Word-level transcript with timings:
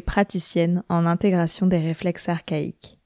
praticienne 0.00 0.82
en 0.88 1.06
intégration 1.06 1.66
des 1.66 1.78
réflexes 1.78 2.28
archaïques. 2.28 2.98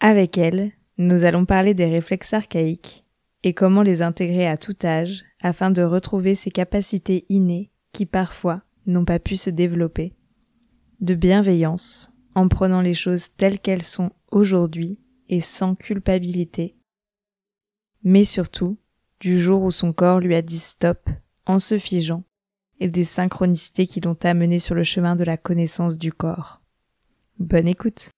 Avec 0.00 0.38
elle, 0.38 0.72
nous 0.98 1.24
allons 1.24 1.44
parler 1.44 1.74
des 1.74 1.86
réflexes 1.86 2.32
archaïques 2.32 3.04
et 3.42 3.54
comment 3.54 3.82
les 3.82 4.02
intégrer 4.02 4.46
à 4.46 4.56
tout 4.56 4.76
âge 4.84 5.24
afin 5.42 5.70
de 5.70 5.82
retrouver 5.82 6.34
ces 6.34 6.50
capacités 6.50 7.24
innées 7.28 7.70
qui 7.92 8.06
parfois 8.06 8.62
n'ont 8.86 9.04
pas 9.04 9.18
pu 9.18 9.36
se 9.36 9.50
développer, 9.50 10.14
de 11.00 11.14
bienveillance 11.14 12.12
en 12.34 12.48
prenant 12.48 12.80
les 12.80 12.94
choses 12.94 13.28
telles 13.36 13.58
qu'elles 13.58 13.82
sont 13.82 14.10
aujourd'hui 14.30 15.00
et 15.28 15.40
sans 15.40 15.74
culpabilité, 15.74 16.76
mais 18.02 18.24
surtout 18.24 18.78
du 19.20 19.40
jour 19.40 19.62
où 19.62 19.70
son 19.70 19.92
corps 19.92 20.20
lui 20.20 20.34
a 20.34 20.42
dit 20.42 20.58
stop 20.58 21.08
en 21.46 21.58
se 21.58 21.78
figeant 21.78 22.24
et 22.80 22.88
des 22.88 23.04
synchronicités 23.04 23.86
qui 23.86 24.00
l'ont 24.00 24.18
amené 24.22 24.58
sur 24.58 24.74
le 24.74 24.84
chemin 24.84 25.16
de 25.16 25.24
la 25.24 25.36
connaissance 25.36 25.98
du 25.98 26.12
corps. 26.12 26.60
Bonne 27.38 27.68
écoute. 27.68 28.10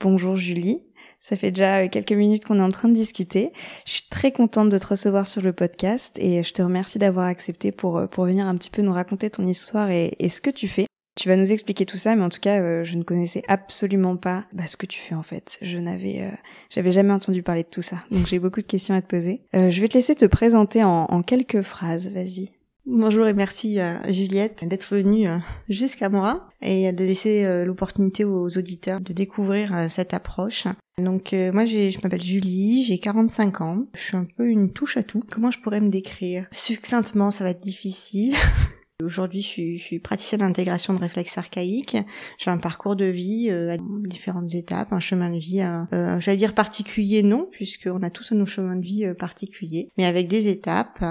Bonjour 0.00 0.36
Julie. 0.36 0.82
Ça 1.20 1.36
fait 1.36 1.50
déjà 1.50 1.78
euh, 1.78 1.88
quelques 1.88 2.12
minutes 2.12 2.44
qu'on 2.44 2.58
est 2.58 2.62
en 2.62 2.68
train 2.68 2.88
de 2.88 2.94
discuter. 2.94 3.52
Je 3.86 3.92
suis 3.92 4.08
très 4.08 4.30
contente 4.30 4.68
de 4.68 4.78
te 4.78 4.86
recevoir 4.86 5.26
sur 5.26 5.42
le 5.42 5.52
podcast 5.52 6.16
et 6.20 6.42
je 6.42 6.52
te 6.52 6.62
remercie 6.62 6.98
d'avoir 6.98 7.26
accepté 7.26 7.72
pour, 7.72 7.98
euh, 7.98 8.06
pour 8.06 8.24
venir 8.24 8.46
un 8.46 8.54
petit 8.54 8.70
peu 8.70 8.82
nous 8.82 8.92
raconter 8.92 9.28
ton 9.30 9.46
histoire 9.46 9.90
et, 9.90 10.14
ce 10.28 10.40
que 10.40 10.50
tu 10.50 10.68
fais. 10.68 10.86
Tu 11.16 11.28
vas 11.28 11.34
nous 11.34 11.50
expliquer 11.50 11.84
tout 11.84 11.96
ça, 11.96 12.14
mais 12.14 12.22
en 12.22 12.28
tout 12.28 12.38
cas, 12.38 12.60
euh, 12.60 12.84
je 12.84 12.96
ne 12.96 13.02
connaissais 13.02 13.42
absolument 13.48 14.16
pas 14.16 14.44
bah, 14.52 14.68
ce 14.68 14.76
que 14.76 14.86
tu 14.86 15.00
fais 15.00 15.16
en 15.16 15.24
fait. 15.24 15.58
Je 15.62 15.78
n'avais, 15.78 16.30
j'avais 16.70 16.92
jamais 16.92 17.12
entendu 17.12 17.42
parler 17.42 17.64
de 17.64 17.68
tout 17.68 17.82
ça, 17.82 18.04
donc 18.12 18.28
j'ai 18.28 18.38
beaucoup 18.38 18.60
de 18.60 18.66
questions 18.66 18.94
à 18.94 19.02
te 19.02 19.08
poser. 19.08 19.42
je 19.52 19.80
vais 19.80 19.88
te 19.88 19.94
laisser 19.94 20.14
te 20.14 20.26
présenter 20.26 20.84
en, 20.84 21.06
en 21.06 21.22
quelques 21.22 21.62
phrases. 21.62 22.08
Vas-y. 22.12 22.57
Bonjour 22.90 23.26
et 23.26 23.34
merci 23.34 23.80
euh, 23.80 23.98
Juliette 24.08 24.66
d'être 24.66 24.94
venue 24.94 25.28
euh, 25.28 25.36
jusqu'à 25.68 26.08
moi 26.08 26.48
et 26.62 26.90
de 26.90 27.04
laisser 27.04 27.44
euh, 27.44 27.66
l'opportunité 27.66 28.24
aux 28.24 28.56
auditeurs 28.56 29.02
de 29.02 29.12
découvrir 29.12 29.90
cette 29.90 30.14
approche. 30.14 30.64
Donc 30.96 31.34
moi 31.52 31.66
je 31.66 32.00
m'appelle 32.02 32.24
Julie, 32.24 32.82
j'ai 32.82 32.98
45 32.98 33.60
ans, 33.60 33.84
je 33.94 34.00
suis 34.00 34.16
un 34.16 34.24
peu 34.24 34.48
une 34.48 34.72
touche 34.72 34.96
à 34.96 35.02
tout. 35.02 35.20
Comment 35.30 35.50
je 35.50 35.60
pourrais 35.60 35.82
me 35.82 35.90
décrire? 35.90 36.46
Succinctement 36.50 37.30
ça 37.30 37.44
va 37.44 37.50
être 37.50 37.60
difficile. 37.60 38.34
Aujourd'hui, 39.04 39.42
je 39.42 39.46
suis, 39.46 39.78
suis 39.78 40.00
praticienne 40.00 40.40
d'intégration 40.40 40.92
de 40.92 40.98
réflexes 40.98 41.38
archaïques. 41.38 41.96
J'ai 42.36 42.50
un 42.50 42.58
parcours 42.58 42.96
de 42.96 43.04
vie 43.04 43.46
euh, 43.48 43.74
à 43.74 43.76
différentes 43.78 44.52
étapes, 44.56 44.92
un 44.92 44.98
chemin 44.98 45.30
de 45.30 45.38
vie, 45.38 45.60
euh, 45.60 45.84
euh 45.92 46.18
j'allais 46.18 46.36
dire 46.36 46.52
particulier, 46.52 47.22
non, 47.22 47.46
puisqu'on 47.48 48.02
a 48.02 48.10
tous 48.10 48.32
nos 48.32 48.44
chemins 48.44 48.74
de 48.74 48.84
vie 48.84 49.04
euh, 49.04 49.14
particuliers, 49.14 49.92
mais 49.98 50.04
avec 50.04 50.26
des 50.26 50.48
étapes. 50.48 51.04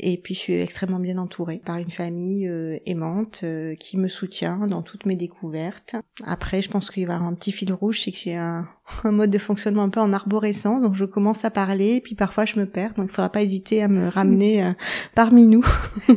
Et 0.00 0.16
puis, 0.20 0.34
je 0.34 0.40
suis 0.40 0.54
extrêmement 0.54 0.98
bien 0.98 1.16
entourée 1.16 1.62
par 1.64 1.76
une 1.76 1.92
famille 1.92 2.50
aimante 2.86 3.44
qui 3.78 3.98
me 3.98 4.08
soutient 4.08 4.66
dans 4.66 4.82
toutes 4.82 5.06
mes 5.06 5.14
découvertes. 5.14 5.94
Après, 6.24 6.60
je 6.60 6.68
pense 6.68 6.90
qu'il 6.90 7.02
y 7.02 7.06
avoir 7.06 7.22
un 7.22 7.34
petit 7.34 7.52
fil 7.52 7.72
rouge, 7.72 8.00
c'est 8.00 8.10
que 8.10 8.18
j'ai 8.18 8.34
un, 8.34 8.68
un 9.04 9.10
mode 9.10 9.30
de 9.30 9.38
fonctionnement 9.38 9.82
un 9.82 9.88
peu 9.88 10.00
en 10.00 10.12
arborescence, 10.12 10.82
donc 10.82 10.94
je 10.94 11.04
commence 11.04 11.44
à 11.44 11.50
parler, 11.50 11.96
et 11.96 12.00
puis 12.00 12.14
parfois 12.14 12.44
je 12.44 12.58
me 12.58 12.66
perds, 12.66 12.94
donc 12.96 13.06
il 13.08 13.12
faudra 13.12 13.30
pas 13.30 13.42
hésiter 13.42 13.82
à 13.82 13.88
me 13.88 14.08
ramener 14.08 14.64
euh, 14.64 14.72
parmi 15.14 15.46
nous, 15.46 15.64
euh, 16.10 16.14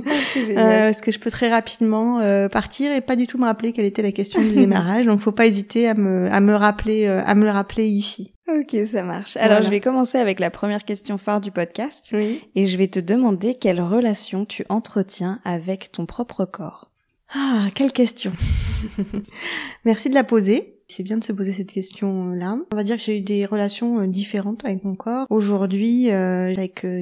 parce 0.55 1.01
que 1.01 1.11
je 1.11 1.19
peux 1.19 1.31
très 1.31 1.49
rapidement 1.49 2.19
euh, 2.19 2.49
partir 2.49 2.91
et 2.91 3.01
pas 3.01 3.15
du 3.15 3.27
tout 3.27 3.37
me 3.37 3.45
rappeler 3.45 3.73
quelle 3.73 3.85
était 3.85 4.01
la 4.01 4.11
question 4.11 4.41
du 4.41 4.51
démarrage, 4.51 5.05
donc 5.05 5.19
faut 5.21 5.31
pas 5.31 5.45
hésiter 5.45 5.87
à 5.87 5.93
me 5.93 6.31
à 6.31 6.39
me 6.39 6.55
rappeler 6.55 7.07
à 7.07 7.35
me 7.35 7.45
le 7.45 7.51
rappeler 7.51 7.87
ici. 7.87 8.33
Ok, 8.47 8.75
ça 8.85 9.03
marche. 9.03 9.37
Alors 9.37 9.61
je 9.61 9.69
vais 9.69 9.79
commencer 9.79 10.17
avec 10.17 10.39
la 10.39 10.49
première 10.49 10.83
question 10.83 11.17
phare 11.17 11.41
du 11.41 11.51
podcast, 11.51 12.13
et 12.13 12.65
je 12.65 12.77
vais 12.77 12.87
te 12.87 12.99
demander 12.99 13.55
quelle 13.55 13.81
relation 13.81 14.45
tu 14.45 14.65
entretiens 14.69 15.39
avec 15.45 15.91
ton 15.91 16.05
propre 16.05 16.45
corps. 16.45 16.91
Ah, 17.33 17.69
quelle 17.73 17.93
question 17.93 18.33
Merci 19.85 20.09
de 20.09 20.15
la 20.15 20.25
poser. 20.25 20.80
C'est 20.91 21.03
bien 21.03 21.17
de 21.17 21.23
se 21.23 21.31
poser 21.31 21.53
cette 21.53 21.71
question-là. 21.71 22.57
On 22.73 22.75
va 22.75 22.83
dire 22.83 22.97
que 22.97 23.01
j'ai 23.01 23.19
eu 23.19 23.21
des 23.21 23.45
relations 23.45 24.01
euh, 24.01 24.07
différentes 24.07 24.65
avec 24.65 24.83
mon 24.83 24.95
corps. 24.95 25.25
Aujourd'hui, 25.29 26.11
euh, 26.11 26.51
avec 26.51 26.83
euh, 26.83 27.01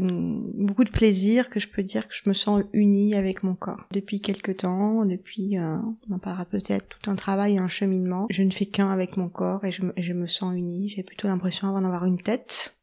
beaucoup 0.53 0.83
de 0.83 0.91
plaisir, 0.91 1.49
que 1.49 1.59
je 1.59 1.67
peux 1.67 1.81
dire 1.81 2.07
que 2.07 2.13
je 2.13 2.29
me 2.29 2.33
sens 2.33 2.61
unie 2.71 3.15
avec 3.15 3.41
mon 3.41 3.55
corps. 3.55 3.87
Depuis 3.91 4.21
quelques 4.21 4.57
temps, 4.57 5.05
depuis, 5.05 5.57
on 5.57 6.13
en 6.13 6.19
parlera 6.19 6.45
peut-être, 6.45 6.87
tout 6.87 7.09
un 7.09 7.15
travail 7.15 7.55
et 7.55 7.57
un 7.57 7.67
cheminement, 7.67 8.27
je 8.29 8.43
ne 8.43 8.51
fais 8.51 8.67
qu'un 8.67 8.91
avec 8.91 9.17
mon 9.17 9.27
corps 9.27 9.65
et 9.65 9.71
je, 9.71 9.81
je 9.97 10.13
me 10.13 10.27
sens 10.27 10.55
unie. 10.55 10.89
J'ai 10.89 11.01
plutôt 11.01 11.27
l'impression 11.27 11.67
d'en 11.69 11.83
avoir 11.83 12.05
une 12.05 12.21
tête 12.21 12.77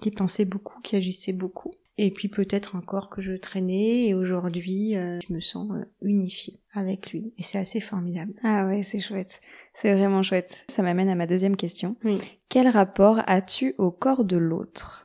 qui 0.00 0.12
pensait 0.12 0.44
beaucoup, 0.44 0.80
qui 0.82 0.94
agissait 0.94 1.32
beaucoup 1.32 1.74
et 1.96 2.10
puis 2.10 2.28
peut-être 2.28 2.76
un 2.76 2.80
corps 2.80 3.08
que 3.08 3.22
je 3.22 3.32
traînais 3.32 4.06
et 4.06 4.14
aujourd'hui 4.14 4.96
euh, 4.96 5.18
je 5.26 5.32
me 5.32 5.40
sens 5.40 5.70
euh, 5.72 5.84
unifiée 6.02 6.60
avec 6.72 7.12
lui 7.12 7.32
et 7.38 7.42
c'est 7.42 7.58
assez 7.58 7.80
formidable. 7.80 8.34
Ah 8.42 8.66
ouais, 8.66 8.82
c'est 8.82 9.00
chouette. 9.00 9.40
C'est 9.74 9.94
vraiment 9.94 10.22
chouette. 10.22 10.64
Ça 10.68 10.82
m'amène 10.82 11.08
à 11.08 11.14
ma 11.14 11.26
deuxième 11.26 11.56
question. 11.56 11.96
Oui. 12.04 12.18
Quel 12.48 12.68
rapport 12.68 13.20
as-tu 13.26 13.74
au 13.78 13.90
corps 13.90 14.24
de 14.24 14.36
l'autre? 14.36 15.03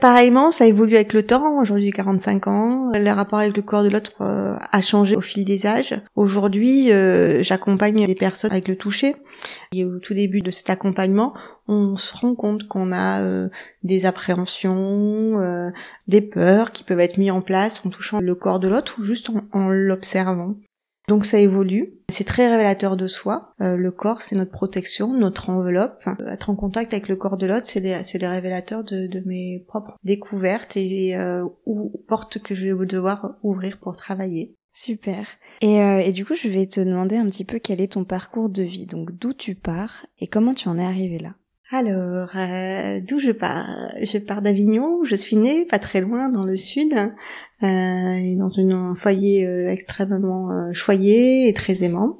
Pareillement, 0.00 0.52
ça 0.52 0.64
évolue 0.64 0.94
avec 0.94 1.12
le 1.12 1.24
temps. 1.24 1.58
Aujourd'hui, 1.58 1.86
j'ai 1.86 1.90
45 1.92 2.46
ans. 2.46 2.92
Le 2.94 3.10
rapport 3.10 3.40
avec 3.40 3.56
le 3.56 3.62
corps 3.62 3.82
de 3.82 3.88
l'autre 3.88 4.12
euh, 4.20 4.56
a 4.70 4.80
changé 4.80 5.16
au 5.16 5.20
fil 5.20 5.44
des 5.44 5.66
âges. 5.66 6.00
Aujourd'hui, 6.14 6.92
euh, 6.92 7.42
j'accompagne 7.42 8.06
des 8.06 8.14
personnes 8.14 8.52
avec 8.52 8.68
le 8.68 8.76
toucher. 8.76 9.16
Et 9.72 9.84
au 9.84 9.98
tout 9.98 10.14
début 10.14 10.40
de 10.40 10.52
cet 10.52 10.70
accompagnement, 10.70 11.34
on 11.66 11.96
se 11.96 12.16
rend 12.16 12.36
compte 12.36 12.68
qu'on 12.68 12.92
a 12.92 13.22
euh, 13.22 13.48
des 13.82 14.06
appréhensions, 14.06 15.72
des 16.06 16.20
peurs 16.20 16.70
qui 16.70 16.84
peuvent 16.84 17.00
être 17.00 17.18
mis 17.18 17.32
en 17.32 17.40
place 17.40 17.84
en 17.84 17.90
touchant 17.90 18.20
le 18.20 18.36
corps 18.36 18.60
de 18.60 18.68
l'autre 18.68 18.98
ou 19.00 19.02
juste 19.02 19.32
en 19.50 19.68
l'observant. 19.68 20.54
Donc 21.08 21.24
ça 21.24 21.38
évolue. 21.38 21.94
C'est 22.10 22.24
très 22.24 22.48
révélateur 22.48 22.96
de 22.96 23.06
soi. 23.06 23.54
Euh, 23.60 23.76
le 23.76 23.90
corps, 23.90 24.22
c'est 24.22 24.36
notre 24.36 24.50
protection, 24.50 25.14
notre 25.14 25.50
enveloppe. 25.50 26.02
Euh, 26.06 26.32
être 26.32 26.50
en 26.50 26.54
contact 26.54 26.92
avec 26.92 27.08
le 27.08 27.16
corps 27.16 27.38
de 27.38 27.46
l'autre, 27.46 27.66
c'est 27.66 27.80
les, 27.80 28.02
c'est 28.02 28.18
les 28.18 28.28
révélateurs 28.28 28.84
de, 28.84 29.06
de, 29.06 29.22
mes 29.26 29.64
propres 29.66 29.96
découvertes 30.04 30.76
et 30.76 31.16
euh, 31.16 31.44
ou 31.66 31.90
portes 32.06 32.38
que 32.38 32.54
je 32.54 32.66
vais 32.66 32.86
devoir 32.86 33.36
ouvrir 33.42 33.78
pour 33.80 33.96
travailler. 33.96 34.54
Super. 34.74 35.26
Et, 35.60 35.80
euh, 35.80 35.98
et 35.98 36.12
du 36.12 36.24
coup, 36.24 36.34
je 36.34 36.48
vais 36.48 36.66
te 36.66 36.80
demander 36.80 37.16
un 37.16 37.26
petit 37.26 37.44
peu 37.44 37.58
quel 37.58 37.80
est 37.80 37.92
ton 37.92 38.04
parcours 38.04 38.48
de 38.48 38.62
vie. 38.62 38.86
Donc 38.86 39.10
d'où 39.12 39.32
tu 39.32 39.54
pars 39.54 40.06
et 40.20 40.28
comment 40.28 40.54
tu 40.54 40.68
en 40.68 40.78
es 40.78 40.84
arrivé 40.84 41.18
là? 41.18 41.34
Alors, 41.70 42.30
euh, 42.34 43.00
d'où 43.06 43.18
je 43.18 43.30
pars? 43.30 43.66
Je 44.00 44.18
pars 44.18 44.40
d'Avignon, 44.40 45.04
je 45.04 45.14
suis 45.14 45.36
née 45.36 45.66
pas 45.66 45.78
très 45.78 46.00
loin 46.00 46.30
dans 46.30 46.44
le 46.44 46.56
sud, 46.56 46.94
euh, 47.62 48.36
dans 48.36 48.50
un 48.58 48.94
foyer 48.94 49.44
euh, 49.44 49.68
extrêmement 49.68 50.50
euh, 50.50 50.72
choyé 50.72 51.48
et 51.48 51.52
très 51.52 51.82
aimant. 51.82 52.16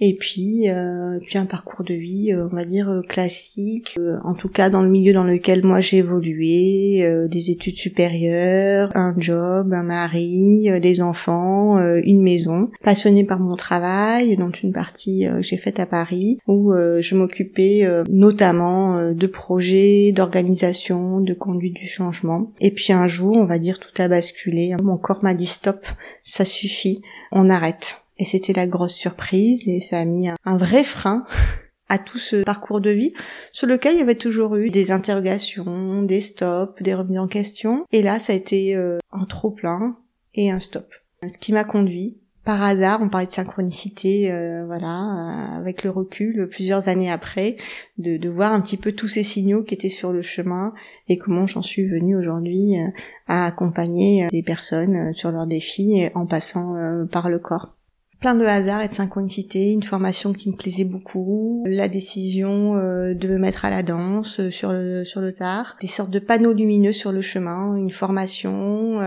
Et 0.00 0.14
puis, 0.14 0.68
euh, 0.68 1.18
puis 1.24 1.38
un 1.38 1.46
parcours 1.46 1.84
de 1.84 1.94
vie, 1.94 2.32
euh, 2.32 2.48
on 2.50 2.54
va 2.54 2.64
dire 2.64 3.02
classique, 3.08 3.98
en 4.24 4.34
tout 4.34 4.48
cas 4.48 4.68
dans 4.68 4.82
le 4.82 4.90
milieu 4.90 5.12
dans 5.12 5.24
lequel 5.24 5.64
moi 5.64 5.80
j'ai 5.80 5.98
évolué, 5.98 7.24
des 7.30 7.50
études 7.50 7.76
supérieures, 7.76 8.90
un 8.94 9.14
job, 9.16 9.72
un 9.72 9.82
mari, 9.82 10.68
des 10.80 11.00
enfants, 11.00 11.78
une 12.02 12.22
maison. 12.22 12.70
Passionnée 12.82 13.24
par 13.24 13.38
mon 13.38 13.54
travail, 13.54 14.36
dont 14.36 14.50
une 14.50 14.72
partie 14.72 15.26
que 15.26 15.42
j'ai 15.42 15.56
faite 15.56 15.80
à 15.80 15.86
Paris, 15.86 16.38
où 16.46 16.72
je 16.74 17.14
m'occupais 17.14 17.88
notamment 18.10 19.12
de 19.12 19.26
projets, 19.26 20.12
d'organisation, 20.12 21.20
de 21.20 21.34
conduite 21.34 21.74
du 21.74 21.86
changement. 21.86 22.52
Et 22.60 22.70
puis 22.70 22.92
un 22.92 23.06
jour, 23.06 23.36
on 23.36 23.46
va 23.46 23.58
dire, 23.58 23.78
tout 23.78 24.02
a 24.02 24.08
basculé 24.08 24.73
mon 24.82 24.96
corps 24.96 25.22
m'a 25.22 25.34
dit 25.34 25.46
stop, 25.46 25.86
ça 26.22 26.44
suffit, 26.44 27.02
on 27.32 27.50
arrête. 27.50 28.02
Et 28.18 28.24
c'était 28.24 28.52
la 28.52 28.66
grosse 28.66 28.94
surprise 28.94 29.62
et 29.66 29.80
ça 29.80 29.98
a 29.98 30.04
mis 30.04 30.28
un, 30.28 30.56
vrai 30.56 30.84
frein 30.84 31.26
à 31.88 31.98
tout 31.98 32.18
ce 32.18 32.44
parcours 32.44 32.80
de 32.80 32.90
vie 32.90 33.12
sur 33.52 33.66
lequel 33.66 33.94
il 33.94 33.98
y 33.98 34.02
avait 34.02 34.14
toujours 34.14 34.56
eu 34.56 34.70
des 34.70 34.90
interrogations, 34.90 36.02
des 36.02 36.20
stops, 36.20 36.80
des 36.80 36.94
remises 36.94 37.18
en 37.18 37.28
question. 37.28 37.84
Et 37.92 38.02
là, 38.02 38.18
ça 38.18 38.32
a 38.32 38.36
été 38.36 38.74
euh, 38.74 38.98
un 39.12 39.24
trop 39.26 39.50
plein 39.50 39.96
et 40.34 40.50
un 40.50 40.60
stop. 40.60 40.86
Ce 41.26 41.38
qui 41.38 41.52
m'a 41.52 41.64
conduit 41.64 42.18
par 42.44 42.62
hasard, 42.62 43.00
on 43.00 43.08
parlait 43.08 43.26
de 43.26 43.32
synchronicité, 43.32 44.30
euh, 44.30 44.64
voilà, 44.66 45.00
euh, 45.00 45.58
avec 45.58 45.82
le 45.82 45.90
recul, 45.90 46.46
plusieurs 46.50 46.88
années 46.88 47.10
après, 47.10 47.56
de, 47.96 48.18
de, 48.18 48.28
voir 48.28 48.52
un 48.52 48.60
petit 48.60 48.76
peu 48.76 48.92
tous 48.92 49.08
ces 49.08 49.22
signaux 49.22 49.62
qui 49.62 49.72
étaient 49.72 49.88
sur 49.88 50.12
le 50.12 50.20
chemin 50.20 50.74
et 51.08 51.16
comment 51.16 51.46
j'en 51.46 51.62
suis 51.62 51.86
venue 51.86 52.16
aujourd'hui 52.16 52.78
euh, 52.78 52.88
à 53.28 53.46
accompagner 53.46 54.26
des 54.30 54.42
personnes 54.42 55.14
sur 55.14 55.30
leurs 55.30 55.46
défis 55.46 56.08
en 56.14 56.26
passant 56.26 56.74
par 57.10 57.30
le 57.30 57.38
corps. 57.38 57.74
plein 58.20 58.34
de 58.34 58.44
hasard 58.44 58.82
et 58.82 58.88
de 58.88 58.92
synchronicité, 58.92 59.72
une 59.72 59.82
formation 59.82 60.34
qui 60.34 60.50
me 60.50 60.56
plaisait 60.56 60.84
beaucoup, 60.84 61.64
la 61.66 61.88
décision 61.88 62.74
de 62.74 63.28
me 63.28 63.38
mettre 63.38 63.64
à 63.64 63.70
la 63.70 63.82
danse 63.82 64.48
sur 64.50 64.72
le 64.72 65.04
sur 65.04 65.22
le 65.22 65.32
tard, 65.32 65.76
des 65.80 65.86
sortes 65.86 66.10
de 66.10 66.18
panneaux 66.18 66.52
lumineux 66.52 66.92
sur 66.92 67.12
le 67.12 67.22
chemin, 67.22 67.74
une 67.76 67.90
formation 67.90 69.00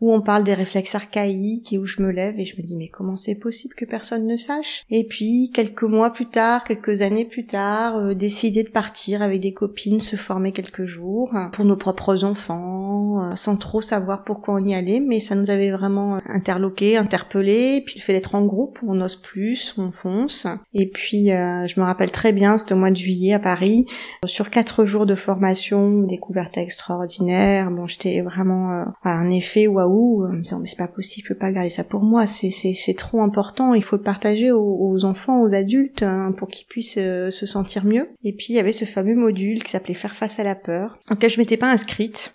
où 0.00 0.12
on 0.12 0.20
parle 0.20 0.44
des 0.44 0.54
réflexes 0.54 0.94
archaïques 0.94 1.72
et 1.72 1.78
où 1.78 1.84
je 1.84 2.02
me 2.02 2.10
lève 2.10 2.38
et 2.38 2.46
je 2.46 2.56
me 2.56 2.62
dis 2.62 2.76
mais 2.76 2.88
comment 2.88 3.16
c'est 3.16 3.34
possible 3.34 3.74
que 3.74 3.84
personne 3.84 4.26
ne 4.26 4.36
sache? 4.36 4.84
Et 4.90 5.04
puis 5.04 5.50
quelques 5.52 5.82
mois 5.82 6.12
plus 6.12 6.26
tard, 6.26 6.64
quelques 6.64 7.02
années 7.02 7.24
plus 7.24 7.46
tard, 7.46 7.96
euh, 7.96 8.14
décider 8.14 8.62
de 8.62 8.70
partir 8.70 9.22
avec 9.22 9.40
des 9.40 9.52
copines, 9.52 10.00
se 10.00 10.16
former 10.16 10.52
quelques 10.52 10.84
jours 10.84 11.32
pour 11.52 11.64
nos 11.64 11.76
propres 11.76 12.24
enfants, 12.24 13.22
euh, 13.22 13.34
sans 13.34 13.56
trop 13.56 13.80
savoir 13.80 14.22
pourquoi 14.24 14.54
on 14.54 14.64
y 14.64 14.74
allait, 14.74 15.00
mais 15.00 15.20
ça 15.20 15.34
nous 15.34 15.50
avait 15.50 15.72
vraiment 15.72 16.18
interloqué, 16.26 16.96
interpellé. 16.96 17.82
Puis 17.84 17.96
le 17.98 18.02
fait 18.02 18.12
d'être 18.12 18.34
en 18.34 18.44
groupe, 18.44 18.78
on 18.86 19.00
ose 19.00 19.16
plus, 19.16 19.74
on 19.78 19.90
fonce. 19.90 20.46
Et 20.74 20.88
puis 20.88 21.32
euh, 21.32 21.66
je 21.66 21.80
me 21.80 21.84
rappelle 21.84 22.12
très 22.12 22.32
bien, 22.32 22.56
c'était 22.56 22.74
au 22.74 22.78
mois 22.78 22.90
de 22.90 22.96
juillet 22.96 23.34
à 23.34 23.40
Paris, 23.40 23.86
sur 24.24 24.50
quatre 24.50 24.84
jours 24.84 25.06
de 25.06 25.16
formation, 25.16 26.02
découverte 26.02 26.56
extraordinaire. 26.56 27.70
Bon, 27.72 27.86
j'étais 27.86 28.20
vraiment 28.20 28.84
à 29.02 29.10
un 29.10 29.30
effet 29.30 29.66
waouh 29.66 29.87
mais 29.88 30.66
c'est 30.66 30.78
pas 30.78 30.88
possible, 30.88 31.26
je 31.28 31.34
peux 31.34 31.38
pas 31.38 31.52
garder 31.52 31.70
ça 31.70 31.84
pour 31.84 32.02
moi, 32.02 32.26
c'est 32.26 32.96
trop 32.96 33.22
important, 33.22 33.74
il 33.74 33.82
faut 33.82 33.96
le 33.96 34.02
partager 34.02 34.50
aux, 34.52 35.04
enfants, 35.04 35.42
aux 35.42 35.54
adultes 35.54 36.02
hein, 36.02 36.32
pour 36.36 36.48
qu'ils 36.48 36.66
puissent 36.66 36.98
euh, 36.98 37.30
se 37.30 37.46
sentir 37.46 37.84
mieux. 37.84 38.08
Et 38.24 38.32
puis 38.32 38.46
il 38.50 38.56
y 38.56 38.58
avait 38.58 38.72
ce 38.72 38.84
fameux 38.84 39.14
module 39.14 39.62
qui 39.62 39.70
s'appelait 39.70 39.94
faire 39.94 40.14
face 40.14 40.38
à 40.38 40.44
la 40.44 40.54
peur, 40.54 40.98
auquel 41.10 41.30
je 41.30 41.38
m'étais 41.38 41.56
pas 41.56 41.70
inscrite 41.70 42.34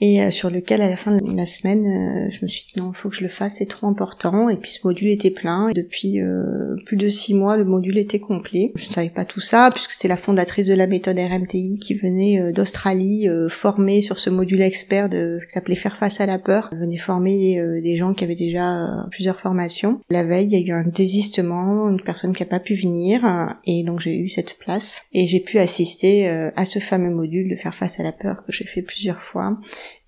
et 0.00 0.20
euh, 0.22 0.30
sur 0.30 0.50
lequel 0.50 0.82
à 0.82 0.88
la 0.88 0.96
fin 0.96 1.12
de 1.12 1.36
la 1.36 1.46
semaine 1.46 1.86
euh, 1.86 2.28
je 2.30 2.40
me 2.42 2.48
suis 2.48 2.66
dit 2.66 2.80
non 2.80 2.92
faut 2.92 3.08
que 3.10 3.16
je 3.16 3.22
le 3.22 3.28
fasse 3.28 3.56
c'est 3.58 3.66
trop 3.66 3.86
important. 3.86 4.48
Et 4.48 4.56
puis 4.56 4.72
ce 4.72 4.86
module 4.86 5.08
était 5.08 5.30
plein. 5.30 5.68
Et 5.68 5.74
depuis 5.74 6.20
euh, 6.20 6.76
plus 6.86 6.96
de 6.96 7.08
six 7.08 7.34
mois 7.34 7.56
le 7.56 7.64
module 7.64 7.98
était 7.98 8.18
complet. 8.18 8.72
Je 8.74 8.88
ne 8.88 8.92
savais 8.92 9.10
pas 9.10 9.24
tout 9.24 9.40
ça 9.40 9.70
puisque 9.72 9.92
c'était 9.92 10.08
la 10.08 10.16
fondatrice 10.16 10.66
de 10.66 10.74
la 10.74 10.86
méthode 10.86 11.18
RMTI 11.18 11.78
qui 11.78 11.94
venait 11.94 12.52
d'Australie 12.52 13.28
former 13.48 14.02
sur 14.02 14.18
ce 14.18 14.30
module 14.30 14.62
expert 14.62 15.08
de, 15.08 15.38
qui 15.46 15.52
s'appelait 15.52 15.76
faire 15.76 15.96
face 15.98 16.20
à 16.20 16.26
la 16.26 16.38
peur. 16.38 16.68
Elle 16.72 16.78
venait 16.80 16.98
former 16.98 17.60
des 17.80 17.96
gens 17.96 18.14
qui 18.14 18.24
avaient 18.24 18.34
déjà 18.34 18.86
plusieurs 19.10 19.40
formations. 19.40 20.00
La 20.10 20.24
veille 20.24 20.46
il 20.46 20.58
y 20.58 20.62
a 20.62 20.66
eu 20.66 20.72
un 20.72 20.84
désistement 20.84 21.88
une 21.88 22.02
personne 22.02 22.34
qui 22.34 22.42
a 22.42 22.46
pas 22.46 22.60
pu 22.60 22.74
venir. 22.74 23.22
Et 23.64 23.84
donc 23.84 24.00
j'ai 24.00 24.16
eu 24.16 24.28
cette 24.28 24.58
place. 24.58 25.02
Et 25.12 25.26
j'ai 25.26 25.40
pu 25.40 25.58
assister 25.58 26.26
à 26.26 26.64
ce 26.64 26.78
fameux 26.80 27.14
module 27.14 27.48
de 27.48 27.56
faire 27.56 27.74
face 27.74 28.00
à 28.00 28.02
la 28.02 28.12
peur 28.12 28.42
que 28.44 28.52
j'ai 28.52 28.64
fait 28.64 28.82
plusieurs 28.82 29.22
fois 29.22 29.56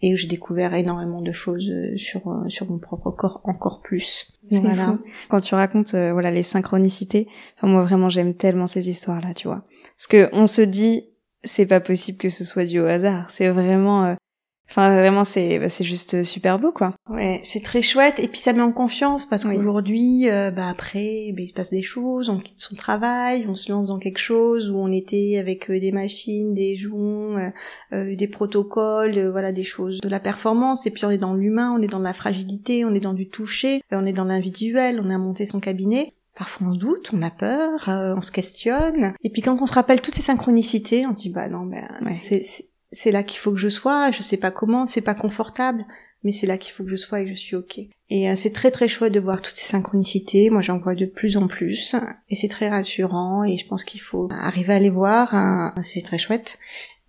et 0.02 0.12
où 0.12 0.16
j'ai 0.16 0.28
découvert 0.28 0.74
énormément 0.74 1.22
de 1.22 1.32
choses 1.32 1.68
euh, 1.68 1.96
sur 1.96 2.28
euh, 2.28 2.48
sur 2.48 2.70
mon 2.70 2.78
propre 2.78 3.10
corps 3.10 3.40
encore 3.44 3.80
plus. 3.80 4.32
Voilà. 4.50 4.98
Quand 5.28 5.40
tu 5.40 5.54
racontes 5.54 5.94
euh, 5.94 6.12
voilà 6.12 6.30
les 6.30 6.42
synchronicités, 6.42 7.28
enfin, 7.56 7.68
moi 7.68 7.82
vraiment 7.82 8.08
j'aime 8.08 8.34
tellement 8.34 8.66
ces 8.66 8.88
histoires 8.88 9.20
là, 9.20 9.34
tu 9.34 9.48
vois. 9.48 9.64
Parce 9.96 10.06
que 10.08 10.28
on 10.32 10.46
se 10.46 10.62
dit 10.62 11.04
c'est 11.44 11.66
pas 11.66 11.80
possible 11.80 12.18
que 12.18 12.28
ce 12.28 12.44
soit 12.44 12.64
dû 12.64 12.80
au 12.80 12.86
hasard, 12.86 13.30
c'est 13.30 13.48
vraiment 13.48 14.16
Enfin, 14.68 14.94
vraiment, 14.96 15.24
c'est 15.24 15.58
bah, 15.58 15.68
c'est 15.68 15.84
juste 15.84 16.22
super 16.24 16.58
beau, 16.58 16.72
quoi. 16.72 16.94
Ouais, 17.08 17.40
c'est 17.44 17.62
très 17.62 17.82
chouette. 17.82 18.18
Et 18.18 18.28
puis 18.28 18.40
ça 18.40 18.52
met 18.52 18.62
en 18.62 18.72
confiance 18.72 19.24
parce 19.24 19.44
qu'aujourd'hui, 19.44 20.28
euh, 20.28 20.50
bah 20.50 20.68
après, 20.68 21.32
bah, 21.32 21.42
il 21.42 21.48
se 21.48 21.54
passe 21.54 21.70
des 21.70 21.82
choses, 21.82 22.28
on 22.28 22.40
quitte 22.40 22.60
son 22.60 22.74
travail, 22.74 23.46
on 23.48 23.54
se 23.54 23.70
lance 23.70 23.86
dans 23.86 23.98
quelque 23.98 24.18
chose 24.18 24.70
où 24.70 24.76
on 24.76 24.90
était 24.90 25.38
avec 25.38 25.70
euh, 25.70 25.78
des 25.78 25.92
machines, 25.92 26.52
des 26.52 26.76
joints, 26.76 27.52
euh, 27.92 28.16
des 28.16 28.28
protocoles, 28.28 29.28
voilà, 29.28 29.52
des 29.52 29.64
choses 29.64 30.00
de 30.00 30.08
la 30.08 30.20
performance. 30.20 30.86
Et 30.86 30.90
puis 30.90 31.04
on 31.04 31.10
est 31.10 31.18
dans 31.18 31.34
l'humain, 31.34 31.74
on 31.78 31.82
est 31.82 31.88
dans 31.88 32.00
la 32.00 32.12
fragilité, 32.12 32.84
on 32.84 32.94
est 32.94 33.00
dans 33.00 33.14
du 33.14 33.28
toucher, 33.28 33.82
on 33.92 34.04
est 34.04 34.12
dans 34.12 34.24
l'individuel, 34.24 35.00
on 35.02 35.10
a 35.10 35.18
monté 35.18 35.46
son 35.46 35.60
cabinet. 35.60 36.12
Parfois 36.36 36.66
on 36.66 36.72
se 36.72 36.78
doute, 36.78 37.10
on 37.14 37.22
a 37.22 37.30
peur, 37.30 37.84
on 37.86 38.20
se 38.20 38.30
questionne. 38.30 39.14
Et 39.22 39.30
puis 39.30 39.40
quand 39.40 39.56
on 39.62 39.64
se 39.64 39.72
rappelle 39.72 40.02
toutes 40.02 40.16
ces 40.16 40.22
synchronicités, 40.22 41.06
on 41.06 41.12
dit 41.12 41.30
bah 41.30 41.48
non, 41.48 41.64
ben 41.64 41.88
c'est 42.14 42.42
c'est 42.92 43.12
là 43.12 43.22
qu'il 43.22 43.38
faut 43.38 43.52
que 43.52 43.58
je 43.58 43.68
sois, 43.68 44.10
je 44.10 44.22
sais 44.22 44.36
pas 44.36 44.50
comment, 44.50 44.86
c'est 44.86 45.00
pas 45.00 45.14
confortable, 45.14 45.84
mais 46.22 46.32
c'est 46.32 46.46
là 46.46 46.58
qu'il 46.58 46.72
faut 46.72 46.84
que 46.84 46.90
je 46.90 46.96
sois 46.96 47.20
et 47.20 47.28
je 47.28 47.34
suis 47.34 47.56
ok. 47.56 47.78
Et 48.10 48.30
euh, 48.30 48.34
c'est 48.36 48.52
très 48.52 48.70
très 48.70 48.88
chouette 48.88 49.12
de 49.12 49.20
voir 49.20 49.42
toutes 49.42 49.56
ces 49.56 49.66
synchronicités, 49.66 50.50
moi 50.50 50.60
j'en 50.60 50.78
vois 50.78 50.94
de 50.94 51.06
plus 51.06 51.36
en 51.36 51.46
plus, 51.46 51.94
et 52.28 52.34
c'est 52.34 52.48
très 52.48 52.68
rassurant, 52.68 53.44
et 53.44 53.58
je 53.58 53.66
pense 53.66 53.84
qu'il 53.84 54.00
faut 54.00 54.28
arriver 54.30 54.74
à 54.74 54.80
les 54.80 54.90
voir, 54.90 55.34
hein. 55.34 55.74
c'est 55.82 56.02
très 56.02 56.18
chouette. 56.18 56.58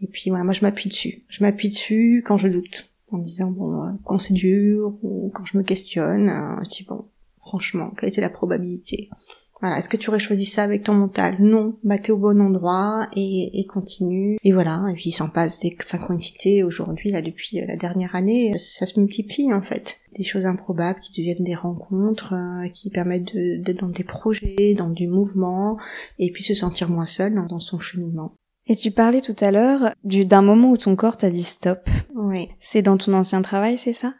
Et 0.02 0.08
puis 0.08 0.30
voilà, 0.30 0.44
moi 0.44 0.54
je 0.54 0.62
m'appuie 0.62 0.90
dessus. 0.90 1.24
Je 1.28 1.44
m'appuie 1.44 1.70
dessus 1.70 2.24
quand 2.26 2.38
je 2.38 2.48
doute, 2.48 2.90
en 3.12 3.18
disant 3.18 3.50
bon, 3.50 3.84
euh, 3.84 3.92
quand 4.06 4.20
c'est 4.20 4.34
dur, 4.34 4.94
ou 5.02 5.32
quand 5.34 5.46
je 5.46 5.58
me 5.58 5.64
questionne, 5.64 6.30
euh, 6.30 6.64
je 6.64 6.70
dis 6.70 6.84
bon, 6.84 7.06
franchement, 7.40 7.92
quelle 7.98 8.10
était 8.10 8.22
la 8.22 8.30
probabilité? 8.30 9.10
Voilà, 9.59 9.77
est-ce 9.77 9.89
que 9.89 9.98
tu 9.98 10.09
aurais 10.09 10.19
choisi 10.19 10.45
ça 10.45 10.63
avec 10.63 10.83
ton 10.83 10.94
mental? 10.94 11.38
Non, 11.39 11.77
bah 11.83 11.98
t'es 11.98 12.12
au 12.12 12.18
bon 12.18 12.39
endroit 12.42 13.07
et, 13.15 13.59
et 13.59 13.65
continue. 13.65 14.38
Et 14.44 14.51
voilà, 14.51 14.86
et 14.92 14.94
puis 14.94 15.09
il 15.09 15.13
s'en 15.13 15.30
passe 15.30 15.62
des 15.62 15.75
synchronicités 15.80 16.63
aujourd'hui, 16.63 17.12
là 17.12 17.21
depuis 17.21 17.59
euh, 17.59 17.65
la 17.68 17.75
dernière 17.75 18.15
année, 18.15 18.54
ça 18.57 18.86
se 18.86 19.00
multiplie 19.00 19.51
en 19.54 19.62
fait. 19.62 19.98
Des 20.15 20.24
choses 20.24 20.45
improbables 20.45 21.00
qui 21.00 21.21
deviennent 21.21 21.45
des 21.45 21.56
rencontres, 21.56 22.33
euh, 22.33 22.69
qui 22.69 22.89
permettent 22.89 23.36
d'être 23.36 23.81
dans 23.81 23.89
des 23.89 24.04
projets, 24.04 24.75
dans 24.75 24.89
du 24.89 25.07
mouvement, 25.07 25.77
et 26.19 26.31
puis 26.31 26.44
se 26.44 26.54
sentir 26.54 26.89
moins 26.89 27.06
seul 27.06 27.33
dans, 27.33 27.59
son 27.59 27.80
cheminement. 27.80 28.33
Et 28.68 28.75
tu 28.75 28.92
parlais 28.92 29.21
tout 29.21 29.36
à 29.39 29.51
l'heure 29.51 29.94
d'un 30.04 30.42
moment 30.42 30.71
où 30.71 30.77
ton 30.77 30.95
corps 30.95 31.18
t'a 31.18 31.30
dit 31.30 31.44
stop. 31.44 31.89
Oui. 32.15 32.50
C'est 32.59 32.81
dans 32.81 32.98
ton 32.98 33.13
ancien 33.13 33.42
travail, 33.42 33.77
c'est 33.77 33.94
ça? 33.94 34.13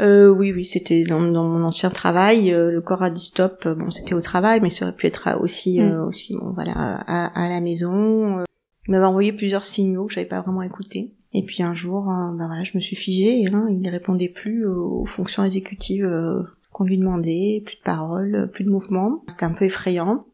Euh, 0.00 0.28
oui, 0.28 0.52
oui, 0.52 0.64
c'était 0.64 1.04
dans, 1.04 1.20
mon 1.20 1.64
ancien 1.64 1.90
travail. 1.90 2.52
Euh, 2.52 2.70
le 2.70 2.80
corps 2.80 3.02
a 3.02 3.10
dit 3.10 3.24
stop. 3.24 3.62
Euh, 3.66 3.74
bon, 3.74 3.90
c'était 3.90 4.14
au 4.14 4.20
travail, 4.20 4.60
mais 4.60 4.70
ça 4.70 4.86
aurait 4.86 4.96
pu 4.96 5.06
être 5.06 5.38
aussi, 5.40 5.80
mm. 5.80 5.84
euh, 5.84 6.06
aussi, 6.06 6.34
bon, 6.34 6.50
voilà, 6.52 6.72
à, 6.72 7.48
la 7.48 7.60
maison. 7.60 8.44
Il 8.86 8.90
m'avait 8.90 9.06
envoyé 9.06 9.32
plusieurs 9.32 9.64
signaux 9.64 10.06
que 10.06 10.14
j'avais 10.14 10.26
pas 10.26 10.40
vraiment 10.40 10.62
écoutés. 10.62 11.12
Et 11.32 11.42
puis 11.42 11.62
un 11.62 11.74
jour, 11.74 12.04
ben 12.04 12.46
voilà, 12.46 12.62
je 12.62 12.76
me 12.76 12.80
suis 12.80 12.96
figée. 12.96 13.46
Hein, 13.52 13.66
il 13.70 13.80
ne 13.80 13.90
répondait 13.90 14.28
plus 14.28 14.66
aux 14.66 15.04
fonctions 15.04 15.42
exécutives 15.44 16.08
qu'on 16.70 16.84
lui 16.84 16.98
demandait, 16.98 17.62
plus 17.64 17.76
de 17.76 17.82
paroles, 17.82 18.50
plus 18.52 18.64
de 18.64 18.70
mouvements. 18.70 19.24
C'était 19.26 19.44
un 19.44 19.52
peu 19.52 19.64
effrayant. 19.64 20.26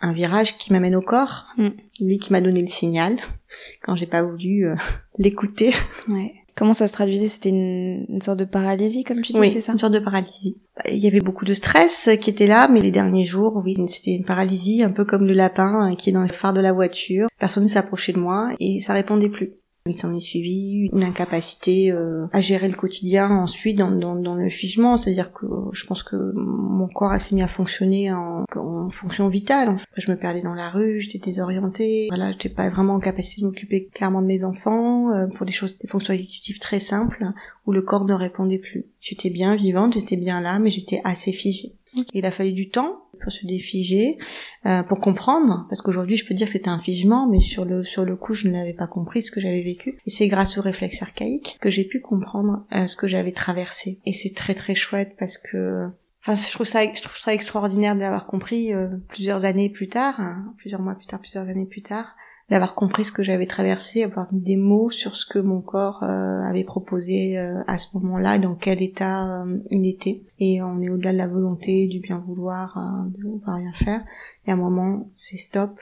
Un 0.00 0.12
virage 0.12 0.56
qui 0.56 0.72
m'amène 0.72 0.94
au 0.94 1.02
corps, 1.02 1.46
mm. 1.58 1.68
lui 2.00 2.18
qui 2.18 2.32
m'a 2.32 2.40
donné 2.40 2.60
le 2.60 2.66
signal 2.68 3.18
quand 3.82 3.96
j'ai 3.96 4.06
pas 4.06 4.22
voulu 4.22 4.66
l'écouter. 5.18 5.72
Ouais. 6.08 6.45
Comment 6.56 6.72
ça 6.72 6.88
se 6.88 6.92
traduisait? 6.92 7.28
C'était 7.28 7.50
une, 7.50 8.20
sorte 8.22 8.38
de 8.38 8.46
paralysie, 8.46 9.04
comme 9.04 9.20
tu 9.20 9.34
dis, 9.34 9.48
c'est 9.50 9.60
ça? 9.60 9.72
une 9.72 9.78
sorte 9.78 9.92
de 9.92 9.98
paralysie. 9.98 10.56
Il 10.90 10.98
y 10.98 11.06
avait 11.06 11.20
beaucoup 11.20 11.44
de 11.44 11.52
stress 11.52 12.08
qui 12.20 12.30
était 12.30 12.46
là, 12.46 12.68
mais 12.68 12.80
les 12.80 12.90
derniers 12.90 13.24
jours, 13.24 13.60
oui, 13.62 13.74
c'était 13.86 14.12
une 14.12 14.24
paralysie, 14.24 14.82
un 14.82 14.90
peu 14.90 15.04
comme 15.04 15.26
le 15.26 15.34
lapin 15.34 15.90
qui 15.98 16.10
est 16.10 16.12
dans 16.14 16.22
le 16.22 16.28
phare 16.28 16.54
de 16.54 16.60
la 16.60 16.72
voiture. 16.72 17.26
Personne 17.38 17.64
ne 17.64 17.68
s'approchait 17.68 18.14
de 18.14 18.18
moi 18.18 18.48
et 18.58 18.80
ça 18.80 18.94
répondait 18.94 19.28
plus. 19.28 19.52
Il 19.86 19.96
s'en 19.96 20.14
est 20.14 20.20
suivi 20.20 20.88
une 20.92 21.02
incapacité 21.02 21.90
euh, 21.90 22.26
à 22.32 22.40
gérer 22.40 22.68
le 22.68 22.76
quotidien 22.76 23.30
ensuite 23.30 23.78
dans, 23.78 23.90
dans, 23.90 24.14
dans 24.14 24.34
le 24.34 24.48
figement, 24.48 24.96
c'est-à-dire 24.96 25.32
que 25.32 25.46
je 25.72 25.86
pense 25.86 26.02
que 26.02 26.16
mon 26.34 26.88
corps 26.88 27.12
a 27.12 27.18
s'est 27.18 27.34
mis 27.34 27.42
à 27.42 27.48
fonctionner 27.48 28.12
en, 28.12 28.44
en 28.54 28.90
fonction 28.90 29.28
vitale. 29.28 29.70
En 29.70 29.76
fait. 29.78 29.86
Je 29.96 30.10
me 30.10 30.16
perdais 30.16 30.42
dans 30.42 30.54
la 30.54 30.70
rue, 30.70 31.00
j'étais 31.00 31.18
désorientée, 31.18 32.06
voilà, 32.10 32.32
j'étais 32.32 32.48
pas 32.48 32.68
vraiment 32.68 32.94
en 32.94 33.00
capacité 33.00 33.42
de 33.42 33.46
m'occuper 33.46 33.86
clairement 33.92 34.22
de 34.22 34.26
mes 34.26 34.44
enfants 34.44 35.10
euh, 35.10 35.26
pour 35.26 35.46
des 35.46 35.52
choses, 35.52 35.78
des 35.78 35.88
fonctions 35.88 36.14
exécutives 36.14 36.58
très 36.58 36.80
simples 36.80 37.24
où 37.66 37.72
le 37.72 37.82
corps 37.82 38.04
ne 38.04 38.14
répondait 38.14 38.58
plus. 38.58 38.86
J'étais 39.00 39.30
bien 39.30 39.54
vivante, 39.54 39.94
j'étais 39.94 40.16
bien 40.16 40.40
là, 40.40 40.58
mais 40.58 40.70
j'étais 40.70 41.00
assez 41.04 41.32
figée. 41.32 41.72
Il 42.12 42.26
a 42.26 42.30
fallu 42.30 42.52
du 42.52 42.68
temps 42.68 43.05
pour 43.20 43.32
se 43.32 43.46
défiger, 43.46 44.18
euh, 44.66 44.82
pour 44.82 45.00
comprendre, 45.00 45.66
parce 45.68 45.82
qu'aujourd'hui 45.82 46.16
je 46.16 46.26
peux 46.26 46.34
dire 46.34 46.46
que 46.46 46.52
c'était 46.52 46.68
un 46.68 46.78
figement, 46.78 47.28
mais 47.28 47.40
sur 47.40 47.64
le 47.64 47.84
sur 47.84 48.04
le 48.04 48.16
coup 48.16 48.34
je 48.34 48.48
ne 48.48 48.52
l'avais 48.52 48.72
pas 48.72 48.86
compris 48.86 49.22
ce 49.22 49.30
que 49.30 49.40
j'avais 49.40 49.62
vécu. 49.62 49.98
Et 50.06 50.10
c'est 50.10 50.28
grâce 50.28 50.58
au 50.58 50.62
réflexe 50.62 51.02
archaïque 51.02 51.58
que 51.60 51.70
j'ai 51.70 51.84
pu 51.84 52.00
comprendre 52.00 52.64
euh, 52.74 52.86
ce 52.86 52.96
que 52.96 53.08
j'avais 53.08 53.32
traversé. 53.32 54.00
Et 54.06 54.12
c'est 54.12 54.34
très 54.34 54.54
très 54.54 54.74
chouette 54.74 55.16
parce 55.18 55.38
que 55.38 55.88
Enfin, 56.28 56.34
je 56.34 56.52
trouve 56.52 56.66
ça, 56.66 56.82
je 56.82 57.00
trouve 57.00 57.16
ça 57.16 57.32
extraordinaire 57.32 57.94
d'avoir 57.94 58.26
compris 58.26 58.74
euh, 58.74 58.88
plusieurs 59.08 59.44
années 59.44 59.68
plus 59.70 59.86
tard, 59.86 60.18
hein, 60.18 60.52
plusieurs 60.56 60.80
mois 60.80 60.96
plus 60.96 61.06
tard, 61.06 61.20
plusieurs 61.20 61.48
années 61.48 61.66
plus 61.66 61.82
tard, 61.82 62.16
d'avoir 62.50 62.74
compris 62.74 63.04
ce 63.04 63.12
que 63.12 63.24
j'avais 63.24 63.46
traversé, 63.46 64.04
avoir 64.04 64.32
mis 64.32 64.40
des 64.40 64.56
mots 64.56 64.90
sur 64.90 65.16
ce 65.16 65.26
que 65.26 65.38
mon 65.38 65.60
corps 65.60 66.04
euh, 66.04 66.42
avait 66.42 66.64
proposé 66.64 67.38
euh, 67.38 67.60
à 67.66 67.76
ce 67.76 67.96
moment-là, 67.96 68.38
dans 68.38 68.54
quel 68.54 68.82
état 68.82 69.42
euh, 69.42 69.58
il 69.70 69.86
était. 69.86 70.22
Et 70.38 70.62
on 70.62 70.80
est 70.80 70.88
au-delà 70.88 71.12
de 71.12 71.18
la 71.18 71.26
volonté, 71.26 71.88
du 71.88 71.98
bien 71.98 72.22
vouloir, 72.24 72.78
de 73.06 73.28
ne 73.28 73.38
pas 73.38 73.54
rien 73.54 73.72
faire. 73.72 74.00
Et 74.46 74.50
à 74.50 74.54
un 74.54 74.58
moment, 74.58 75.10
c'est 75.12 75.38
stop, 75.38 75.78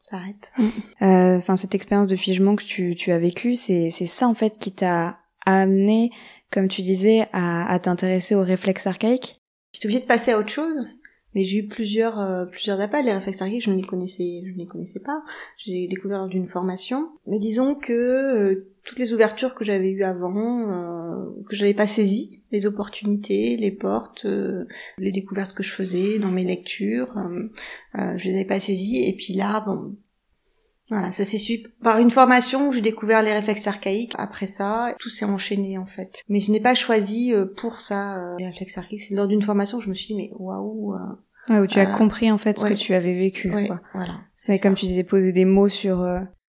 ça 0.00 0.16
arrête. 0.16 0.50
Enfin, 1.00 1.56
cette 1.56 1.74
expérience 1.74 2.08
de 2.08 2.16
figement 2.16 2.56
que 2.56 2.64
tu, 2.64 2.94
tu 2.94 3.12
as 3.12 3.18
vécue, 3.18 3.54
c'est 3.54 3.90
ça 3.90 4.28
en 4.28 4.34
fait 4.34 4.58
qui 4.58 4.72
t'a 4.72 5.18
amené, 5.44 6.10
comme 6.50 6.68
tu 6.68 6.82
disais, 6.82 7.26
à, 7.32 7.70
à 7.70 7.78
t'intéresser 7.78 8.34
aux 8.34 8.42
réflexes 8.42 8.86
archaïques 8.86 9.38
J'étais 9.72 9.86
obligée 9.86 10.00
de 10.00 10.06
passer 10.06 10.32
à 10.32 10.38
autre 10.38 10.48
chose? 10.48 10.88
Mais 11.38 11.44
j'ai 11.44 11.58
eu 11.58 11.68
plusieurs 11.68 12.18
euh, 12.18 12.46
plusieurs 12.46 12.80
appels. 12.80 13.04
Les 13.04 13.12
réflexes 13.12 13.42
archaïques, 13.42 13.62
je 13.62 13.70
ne 13.70 13.76
les 13.76 13.86
connaissais 13.86 14.42
je 14.44 14.50
ne 14.50 14.58
les 14.58 14.66
connaissais 14.66 14.98
pas. 14.98 15.22
J'ai 15.56 15.86
découvert 15.86 16.18
lors 16.18 16.26
d'une 16.26 16.48
formation. 16.48 17.10
Mais 17.28 17.38
disons 17.38 17.76
que 17.76 17.92
euh, 17.92 18.72
toutes 18.82 18.98
les 18.98 19.12
ouvertures 19.12 19.54
que 19.54 19.64
j'avais 19.64 19.90
eues 19.92 20.02
avant, 20.02 20.68
euh, 20.68 21.26
que 21.48 21.54
je 21.54 21.62
n'avais 21.62 21.74
pas 21.74 21.86
saisies, 21.86 22.42
les 22.50 22.66
opportunités, 22.66 23.56
les 23.56 23.70
portes, 23.70 24.26
les 24.98 25.12
découvertes 25.12 25.54
que 25.54 25.62
je 25.62 25.72
faisais 25.72 26.18
dans 26.18 26.32
mes 26.32 26.42
lectures, 26.42 27.14
je 27.94 28.24
les 28.24 28.34
avais 28.34 28.44
pas 28.44 28.58
saisies. 28.58 29.06
Et 29.06 29.14
puis 29.14 29.34
là, 29.34 29.60
bon, 29.64 29.94
voilà, 30.90 31.12
ça 31.12 31.24
s'est 31.24 31.38
su 31.38 31.64
par 31.82 31.98
une 31.98 32.10
formation 32.10 32.68
où 32.68 32.72
j'ai 32.72 32.80
découvert 32.80 33.22
les 33.22 33.32
réflexes 33.32 33.66
archaïques. 33.66 34.14
Après 34.16 34.46
ça, 34.46 34.94
tout 34.98 35.10
s'est 35.10 35.26
enchaîné 35.26 35.76
en 35.76 35.84
fait. 35.84 36.22
Mais 36.28 36.40
je 36.40 36.50
n'ai 36.50 36.60
pas 36.60 36.74
choisi 36.74 37.34
euh, 37.34 37.44
pour 37.44 37.80
ça 37.80 38.16
euh, 38.16 38.36
les 38.38 38.46
réflexes 38.46 38.78
archaïques. 38.78 39.02
C'est 39.02 39.14
lors 39.14 39.26
d'une 39.26 39.42
formation 39.42 39.78
que 39.78 39.84
je 39.84 39.90
me 39.90 39.94
suis 39.94 40.14
dit 40.14 40.16
mais 40.16 40.30
waouh. 40.32 40.94
Euh, 41.50 41.54
ouais, 41.54 41.60
où 41.60 41.66
tu 41.66 41.78
as 41.78 41.86
compris 41.86 42.30
en 42.30 42.38
fait 42.38 42.58
ce 42.58 42.66
que 42.66 42.74
tu 42.74 42.94
avais 42.94 43.14
vécu. 43.14 43.50
quoi. 43.50 43.80
Voilà. 43.94 44.20
C'est 44.34 44.58
comme 44.58 44.74
tu 44.74 44.86
disais 44.86 45.04
poser 45.04 45.32
des 45.32 45.44
mots 45.44 45.68
sur. 45.68 46.06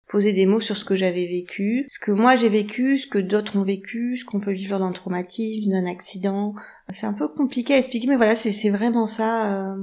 Poser 0.10 0.32
des 0.32 0.46
mots 0.46 0.62
sur 0.62 0.78
ce 0.78 0.86
que 0.86 0.96
j'avais 0.96 1.26
vécu, 1.26 1.84
ce 1.90 2.00
que 2.00 2.12
moi 2.12 2.38
j'ai 2.38 2.48
vécu, 2.48 2.98
ce 2.98 3.08
que 3.08 3.18
d'autres 3.18 3.58
ont 3.58 3.64
vécu, 3.64 4.16
ce 4.16 4.24
qu'on 4.24 4.40
peut 4.40 4.54
vivre 4.54 4.80
d'un 4.80 4.94
traumatisme, 4.94 5.70
d'un 5.70 5.86
accident. 5.86 6.56
C'est 6.94 7.06
un 7.06 7.12
peu 7.14 7.28
compliqué 7.28 7.74
à 7.74 7.78
expliquer, 7.78 8.08
mais 8.08 8.16
voilà, 8.16 8.36
c'est 8.36 8.70
vraiment 8.70 9.06
ça. 9.06 9.76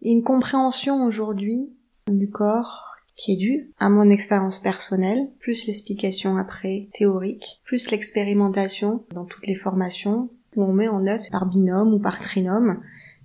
une 0.00 0.22
compréhension 0.22 1.04
aujourd'hui 1.04 1.74
du 2.10 2.30
corps, 2.30 2.90
qui 3.20 3.34
est 3.34 3.36
dû 3.36 3.70
à 3.78 3.90
mon 3.90 4.08
expérience 4.08 4.58
personnelle, 4.58 5.28
plus 5.40 5.66
l'explication 5.66 6.38
après 6.38 6.88
théorique, 6.94 7.60
plus 7.64 7.90
l'expérimentation 7.90 9.04
dans 9.14 9.26
toutes 9.26 9.46
les 9.46 9.54
formations 9.54 10.30
où 10.56 10.64
on 10.64 10.72
met 10.72 10.88
en 10.88 11.06
œuvre 11.06 11.24
par 11.30 11.46
binôme 11.46 11.92
ou 11.92 11.98
par 11.98 12.18
trinôme 12.18 12.80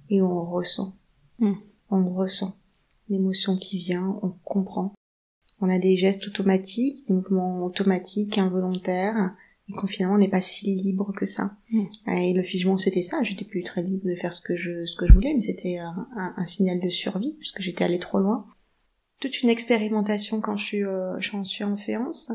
et 0.10 0.22
on 0.22 0.44
ressent. 0.44 0.94
Hmm. 1.40 1.56
On 1.90 2.14
ressent 2.14 2.54
l'émotion 3.10 3.58
qui 3.58 3.78
vient, 3.78 4.18
on 4.24 4.30
comprend. 4.44 4.94
On 5.62 5.70
a 5.70 5.80
des 5.80 5.96
gestes 5.96 6.28
automatiques, 6.28 7.08
des 7.08 7.14
mouvements 7.14 7.64
automatiques, 7.64 8.38
involontaires, 8.38 9.36
et 9.70 9.74
qu'on 9.74 9.88
finalement 9.88 10.16
on 10.16 10.20
n'est 10.20 10.28
pas 10.28 10.42
si 10.42 10.74
libre 10.74 11.14
que 11.16 11.26
ça. 11.26 11.56
Hmm. 11.72 11.86
Et 12.18 12.34
le 12.34 12.44
figement 12.44 12.78
c'était 12.78 13.02
ça, 13.02 13.22
j'étais 13.24 13.46
plus 13.46 13.64
très 13.64 13.84
libre 13.84 14.08
de 14.08 14.16
faire 14.16 14.34
ce 14.34 14.42
que 14.42 14.56
je, 14.56 14.86
ce 14.86 14.96
que 14.96 15.08
je 15.08 15.14
voulais, 15.14 15.34
mais 15.34 15.42
c'était 15.42 15.78
un, 15.78 16.08
un, 16.16 16.46
signal 16.46 16.80
de 16.80 16.90
survie, 16.90 17.36
puisque 17.40 17.62
j'étais 17.62 17.84
allé 17.84 18.00
trop 18.00 18.20
loin 18.20 18.46
toute 19.20 19.42
une 19.42 19.50
expérimentation 19.50 20.42
quand 20.42 20.56
je 20.56 20.66
suis, 20.66 20.84
euh, 20.84 21.20
je 21.20 21.32
suis 21.44 21.64
en 21.64 21.76
séance, 21.76 22.32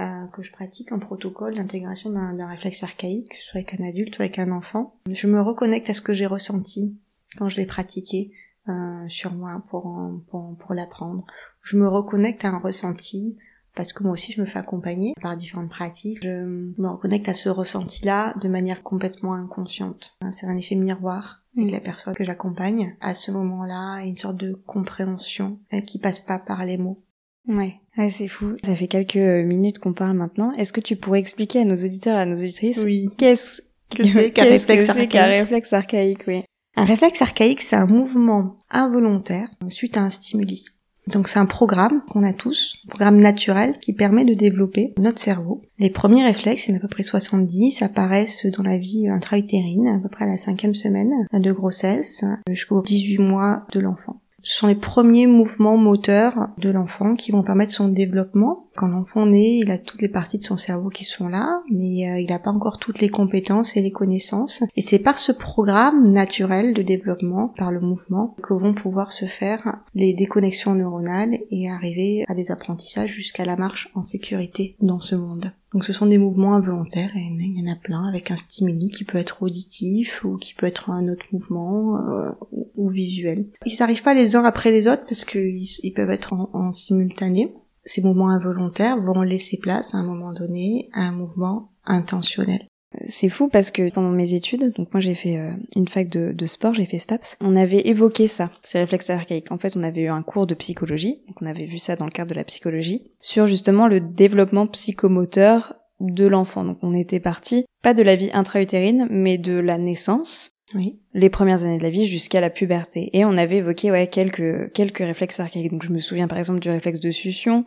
euh, 0.00 0.26
que 0.32 0.42
je 0.42 0.50
pratique 0.50 0.92
en 0.92 0.98
protocole 0.98 1.54
d'intégration 1.54 2.10
d'un 2.10 2.48
réflexe 2.48 2.82
archaïque, 2.82 3.34
soit 3.40 3.60
avec 3.60 3.80
un 3.80 3.84
adulte 3.84 4.18
ou 4.18 4.22
avec 4.22 4.38
un 4.38 4.50
enfant. 4.50 4.96
Je 5.08 5.26
me 5.26 5.40
reconnecte 5.40 5.88
à 5.90 5.94
ce 5.94 6.00
que 6.00 6.14
j'ai 6.14 6.26
ressenti 6.26 6.96
quand 7.38 7.48
je 7.48 7.56
l'ai 7.56 7.66
pratiqué 7.66 8.32
euh, 8.68 9.08
sur 9.08 9.32
moi 9.34 9.62
pour, 9.68 10.00
pour, 10.30 10.56
pour 10.56 10.74
l'apprendre. 10.74 11.24
Je 11.62 11.76
me 11.76 11.88
reconnecte 11.88 12.44
à 12.44 12.48
un 12.48 12.58
ressenti 12.58 13.36
parce 13.74 13.92
que 13.92 14.02
moi 14.02 14.12
aussi 14.12 14.32
je 14.32 14.40
me 14.40 14.46
fais 14.46 14.58
accompagner 14.58 15.14
par 15.20 15.36
différentes 15.36 15.70
pratiques. 15.70 16.20
Je 16.22 16.44
me 16.78 16.88
reconnecte 16.88 17.28
à 17.28 17.34
ce 17.34 17.48
ressenti-là 17.48 18.34
de 18.40 18.48
manière 18.48 18.82
complètement 18.82 19.34
inconsciente. 19.34 20.16
C'est 20.30 20.46
un 20.46 20.56
effet 20.56 20.76
miroir 20.76 21.42
avec 21.56 21.70
la 21.70 21.80
personne 21.80 22.14
que 22.14 22.24
j'accompagne 22.24 22.96
à 23.00 23.14
ce 23.14 23.30
moment-là, 23.30 24.04
une 24.04 24.16
sorte 24.16 24.36
de 24.36 24.54
compréhension 24.66 25.58
euh, 25.72 25.80
qui 25.80 25.98
passe 25.98 26.20
pas 26.20 26.38
par 26.38 26.64
les 26.64 26.78
mots. 26.78 27.02
Ouais, 27.46 27.74
ouais 27.98 28.10
c'est 28.10 28.28
fou. 28.28 28.56
Ça 28.64 28.74
fait 28.74 28.88
quelques 28.88 29.16
minutes 29.16 29.78
qu'on 29.78 29.92
parle 29.92 30.16
maintenant. 30.16 30.52
Est-ce 30.52 30.72
que 30.72 30.80
tu 30.80 30.96
pourrais 30.96 31.20
expliquer 31.20 31.60
à 31.60 31.64
nos 31.64 31.76
auditeurs 31.76 32.18
et 32.18 32.22
à 32.22 32.26
nos 32.26 32.36
auditrices 32.36 32.82
oui. 32.84 33.10
qu'est-ce 33.18 33.62
que 33.90 34.04
c'est 34.04 34.32
qu'un 34.32 34.44
réflexe, 34.44 35.10
réflexe 35.12 35.72
archaïque 35.72 36.24
oui. 36.26 36.44
Un 36.76 36.84
réflexe 36.84 37.22
archaïque, 37.22 37.62
c'est 37.62 37.76
un 37.76 37.86
mouvement 37.86 38.56
involontaire 38.70 39.48
suite 39.68 39.96
à 39.96 40.02
un 40.02 40.10
stimuli. 40.10 40.66
Donc 41.06 41.28
c'est 41.28 41.38
un 41.38 41.46
programme 41.46 42.02
qu'on 42.10 42.22
a 42.22 42.32
tous, 42.32 42.78
un 42.86 42.88
programme 42.88 43.18
naturel 43.18 43.78
qui 43.78 43.92
permet 43.92 44.24
de 44.24 44.34
développer 44.34 44.94
notre 44.98 45.18
cerveau. 45.18 45.62
Les 45.78 45.90
premiers 45.90 46.24
réflexes, 46.24 46.70
a 46.70 46.74
à 46.74 46.78
peu 46.78 46.88
près 46.88 47.02
70, 47.02 47.82
apparaissent 47.82 48.46
dans 48.46 48.62
la 48.62 48.78
vie 48.78 49.08
intra-utérine, 49.08 49.86
à 49.86 49.98
peu 49.98 50.08
près 50.08 50.24
à 50.24 50.28
la 50.28 50.38
cinquième 50.38 50.74
semaine 50.74 51.26
de 51.32 51.52
grossesse, 51.52 52.24
jusqu'aux 52.48 52.82
18 52.82 53.18
mois 53.18 53.66
de 53.72 53.80
l'enfant. 53.80 54.20
Ce 54.44 54.58
sont 54.58 54.66
les 54.66 54.74
premiers 54.74 55.26
mouvements 55.26 55.78
moteurs 55.78 56.48
de 56.58 56.70
l'enfant 56.70 57.14
qui 57.14 57.32
vont 57.32 57.42
permettre 57.42 57.72
son 57.72 57.88
développement. 57.88 58.68
Quand 58.76 58.88
l'enfant 58.88 59.24
naît, 59.24 59.56
il 59.56 59.70
a 59.70 59.78
toutes 59.78 60.02
les 60.02 60.08
parties 60.08 60.36
de 60.36 60.42
son 60.42 60.58
cerveau 60.58 60.90
qui 60.90 61.04
sont 61.04 61.28
là, 61.28 61.62
mais 61.70 62.10
euh, 62.10 62.20
il 62.20 62.26
n'a 62.28 62.38
pas 62.38 62.50
encore 62.50 62.78
toutes 62.78 63.00
les 63.00 63.08
compétences 63.08 63.74
et 63.78 63.80
les 63.80 63.90
connaissances. 63.90 64.62
Et 64.76 64.82
c'est 64.82 64.98
par 64.98 65.18
ce 65.18 65.32
programme 65.32 66.12
naturel 66.12 66.74
de 66.74 66.82
développement, 66.82 67.54
par 67.56 67.72
le 67.72 67.80
mouvement, 67.80 68.36
que 68.42 68.52
vont 68.52 68.74
pouvoir 68.74 69.12
se 69.12 69.24
faire 69.24 69.78
les 69.94 70.12
déconnexions 70.12 70.74
neuronales 70.74 71.38
et 71.50 71.70
arriver 71.70 72.26
à 72.28 72.34
des 72.34 72.50
apprentissages 72.50 73.12
jusqu'à 73.12 73.46
la 73.46 73.56
marche 73.56 73.88
en 73.94 74.02
sécurité 74.02 74.76
dans 74.82 75.00
ce 75.00 75.14
monde. 75.14 75.52
Donc 75.74 75.84
ce 75.84 75.92
sont 75.92 76.06
des 76.06 76.18
mouvements 76.18 76.54
involontaires, 76.54 77.10
et 77.16 77.20
il 77.20 77.58
y 77.58 77.68
en 77.68 77.72
a 77.72 77.74
plein, 77.74 78.06
avec 78.06 78.30
un 78.30 78.36
stimuli 78.36 78.90
qui 78.90 79.04
peut 79.04 79.18
être 79.18 79.42
auditif 79.42 80.24
ou 80.24 80.36
qui 80.36 80.54
peut 80.54 80.66
être 80.66 80.90
un 80.90 81.08
autre 81.08 81.26
mouvement 81.32 81.98
euh, 81.98 82.30
ou, 82.76 82.88
visuel. 82.88 83.46
Ils 83.66 83.76
n'arrivent 83.80 84.04
pas 84.04 84.14
les 84.14 84.36
uns 84.36 84.44
après 84.44 84.70
les 84.70 84.86
autres 84.86 85.04
parce 85.08 85.24
qu'ils 85.24 85.66
ils 85.82 85.92
peuvent 85.92 86.10
être 86.10 86.32
en 86.32 86.70
simultané. 86.70 87.52
Ces 87.84 88.02
mouvements 88.02 88.30
involontaires 88.30 89.00
vont 89.02 89.22
laisser 89.22 89.58
place 89.58 89.94
à 89.94 89.98
un 89.98 90.04
moment 90.04 90.32
donné 90.32 90.88
à 90.92 91.08
un 91.08 91.12
mouvement 91.12 91.72
intentionnel. 91.84 92.66
C'est 93.06 93.28
fou 93.28 93.48
parce 93.48 93.70
que 93.70 93.90
pendant 93.90 94.10
mes 94.10 94.34
études, 94.34 94.72
donc 94.76 94.92
moi 94.92 95.00
j'ai 95.00 95.14
fait 95.14 95.38
euh, 95.38 95.50
une 95.76 95.88
fac 95.88 96.08
de, 96.08 96.32
de 96.32 96.46
sport, 96.46 96.74
j'ai 96.74 96.86
fait 96.86 96.98
STAPS, 96.98 97.36
on 97.40 97.56
avait 97.56 97.86
évoqué 97.88 98.28
ça, 98.28 98.50
ces 98.62 98.78
réflexes 98.78 99.10
archaïques. 99.10 99.52
En 99.52 99.58
fait, 99.58 99.76
on 99.76 99.82
avait 99.82 100.02
eu 100.02 100.08
un 100.08 100.22
cours 100.22 100.46
de 100.46 100.54
psychologie, 100.54 101.22
donc 101.26 101.36
on 101.42 101.46
avait 101.46 101.66
vu 101.66 101.78
ça 101.78 101.96
dans 101.96 102.04
le 102.04 102.10
cadre 102.10 102.30
de 102.30 102.34
la 102.34 102.44
psychologie, 102.44 103.10
sur 103.20 103.46
justement 103.46 103.88
le 103.88 104.00
développement 104.00 104.66
psychomoteur 104.66 105.74
de 106.00 106.26
l'enfant. 106.26 106.64
Donc 106.64 106.78
on 106.82 106.94
était 106.94 107.20
parti, 107.20 107.64
pas 107.82 107.94
de 107.94 108.02
la 108.02 108.16
vie 108.16 108.30
intra-utérine, 108.32 109.06
mais 109.10 109.38
de 109.38 109.54
la 109.54 109.78
naissance, 109.78 110.50
oui. 110.74 110.98
les 111.12 111.30
premières 111.30 111.64
années 111.64 111.78
de 111.78 111.82
la 111.82 111.90
vie 111.90 112.06
jusqu'à 112.06 112.40
la 112.40 112.50
puberté. 112.50 113.10
Et 113.12 113.24
on 113.24 113.36
avait 113.36 113.56
évoqué 113.56 113.90
ouais 113.90 114.06
quelques 114.06 114.72
quelques 114.72 114.98
réflexes 114.98 115.40
archaïques. 115.40 115.72
Donc 115.72 115.84
je 115.84 115.92
me 115.92 115.98
souviens 115.98 116.28
par 116.28 116.38
exemple 116.38 116.60
du 116.60 116.70
réflexe 116.70 117.00
de 117.00 117.10
succion, 117.10 117.64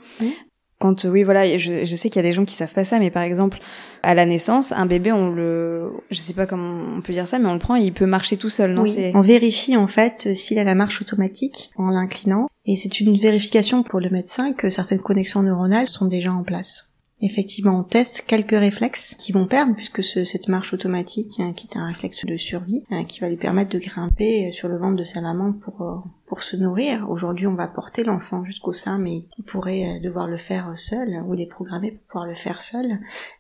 quand 0.80 1.06
oui 1.06 1.24
voilà 1.24 1.58
je, 1.58 1.86
je 1.86 1.96
sais 1.96 2.10
qu'il 2.10 2.18
y 2.18 2.26
a 2.26 2.28
des 2.28 2.34
gens 2.34 2.46
qui 2.46 2.54
savent 2.54 2.74
pas 2.74 2.84
ça 2.84 3.00
mais 3.00 3.10
par 3.10 3.24
exemple 3.24 3.60
à 4.04 4.14
la 4.14 4.26
naissance 4.26 4.72
un 4.72 4.86
bébé 4.86 5.12
on 5.12 5.30
le 5.30 5.92
je 6.12 6.20
sais 6.20 6.34
pas 6.34 6.46
comment 6.46 6.98
on 6.98 7.02
peut 7.02 7.14
dire 7.14 7.28
ça 7.28 7.40
mais 7.40 7.48
on 7.48 7.54
le 7.54 7.60
prend 7.60 7.76
et 7.76 7.82
il 7.82 7.94
peut 7.94 8.06
marcher 8.06 8.38
tout 8.38 8.50
seul 8.50 8.74
non 8.74 8.84
oui. 8.84 9.12
on 9.16 9.22
vérifie 9.22 9.76
en 9.76 9.88
fait 9.88 10.34
s'il 10.36 10.60
a 10.60 10.64
la 10.64 10.76
marche 10.76 11.02
automatique 11.02 11.72
en 11.78 11.90
l'inclinant 11.90 12.48
et 12.66 12.76
c'est 12.76 13.00
une 13.00 13.18
vérification 13.18 13.84
pour 13.84 14.00
le 14.00 14.10
médecin 14.10 14.54
que 14.54 14.70
certaines 14.70 15.00
connexions 15.00 15.42
neuronales 15.42 15.88
sont 15.88 16.06
déjà 16.06 16.32
en 16.32 16.44
place 16.44 16.87
Effectivement, 17.20 17.80
on 17.80 17.84
teste 17.84 18.26
quelques 18.28 18.52
réflexes 18.52 19.16
qui 19.16 19.32
vont 19.32 19.48
perdre 19.48 19.76
puisque 19.76 20.04
ce, 20.04 20.24
cette 20.24 20.48
marche 20.48 20.74
automatique, 20.74 21.40
hein, 21.40 21.54
qui 21.54 21.68
est 21.68 21.78
un 21.78 21.88
réflexe 21.88 22.26
de 22.26 22.38
survie, 22.38 22.84
hein, 22.92 23.06
qui 23.06 23.22
va 23.22 23.30
lui 23.30 23.38
permettre 23.38 23.72
de 23.72 23.80
grimper 23.80 24.52
sur 24.52 24.70
le 24.70 24.78
ventre 24.78 24.98
de 24.98 25.04
sa 25.04 25.22
maman 25.22 25.52
pour 25.52 25.82
euh, 25.82 25.96
pour 26.28 26.44
se 26.44 26.56
nourrir. 26.56 27.10
Aujourd'hui, 27.10 27.48
on 27.48 27.56
va 27.56 27.68
porter 27.68 28.04
l'enfant 28.04 28.44
jusqu'au 28.44 28.72
sein, 28.72 29.00
mais 29.00 29.26
il 29.36 29.44
pourrait 29.44 29.98
euh, 29.98 30.00
devoir 30.00 30.28
le 30.28 30.38
faire 30.38 30.78
seul 30.78 31.24
ou 31.26 31.34
il 31.34 31.42
est 31.42 31.48
programmé 31.48 31.92
pour 31.92 32.02
pouvoir 32.08 32.28
le 32.28 32.36
faire 32.36 32.62
seul. 32.62 33.00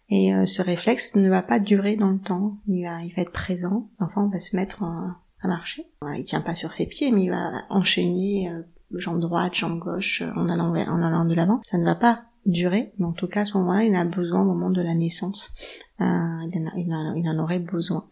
Et 0.09 0.33
euh, 0.33 0.45
ce 0.45 0.63
réflexe 0.63 1.15
ne 1.15 1.29
va 1.29 1.43
pas 1.43 1.59
durer 1.59 1.97
dans 1.97 2.09
le 2.09 2.19
temps. 2.19 2.57
Il 2.67 2.83
va, 2.83 3.03
il 3.03 3.13
va 3.13 3.21
être 3.21 3.31
présent. 3.31 3.89
L'enfant 3.99 4.27
va 4.27 4.39
se 4.39 4.55
mettre 4.55 4.81
à 4.83 5.47
marcher. 5.47 5.85
il 6.17 6.23
tient 6.23 6.41
pas 6.41 6.55
sur 6.55 6.73
ses 6.73 6.87
pieds, 6.87 7.11
mais 7.11 7.25
il 7.25 7.29
va 7.29 7.51
enchaîner 7.69 8.51
jambe 8.91 9.19
droite, 9.19 9.53
jambe 9.53 9.79
gauche 9.79 10.23
en 10.35 10.49
allant 10.49 10.73
en 10.73 11.01
allant 11.03 11.25
de 11.25 11.35
l'avant. 11.35 11.61
Ça 11.65 11.77
ne 11.77 11.85
va 11.85 11.95
pas 11.95 12.23
durer, 12.47 12.91
mais 12.97 13.05
en 13.05 13.11
tout 13.11 13.27
cas 13.27 13.41
à 13.41 13.45
ce 13.45 13.57
moment-là, 13.57 13.83
il 13.83 13.95
en 13.95 13.99
a 13.99 14.05
besoin 14.05 14.41
au 14.41 14.45
moment 14.45 14.69
de 14.69 14.81
la 14.81 14.95
naissance. 14.95 15.51
Euh, 15.99 16.03
il, 16.75 17.27
en 17.27 17.39
aurait 17.39 17.59
besoin. 17.59 18.05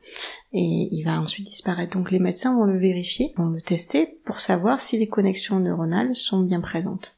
Et 0.54 0.90
il 0.92 1.04
va 1.04 1.20
ensuite 1.20 1.46
disparaître. 1.46 1.98
Donc 1.98 2.12
les 2.12 2.20
médecins 2.20 2.56
vont 2.56 2.66
le 2.66 2.78
vérifier, 2.78 3.34
vont 3.38 3.50
le 3.50 3.62
tester 3.62 4.18
pour 4.26 4.40
savoir 4.40 4.82
si 4.82 4.98
les 4.98 5.08
connexions 5.08 5.60
neuronales 5.60 6.16
sont 6.16 6.42
bien 6.42 6.62
présentes. 6.62 7.16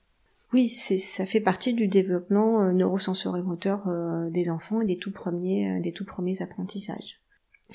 Oui, 0.54 0.70
ça 0.70 1.26
fait 1.26 1.42
partie 1.42 1.74
du 1.74 1.88
développement 1.88 2.62
euh, 2.62 2.72
neurosensorimoteur 2.72 3.84
euh, 3.88 4.30
des 4.30 4.50
enfants 4.50 4.82
et 4.82 4.86
des 4.86 4.98
tout 4.98 5.12
premiers 5.12 5.80
des 5.82 5.92
tout 5.92 6.06
premiers 6.06 6.42
apprentissages 6.42 7.20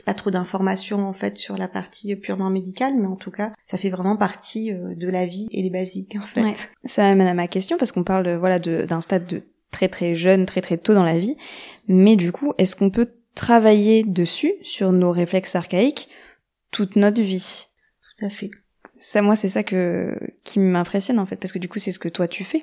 pas 0.05 0.15
trop 0.15 0.31
d'informations 0.31 1.07
en 1.07 1.13
fait 1.13 1.37
sur 1.37 1.57
la 1.57 1.69
partie 1.69 2.17
purement 2.17 2.51
médicale, 2.51 2.95
mais 2.97 3.07
en 3.07 3.17
tout 3.17 3.31
cas, 3.31 3.53
ça 3.67 3.79
fait 3.79 3.91
vraiment 3.91 4.17
partie 4.17 4.73
euh, 4.73 4.95
de 4.95 5.07
la 5.07 5.27
vie 5.27 5.49
et 5.51 5.63
des 5.63 5.71
basiques 5.71 6.17
en 6.17 6.27
fait. 6.27 6.43
Ouais. 6.43 6.55
Ça 6.85 7.07
amène 7.09 7.27
à 7.27 7.35
ma 7.35 7.49
question 7.49 7.77
parce 7.77 7.93
qu'on 7.93 8.05
parle 8.05 8.25
de, 8.25 8.33
voilà 8.33 8.59
d'un 8.59 9.01
stade 9.01 9.27
de 9.27 9.43
très 9.71 9.89
très 9.89 10.15
jeune, 10.15 10.47
très 10.47 10.61
très 10.61 10.79
tôt 10.79 10.95
dans 10.95 11.05
la 11.05 11.19
vie, 11.19 11.37
mais 11.89 12.17
du 12.17 12.33
coup, 12.33 12.53
est-ce 12.59 12.77
qu'on 12.77 12.91
peut 12.91 13.11
travailler 13.35 14.05
dessus 14.05 14.55
sur 14.63 14.93
nos 14.93 15.11
réflexes 15.11 15.57
archaïques 15.57 16.09
toute 16.71 16.97
notre 16.97 17.23
vie? 17.23 17.67
Tout 18.19 18.27
à 18.27 18.31
fait. 18.31 18.51
Ça, 18.99 19.21
moi, 19.21 19.35
c'est 19.35 19.49
ça 19.49 19.63
que 19.63 20.17
qui 20.45 20.59
m'impressionne 20.61 21.19
en 21.19 21.27
fait, 21.27 21.37
parce 21.37 21.53
que 21.53 21.59
du 21.59 21.69
coup, 21.69 21.79
c'est 21.79 21.93
ce 21.93 21.99
que 21.99 22.09
toi 22.09 22.29
tu 22.29 22.45
fais. 22.45 22.63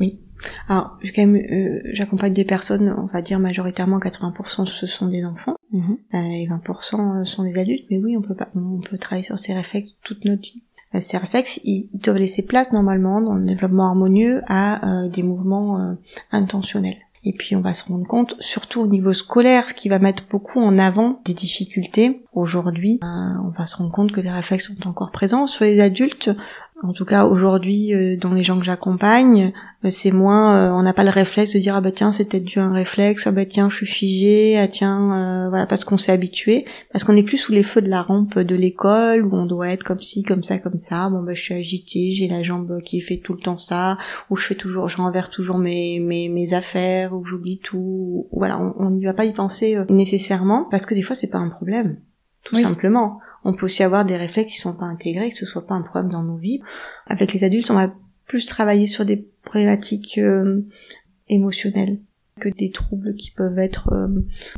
Oui. 0.00 0.18
Alors, 0.68 0.98
quand 1.14 1.26
même, 1.26 1.36
euh, 1.36 1.80
j'accompagne 1.92 2.32
des 2.32 2.44
personnes, 2.44 2.94
on 2.96 3.06
va 3.06 3.22
dire 3.22 3.38
majoritairement 3.38 3.98
80% 3.98 4.66
ce 4.66 4.86
sont 4.86 5.06
des 5.08 5.24
enfants 5.24 5.56
mhm. 5.72 5.98
euh, 6.14 6.18
et 6.18 6.48
20% 6.48 7.24
sont 7.24 7.44
des 7.44 7.58
adultes. 7.58 7.84
Mais 7.90 7.98
oui, 7.98 8.16
on 8.16 8.22
peut 8.22 8.34
pas, 8.34 8.48
on 8.54 8.80
peut 8.80 8.98
travailler 8.98 9.24
sur 9.24 9.38
ces 9.38 9.52
réflexes 9.54 9.96
toute 10.02 10.24
notre 10.24 10.42
vie. 10.42 10.62
euh, 10.94 11.00
ces 11.00 11.18
réflexes, 11.18 11.60
ils 11.64 11.88
doivent 11.92 12.18
laisser 12.18 12.42
place 12.42 12.72
normalement 12.72 13.20
dans 13.20 13.34
le 13.34 13.44
développement 13.44 13.86
harmonieux 13.86 14.42
à 14.48 15.06
des 15.08 15.22
mouvements 15.22 15.96
intentionnels. 16.32 16.98
Et 17.22 17.34
puis 17.34 17.54
on 17.54 17.60
va 17.60 17.74
se 17.74 17.84
rendre 17.84 18.06
compte, 18.06 18.34
surtout 18.40 18.80
au 18.80 18.86
niveau 18.86 19.12
scolaire, 19.12 19.66
ce 19.66 19.74
qui 19.74 19.90
va 19.90 19.98
mettre 19.98 20.24
beaucoup 20.30 20.58
en 20.58 20.78
avant 20.78 21.20
des 21.26 21.34
difficultés. 21.34 22.22
Aujourd'hui, 22.32 22.98
on 23.02 23.50
va 23.50 23.66
se 23.66 23.76
rendre 23.76 23.92
compte 23.92 24.10
que 24.12 24.22
les 24.22 24.30
réflexes 24.30 24.68
sont 24.68 24.88
encore 24.88 25.10
présents. 25.10 25.46
Sur 25.46 25.66
les 25.66 25.80
adultes, 25.80 26.30
en 26.82 26.92
tout 26.92 27.04
cas 27.04 27.24
aujourd'hui 27.24 27.94
euh, 27.94 28.16
dans 28.16 28.32
les 28.32 28.42
gens 28.42 28.58
que 28.58 28.64
j'accompagne, 28.64 29.52
euh, 29.84 29.90
c'est 29.90 30.10
moins 30.10 30.56
euh, 30.56 30.70
on 30.72 30.82
n'a 30.82 30.92
pas 30.92 31.04
le 31.04 31.10
réflexe 31.10 31.54
de 31.54 31.58
dire 31.58 31.74
ah 31.76 31.80
bah 31.80 31.92
tiens 31.92 32.12
c'est 32.12 32.28
peut-être 32.28 32.44
dû 32.44 32.58
un 32.58 32.72
réflexe, 32.72 33.26
ah 33.26 33.32
bah 33.32 33.44
tiens 33.44 33.68
je 33.68 33.76
suis 33.76 33.86
figé, 33.86 34.58
ah 34.58 34.68
tiens 34.68 35.48
voilà 35.50 35.66
parce 35.66 35.84
qu'on 35.84 35.98
s'est 35.98 36.12
habitué, 36.12 36.64
parce 36.92 37.04
qu'on 37.04 37.16
est 37.16 37.22
plus 37.22 37.36
sous 37.36 37.52
les 37.52 37.62
feux 37.62 37.82
de 37.82 37.88
la 37.88 38.02
rampe 38.02 38.38
de 38.38 38.54
l'école 38.54 39.26
où 39.26 39.34
on 39.34 39.46
doit 39.46 39.68
être 39.68 39.84
comme 39.84 40.00
ci, 40.00 40.22
comme 40.22 40.42
ça, 40.42 40.58
comme 40.58 40.78
ça, 40.78 41.10
bon 41.10 41.22
bah 41.22 41.34
je 41.34 41.42
suis 41.42 41.54
agitée, 41.54 42.10
j'ai 42.12 42.28
la 42.28 42.42
jambe 42.42 42.80
qui 42.82 43.00
fait 43.00 43.18
tout 43.18 43.34
le 43.34 43.40
temps 43.40 43.58
ça, 43.58 43.98
ou 44.30 44.36
je 44.36 44.46
fais 44.46 44.54
toujours 44.54 44.88
je 44.88 44.96
renverse 44.96 45.30
toujours 45.30 45.58
mes 45.58 46.00
mes, 46.00 46.28
mes 46.28 46.54
affaires, 46.54 47.14
ou 47.14 47.24
j'oublie 47.24 47.58
tout, 47.58 48.28
voilà, 48.32 48.58
on 48.78 48.90
n'y 48.90 49.04
va 49.04 49.12
pas 49.12 49.26
y 49.26 49.32
penser 49.32 49.76
nécessairement 49.90 50.66
parce 50.70 50.86
que 50.86 50.94
des 50.94 51.02
fois 51.02 51.14
c'est 51.14 51.30
pas 51.30 51.38
un 51.38 51.50
problème 51.50 51.98
tout 52.44 52.56
simplement. 52.56 53.20
On 53.44 53.54
peut 53.54 53.66
aussi 53.66 53.82
avoir 53.82 54.04
des 54.04 54.16
réflexes 54.16 54.52
qui 54.52 54.58
sont 54.58 54.74
pas 54.74 54.86
intégrés, 54.86 55.30
que 55.30 55.36
ce 55.36 55.46
soit 55.46 55.66
pas 55.66 55.74
un 55.74 55.82
problème 55.82 56.10
dans 56.10 56.22
nos 56.22 56.36
vies. 56.36 56.60
Avec 57.06 57.32
les 57.32 57.44
adultes, 57.44 57.70
on 57.70 57.74
va 57.74 57.92
plus 58.26 58.46
travailler 58.46 58.86
sur 58.86 59.04
des 59.04 59.28
problématiques 59.42 60.18
euh, 60.18 60.62
émotionnelles 61.28 62.00
que 62.38 62.48
des 62.48 62.70
troubles 62.70 63.14
qui 63.16 63.30
peuvent 63.30 63.58
être 63.58 63.92
euh, 63.92 64.08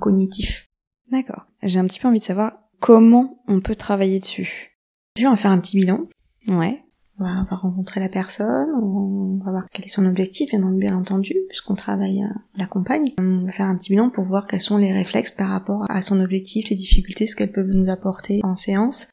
cognitifs. 0.01 0.69
D'accord. 1.11 1.47
J'ai 1.63 1.79
un 1.79 1.87
petit 1.87 2.01
peu 2.01 2.09
envie 2.09 2.21
de 2.21 2.25
savoir 2.25 2.55
comment 2.81 3.43
on 3.49 3.61
peut 3.61 3.77
travailler 3.77 4.19
dessus. 4.19 4.79
Déjà, 5.15 5.29
on 5.29 5.33
va 5.33 5.37
faire 5.37 5.51
un 5.51 5.59
petit 5.59 5.77
bilan. 5.77 6.09
Ouais. 6.49 6.83
On 7.19 7.25
va, 7.25 7.43
rencontrer 7.51 8.01
la 8.01 8.09
personne, 8.09 8.69
on 8.83 9.39
va 9.45 9.51
voir 9.51 9.65
quel 9.71 9.85
est 9.85 9.89
son 9.89 10.07
objectif, 10.07 10.51
bien 10.53 10.97
entendu, 10.97 11.35
puisqu'on 11.49 11.75
travaille 11.75 12.23
à 12.23 12.33
la 12.57 12.67
compagne. 12.67 13.13
On 13.19 13.45
va 13.45 13.53
faire 13.53 13.67
un 13.67 13.77
petit 13.77 13.91
bilan 13.91 14.11
pour 14.11 14.25
voir 14.25 14.47
quels 14.47 14.61
sont 14.61 14.79
les 14.79 14.93
réflexes 14.93 15.33
par 15.33 15.51
rapport 15.51 15.85
à 15.91 16.03
son 16.03 16.21
objectif, 16.21 16.71
les 16.71 16.77
difficultés, 16.77 17.27
ce 17.27 17.37
qu'elles 17.37 17.53
peuvent 17.53 17.69
nous 17.69 17.91
apporter 17.91 18.41
en 18.43 18.57
séance. 18.57 19.09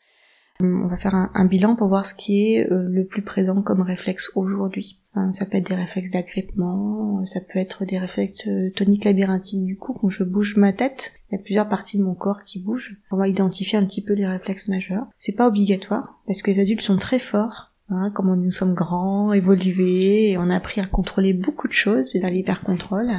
On 0.61 0.87
va 0.87 0.97
faire 0.97 1.15
un, 1.15 1.45
bilan 1.45 1.75
pour 1.75 1.87
voir 1.87 2.05
ce 2.05 2.13
qui 2.13 2.53
est 2.53 2.69
euh, 2.69 2.87
le 2.89 3.05
plus 3.05 3.21
présent 3.21 3.61
comme 3.61 3.81
réflexe 3.81 4.31
aujourd'hui. 4.35 4.99
Ça 5.31 5.45
peut 5.45 5.57
être 5.57 5.69
des 5.69 5.75
réflexes 5.75 6.11
d'agrippement, 6.11 7.23
ça 7.25 7.39
peut 7.41 7.59
être 7.59 7.83
des 7.83 7.97
réflexes 7.97 8.47
euh, 8.47 8.69
toniques 8.75 9.05
labyrinthiques 9.05 9.65
du 9.65 9.77
cou, 9.77 9.93
quand 9.93 10.09
je 10.09 10.23
bouge 10.23 10.55
ma 10.55 10.71
tête, 10.71 11.13
il 11.29 11.35
y 11.35 11.39
a 11.39 11.41
plusieurs 11.41 11.67
parties 11.67 11.97
de 11.97 12.03
mon 12.03 12.13
corps 12.13 12.43
qui 12.43 12.59
bougent. 12.59 12.97
On 13.11 13.17
va 13.17 13.27
identifier 13.27 13.77
un 13.77 13.85
petit 13.85 14.03
peu 14.03 14.13
les 14.13 14.27
réflexes 14.27 14.67
majeurs. 14.67 15.07
C'est 15.15 15.35
pas 15.35 15.47
obligatoire, 15.47 16.21
parce 16.27 16.41
que 16.41 16.51
les 16.51 16.59
adultes 16.59 16.81
sont 16.81 16.97
très 16.97 17.19
forts 17.19 17.68
Hein, 17.91 18.11
comment 18.13 18.35
nous 18.35 18.51
sommes 18.51 18.75
grands, 18.75 19.33
évolués, 19.33 20.29
et 20.29 20.37
on 20.37 20.51
a 20.51 20.55
appris 20.55 20.79
à 20.79 20.85
contrôler 20.85 21.33
beaucoup 21.33 21.67
de 21.67 21.73
choses, 21.73 22.05
c'est 22.05 22.19
dans 22.19 22.27
l'hyper-contrôle, 22.27 23.09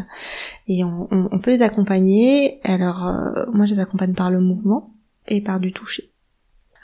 et 0.69 0.85
on, 0.85 1.09
peut 1.43 1.50
les 1.50 1.62
accompagner. 1.62 2.61
Alors, 2.62 3.05
euh, 3.05 3.47
moi, 3.53 3.67
je 3.67 3.75
les 3.75 3.81
accompagne 3.81 4.15
par 4.15 4.31
le 4.31 4.41
mouvement 4.41 4.95
et 5.27 5.41
par 5.41 5.59
du 5.59 5.73
toucher. 5.73 6.12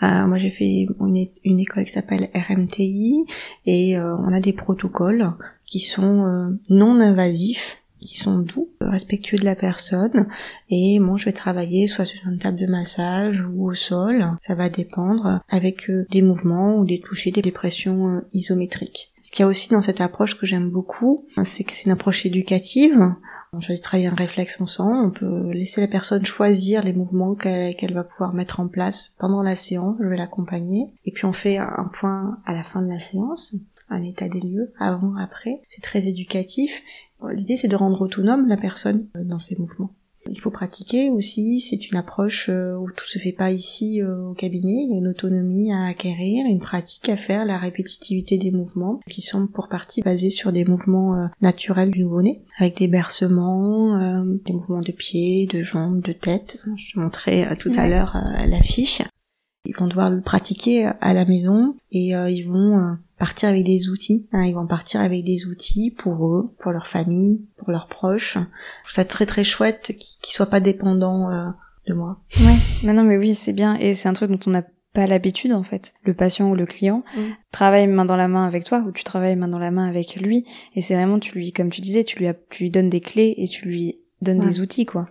Euh, 0.03 0.27
moi, 0.27 0.39
j'ai 0.39 0.51
fait 0.51 0.89
une, 0.99 1.61
école 1.61 1.85
qui 1.85 1.93
s'appelle 1.93 2.29
RMTI, 2.35 3.25
et 3.67 3.97
euh, 3.97 4.17
on 4.17 4.33
a 4.33 4.41
des 4.41 4.53
protocoles 4.53 5.33
qui 5.65 5.79
sont 5.79 6.57
non 6.69 6.99
invasifs, 6.99 7.79
qui 8.07 8.17
sont 8.17 8.39
doux, 8.39 8.69
respectueux 8.81 9.39
de 9.39 9.45
la 9.45 9.57
personne. 9.57 10.29
Et 10.71 10.99
moi, 10.99 11.17
je 11.17 11.27
vais 11.27 11.33
travailler 11.33 11.89
soit 11.89 12.05
sur 12.05 12.27
une 12.27 12.39
table 12.39 12.59
de 12.59 12.67
massage 12.67 13.43
ou 13.43 13.67
au 13.67 13.75
sol. 13.75 14.27
Ça 14.47 14.55
va 14.55 14.69
dépendre 14.69 15.41
avec 15.49 15.91
euh, 15.91 16.07
des 16.11 16.23
mouvements 16.23 16.77
ou 16.77 16.85
des 16.85 17.01
touchés, 17.01 17.31
des 17.31 17.51
pressions 17.51 18.17
euh, 18.17 18.21
isométriques. 18.33 19.13
Ce 19.23 19.31
qu'il 19.31 19.41
y 19.41 19.43
a 19.45 19.49
aussi 19.49 19.71
dans 19.71 19.83
cette 19.83 20.01
approche 20.01 20.39
que 20.39 20.47
j'aime 20.47 20.71
beaucoup, 20.71 21.27
c'est 21.43 21.65
que 21.65 21.73
c'est 21.75 21.87
une 21.87 21.93
approche 21.93 22.25
éducative. 22.25 22.97
On 23.53 23.61
choisit 23.61 23.83
de 23.83 23.85
travailler 23.85 24.09
un 24.09 24.15
réflexe 24.15 24.61
ensemble, 24.61 25.07
on 25.07 25.11
peut 25.11 25.51
laisser 25.53 25.81
la 25.81 25.89
personne 25.89 26.25
choisir 26.25 26.85
les 26.85 26.93
mouvements 26.93 27.35
qu'elle 27.35 27.95
va 27.95 28.05
pouvoir 28.05 28.35
mettre 28.35 28.61
en 28.61 28.69
place 28.69 29.17
pendant 29.19 29.43
la 29.43 29.57
séance, 29.57 29.97
je 30.01 30.07
vais 30.07 30.17
l'accompagner. 30.17 30.91
Et 31.07 31.11
puis 31.11 31.25
on 31.25 31.33
fait 31.33 31.57
un 31.57 31.91
point 31.93 32.39
à 32.45 32.53
la 32.53 32.63
fin 32.63 32.83
de 32.83 32.89
la 32.89 33.01
séance 33.01 33.57
un 33.89 34.03
état 34.03 34.29
des 34.29 34.41
lieux, 34.41 34.73
avant, 34.79 35.17
après. 35.17 35.63
C'est 35.69 35.83
très 35.83 36.01
éducatif. 36.07 36.83
L'idée, 37.35 37.57
c'est 37.57 37.69
de 37.69 37.77
rendre 37.77 38.03
autonome 38.03 38.49
la 38.49 38.57
personne 38.57 39.07
euh, 39.17 39.25
dans 39.25 39.39
ses 39.39 39.57
mouvements. 39.57 39.91
Il 40.29 40.41
faut 40.41 40.51
pratiquer 40.51 41.09
aussi, 41.09 41.61
c'est 41.61 41.89
une 41.89 41.97
approche 41.97 42.49
euh, 42.49 42.75
où 42.75 42.91
tout 42.91 43.05
se 43.05 43.21
fait 43.21 43.33
pas 43.33 43.53
ici 43.53 44.03
euh, 44.03 44.31
au 44.31 44.35
cabinet, 44.35 44.83
il 44.83 44.91
y 44.91 44.95
a 44.95 44.99
une 44.99 45.07
autonomie 45.07 45.73
à 45.73 45.85
acquérir, 45.85 46.47
une 46.47 46.59
pratique 46.59 47.09
à 47.09 47.17
faire, 47.17 47.45
la 47.45 47.59
répétitivité 47.59 48.37
des 48.37 48.51
mouvements, 48.51 48.99
qui 49.09 49.23
sont 49.23 49.47
pour 49.47 49.69
partie 49.69 50.03
basés 50.03 50.31
sur 50.31 50.51
des 50.51 50.65
mouvements 50.65 51.29
naturels 51.43 51.93
du 51.93 52.03
nouveau-né, 52.03 52.43
avec 52.59 52.79
des 52.79 52.89
bercements, 52.89 54.25
des 54.25 54.53
mouvements 54.53 54.81
de 54.81 54.91
pieds, 54.91 55.47
de 55.47 55.63
jambes, 55.63 56.01
de 56.01 56.13
tête. 56.13 56.59
Je 56.75 56.93
te 56.93 56.99
montrais 56.99 57.57
tout 57.57 57.71
à 57.77 57.89
l'heure 57.89 58.17
l'affiche. 58.49 59.03
Ils 59.65 59.77
vont 59.77 59.87
devoir 59.87 60.11
le 60.11 60.21
pratiquer 60.21 60.91
à 61.01 61.15
la 61.15 61.25
maison 61.25 61.77
et 61.93 62.09
ils 62.09 62.49
vont 62.49 62.97
partir 63.19 63.49
avec 63.49 63.65
des 63.65 63.89
outils. 63.89 64.27
Hein, 64.33 64.45
ils 64.45 64.55
vont 64.55 64.67
partir 64.67 65.01
avec 65.01 65.25
des 65.25 65.47
outils 65.47 65.91
pour 65.91 66.27
eux, 66.27 66.55
pour 66.61 66.73
leur 66.73 66.87
famille, 66.87 67.41
pour 67.57 67.71
leurs 67.71 67.89
proches. 67.89 68.35
Je 68.35 68.83
trouve 68.85 68.93
ça 68.93 69.05
très 69.05 69.27
très 69.27 69.45
chouette 69.45 69.93
qu'ils 69.97 70.35
soient 70.35 70.47
pas 70.47 70.61
dépendants 70.61 71.31
euh, 71.31 71.49
de 71.87 71.95
moi. 71.95 72.21
Ouais, 72.41 72.57
mais 72.83 72.93
non 72.93 73.03
mais 73.03 73.17
oui, 73.17 73.35
c'est 73.35 73.53
bien 73.53 73.77
et 73.77 73.95
c'est 73.95 74.09
un 74.09 74.13
truc 74.13 74.31
dont 74.31 74.41
on 74.47 74.51
n'a 74.51 74.65
pas 74.93 75.07
l'habitude 75.07 75.53
en 75.53 75.63
fait. 75.63 75.95
Le 76.05 76.15
patient 76.15 76.51
ou 76.51 76.55
le 76.55 76.67
client 76.67 77.05
mm. 77.17 77.21
travaille 77.51 77.87
main 77.87 78.05
dans 78.05 78.17
la 78.17 78.29
main 78.29 78.47
avec 78.47 78.65
toi 78.65 78.83
ou 78.87 78.93
tu 78.93 79.05
travailles 79.05 79.37
main 79.37 79.49
dans 79.49 79.59
la 79.59 79.71
main 79.71 79.87
avec 79.87 80.17
lui 80.17 80.45
et 80.75 80.83
c'est 80.83 80.95
vraiment 80.95 81.19
tu 81.19 81.35
lui 81.35 81.53
comme 81.53 81.71
tu 81.71 81.81
disais, 81.81 82.05
tu 82.05 82.19
lui 82.19 82.29
tu 82.51 82.65
lui 82.65 82.71
donnes 82.71 82.91
des 82.91 83.01
clés 83.01 83.35
et 83.37 83.49
tu 83.49 83.67
lui 83.67 83.99
donnes 84.23 84.41
des 84.41 84.61
outils 84.61 84.87
quoi. 84.87 85.09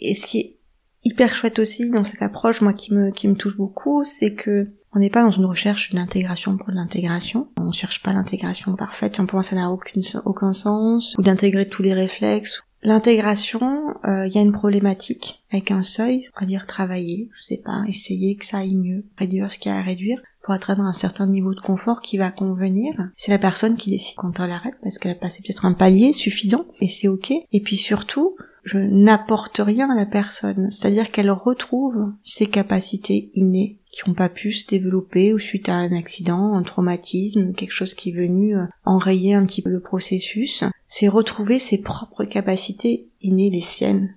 Et 0.00 0.14
ce 0.14 0.26
qui 0.26 0.38
est 0.38 0.56
hyper 1.04 1.34
chouette 1.34 1.58
aussi 1.58 1.90
dans 1.90 2.04
cette 2.04 2.22
approche 2.22 2.60
moi 2.60 2.72
qui 2.72 2.92
me 2.92 3.10
qui 3.10 3.28
me 3.28 3.34
touche 3.34 3.56
beaucoup, 3.56 4.04
c'est 4.04 4.34
que 4.34 4.68
on 4.98 5.00
n'est 5.00 5.10
pas 5.10 5.22
dans 5.22 5.30
une 5.30 5.44
recherche 5.44 5.94
d'intégration 5.94 6.56
pour 6.56 6.72
l'intégration. 6.72 7.46
On 7.56 7.70
cherche 7.70 8.02
pas 8.02 8.12
l'intégration 8.12 8.74
parfaite. 8.74 9.18
Pour 9.18 9.34
moi, 9.34 9.44
ça 9.44 9.54
n'a 9.54 9.70
aucun, 9.70 10.00
aucun 10.24 10.52
sens. 10.52 11.14
Ou 11.16 11.22
d'intégrer 11.22 11.68
tous 11.68 11.82
les 11.82 11.94
réflexes. 11.94 12.64
L'intégration, 12.82 13.94
euh, 14.04 14.26
il 14.26 14.34
y 14.34 14.38
a 14.38 14.42
une 14.42 14.50
problématique 14.50 15.44
avec 15.52 15.70
un 15.70 15.84
seuil. 15.84 16.28
On 16.36 16.40
va 16.40 16.46
dire 16.46 16.66
travailler, 16.66 17.28
je 17.38 17.44
sais 17.44 17.62
pas, 17.64 17.84
essayer 17.86 18.34
que 18.34 18.44
ça 18.44 18.58
aille 18.58 18.74
mieux, 18.74 19.04
réduire 19.16 19.52
ce 19.52 19.58
qu'il 19.60 19.70
y 19.70 19.74
a 19.74 19.78
à 19.78 19.82
réduire 19.82 20.20
pour 20.42 20.52
atteindre 20.52 20.82
un 20.82 20.92
certain 20.92 21.28
niveau 21.28 21.54
de 21.54 21.60
confort 21.60 22.00
qui 22.00 22.18
va 22.18 22.32
convenir. 22.32 22.92
C'est 23.14 23.30
la 23.30 23.38
personne 23.38 23.76
qui 23.76 23.90
décide 23.90 24.16
quand 24.16 24.40
elle 24.40 24.50
arrête 24.50 24.74
parce 24.82 24.98
qu'elle 24.98 25.12
a 25.12 25.14
passé 25.14 25.42
peut-être 25.46 25.64
un 25.64 25.74
palier 25.74 26.12
suffisant 26.12 26.66
et 26.80 26.88
c'est 26.88 27.06
ok. 27.06 27.32
Et 27.52 27.60
puis 27.60 27.76
surtout, 27.76 28.34
je 28.64 28.78
n'apporte 28.78 29.60
rien 29.64 29.90
à 29.90 29.94
la 29.94 30.06
personne. 30.06 30.70
C'est-à-dire 30.70 31.12
qu'elle 31.12 31.30
retrouve 31.30 32.12
ses 32.22 32.46
capacités 32.46 33.30
innées 33.34 33.77
qui 33.90 34.08
n'ont 34.08 34.14
pas 34.14 34.28
pu 34.28 34.52
se 34.52 34.66
développer 34.66 35.32
ou 35.32 35.38
suite 35.38 35.68
à 35.68 35.74
un 35.74 35.92
accident, 35.92 36.54
un 36.54 36.62
traumatisme, 36.62 37.52
quelque 37.52 37.72
chose 37.72 37.94
qui 37.94 38.10
est 38.10 38.16
venu 38.16 38.56
euh, 38.56 38.64
enrayer 38.84 39.34
un 39.34 39.46
petit 39.46 39.62
peu 39.62 39.70
le 39.70 39.80
processus. 39.80 40.64
C'est 40.86 41.08
retrouver 41.08 41.58
ses 41.58 41.78
propres 41.78 42.24
capacités 42.24 43.08
innées, 43.22 43.50
les 43.50 43.60
siennes, 43.60 44.14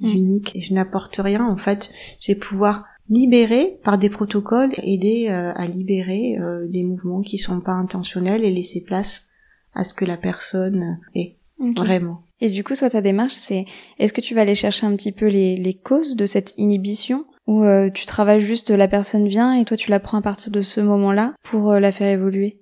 mm. 0.00 0.10
uniques. 0.10 0.56
Et 0.56 0.60
je 0.60 0.74
n'apporte 0.74 1.16
rien, 1.16 1.46
en 1.46 1.56
fait. 1.56 1.90
Je 2.20 2.32
vais 2.32 2.38
pouvoir 2.38 2.84
libérer 3.08 3.78
par 3.84 3.98
des 3.98 4.10
protocoles, 4.10 4.74
aider 4.78 5.28
euh, 5.28 5.52
à 5.54 5.66
libérer 5.66 6.36
euh, 6.38 6.66
des 6.66 6.82
mouvements 6.82 7.20
qui 7.20 7.38
sont 7.38 7.60
pas 7.60 7.72
intentionnels 7.72 8.44
et 8.44 8.50
laisser 8.50 8.80
place 8.80 9.28
à 9.74 9.84
ce 9.84 9.94
que 9.94 10.04
la 10.04 10.16
personne 10.16 10.98
est 11.14 11.36
vraiment. 11.58 12.22
Et 12.40 12.50
du 12.50 12.64
coup, 12.64 12.74
toi, 12.74 12.90
ta 12.90 13.00
démarche, 13.00 13.34
c'est 13.34 13.64
est-ce 13.98 14.12
que 14.12 14.20
tu 14.20 14.34
vas 14.34 14.42
aller 14.42 14.54
chercher 14.54 14.86
un 14.86 14.96
petit 14.96 15.12
peu 15.12 15.26
les, 15.26 15.56
les 15.56 15.74
causes 15.74 16.16
de 16.16 16.26
cette 16.26 16.54
inhibition 16.58 17.26
ou 17.46 17.64
euh, 17.64 17.90
tu 17.90 18.06
travailles 18.06 18.40
juste 18.40 18.70
la 18.70 18.88
personne 18.88 19.28
vient 19.28 19.54
et 19.54 19.64
toi 19.64 19.76
tu 19.76 19.90
la 19.90 20.00
prends 20.00 20.18
à 20.18 20.22
partir 20.22 20.50
de 20.50 20.62
ce 20.62 20.80
moment-là 20.80 21.34
pour 21.42 21.72
euh, 21.72 21.80
la 21.80 21.92
faire 21.92 22.12
évoluer 22.12 22.60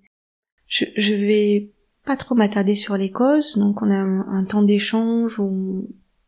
je, 0.67 0.87
je 0.97 1.15
vais 1.15 1.73
pas 2.05 2.17
trop 2.17 2.35
m'attarder 2.35 2.75
sur 2.75 2.97
les 2.97 3.11
causes, 3.11 3.59
donc 3.59 3.83
on 3.83 3.91
a 3.91 3.95
un, 3.95 4.45
temps 4.45 4.63
d'échange 4.63 5.39
où 5.39 5.87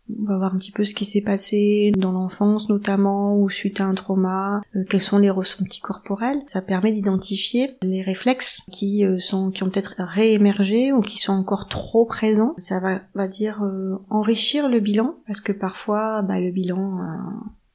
on 0.09 0.25
va 0.25 0.37
voir 0.37 0.55
un 0.55 0.59
petit 0.59 0.71
peu 0.71 0.85
ce 0.85 0.95
qui 0.95 1.05
s'est 1.05 1.23
passé 1.23 1.91
dans 1.97 2.13
l'enfance 2.13 2.69
notamment 2.69 3.37
ou 3.37 3.49
suite 3.51 3.81
à 3.81 3.87
un 3.87 3.95
trauma, 3.95 4.61
euh, 4.77 4.85
quels 4.89 5.01
sont 5.01 5.19
les 5.19 5.31
ressentis 5.31 5.81
corporels. 5.81 6.43
Ça 6.47 6.63
permet 6.63 6.93
d'identifier 6.93 7.77
les 7.83 8.03
réflexes 8.03 8.61
qui 8.71 9.05
sont 9.19 9.51
qui 9.51 9.65
ont 9.65 9.71
peut-être 9.71 9.95
réémergé 9.99 10.93
ou 10.93 11.01
qui 11.01 11.19
sont 11.19 11.33
encore 11.33 11.67
trop 11.69 12.05
présents. 12.05 12.55
Ça 12.59 12.79
va 12.79 13.01
va 13.15 13.27
dire 13.27 13.63
enrichir 14.11 14.69
le 14.69 14.79
bilan 14.79 15.17
parce 15.27 15.41
que 15.41 15.53
parfois 15.53 16.23
bah, 16.23 16.39
le 16.39 16.53
bilan 16.53 16.99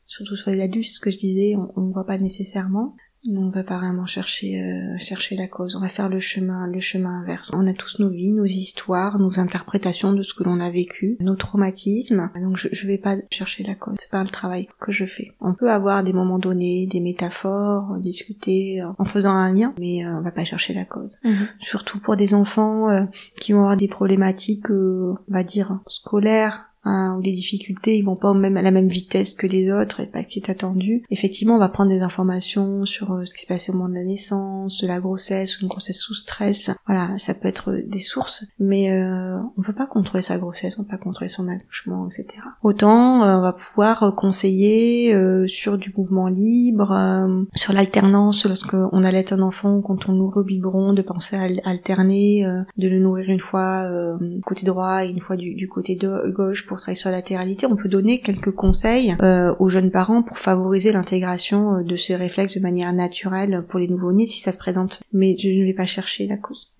surtout 0.10 0.36
sur 0.36 0.52
les 0.52 0.62
adultes, 0.62 0.90
ce 0.90 1.00
que 1.00 1.12
je 1.12 1.18
disais, 1.18 1.56
on 1.56 1.82
ne 1.82 1.94
voit 1.94 2.06
pas 2.06 2.18
nécessairement. 2.18 2.96
On 3.28 3.50
va 3.50 3.64
pas 3.64 3.78
vraiment 3.78 4.06
chercher 4.06 4.62
euh, 4.62 4.98
chercher 4.98 5.36
la 5.36 5.48
cause. 5.48 5.76
On 5.76 5.82
va 5.82 5.90
faire 5.90 6.08
le 6.08 6.20
chemin 6.20 6.68
le 6.68 6.80
chemin 6.80 7.22
inverse. 7.22 7.52
On 7.54 7.68
a 7.68 7.74
tous 7.74 8.00
nos 8.00 8.10
vies, 8.10 8.32
nos 8.32 8.46
histoires, 8.46 9.20
nos 9.20 9.42
interprétations 9.42 10.14
de 10.14 10.22
ce 10.22 10.34
que 10.34 10.44
l'on 10.44 10.62
a 10.62 10.70
vécu, 10.70 11.18
nos 11.20 11.36
traumatismes. 11.36 12.32
Donc 12.36 12.56
je, 12.56 12.70
je 12.72 12.88
vais 12.88 12.98
pas 12.98 13.18
chercher 13.30 13.64
la 13.64 13.76
cause. 13.76 13.96
C'est 14.00 14.10
pas 14.10 14.24
le 14.24 14.30
travail 14.30 14.70
que 14.80 14.94
je 14.94 15.06
fais. 15.06 15.34
On 15.42 15.54
peut 15.54 15.70
avoir 15.70 16.02
des 16.04 16.14
moments 16.14 16.40
donnés, 16.40 16.88
des 16.88 17.02
métaphores, 17.02 17.98
discuter 17.98 18.82
en 18.98 19.06
faisant 19.06 19.34
un 19.34 19.54
lien, 19.54 19.74
mais 19.78 20.06
euh, 20.06 20.18
on 20.18 20.22
va 20.22 20.32
pas 20.32 20.46
chercher 20.46 20.74
la 20.74 20.86
cause. 20.86 21.20
Mhm. 21.26 21.50
Surtout 21.60 22.00
pour 22.00 22.16
des 22.16 22.34
enfants 22.34 22.90
euh, 22.90 23.04
qui 23.42 23.52
vont 23.52 23.60
avoir 23.60 23.78
des 23.78 23.90
problématiques, 23.90 24.72
euh, 24.72 25.14
on 25.28 25.34
va 25.34 25.44
dire 25.44 25.80
scolaires 25.88 26.69
hein, 26.84 27.16
ou 27.18 27.22
des 27.22 27.32
difficultés, 27.32 27.98
ils 27.98 28.04
vont 28.06 28.16
pas 28.16 28.32
au 28.32 28.34
même, 28.34 28.58
à 28.58 28.62
la 28.62 28.72
même 28.72 28.88
vitesse 28.88 29.34
que 29.34 29.48
les 29.48 29.72
autres 29.72 30.00
et 30.00 30.08
pas 30.08 30.24
qui 30.24 30.40
est 30.40 30.50
attendu. 30.50 31.04
Effectivement, 31.10 31.56
on 31.56 31.60
va 31.60 31.70
prendre 31.70 31.90
des 31.92 32.02
informations 32.02 32.86
sur 32.86 33.12
euh, 33.14 33.26
ce 33.26 33.34
qui 33.34 33.42
se 33.42 33.48
passait 33.48 33.72
au 33.72 33.76
moment 33.76 33.90
de 33.90 33.96
la 33.96 34.04
naissance, 34.04 34.82
de 34.82 34.88
la 34.88 35.00
grossesse, 35.00 35.62
une 35.62 35.68
grossesse 35.68 36.00
sous 36.00 36.16
stress. 36.16 36.72
Voilà, 36.88 37.18
ça 37.18 37.34
peut 37.34 37.48
être 37.48 37.74
des 37.86 38.00
sources, 38.02 38.46
mais 38.60 38.92
euh, 38.92 39.38
on 39.58 39.62
peut 39.62 39.74
pas 39.74 39.88
contrôler 39.88 40.22
sa 40.22 40.38
grossesse, 40.38 40.78
on 40.80 40.84
peut 40.84 40.90
pas 40.92 40.98
contrôler 40.98 41.30
son 41.30 41.48
accouchement, 41.48 42.06
etc. 42.08 42.26
Autant 42.64 43.24
euh, 43.24 43.38
on 43.38 43.42
va 43.42 43.54
pouvoir 43.54 44.04
euh, 44.04 44.12
conseiller 44.12 45.14
euh, 45.14 45.48
sur 45.48 45.78
du 45.78 45.94
mouvement 45.96 46.28
libre, 46.28 46.92
euh, 46.92 47.44
sur 47.56 47.74
l'alternance 47.74 48.46
lorsque 48.46 48.74
on 48.74 49.04
allait 49.04 49.34
un 49.34 49.42
enfant, 49.42 49.82
quand 49.82 50.10
on 50.10 50.14
nourrit 50.14 50.40
au 50.40 50.44
biberon, 50.44 50.94
de 50.94 51.02
penser 51.02 51.36
à 51.36 51.42
al- 51.44 51.62
alterner, 51.66 52.46
euh, 52.46 52.62
de 52.78 52.88
le 52.88 53.00
nourrir 53.00 53.30
une 53.30 53.40
fois 53.40 53.84
euh, 53.84 54.18
côté 54.46 54.66
droit 54.66 55.06
et 55.06 55.10
une 55.10 55.20
fois 55.22 55.36
du, 55.36 55.54
du 55.56 55.68
côté 55.68 55.98
gauche 55.98 56.66
pour 56.70 56.78
travailler 56.78 57.00
sur 57.00 57.10
la 57.10 57.18
latéralité. 57.18 57.66
On 57.66 57.76
peut 57.76 57.90
donner 57.90 58.22
quelques 58.22 58.52
conseils 58.52 59.16
euh, 59.22 59.54
aux 59.60 59.68
jeunes 59.68 59.92
parents 59.92 60.24
pour 60.24 60.38
favoriser 60.38 60.92
l'intégration 60.92 61.76
euh, 61.76 61.84
de 61.84 61.96
ces 61.98 62.16
réflexes 62.16 62.56
de 62.56 62.62
manière 62.62 62.94
naturelle 62.94 63.66
pour 63.68 63.80
les 63.80 63.88
nouveau-nés 63.88 64.28
si 64.28 64.40
ça 64.40 64.54
se 64.54 64.58
présente. 64.58 65.02
Mais 65.12 65.36
je 65.38 65.50
ne 65.50 65.66
vais 65.66 65.74
pas 65.74 65.86
chercher 65.86 66.28
la 66.28 66.38
cause. 66.38 66.72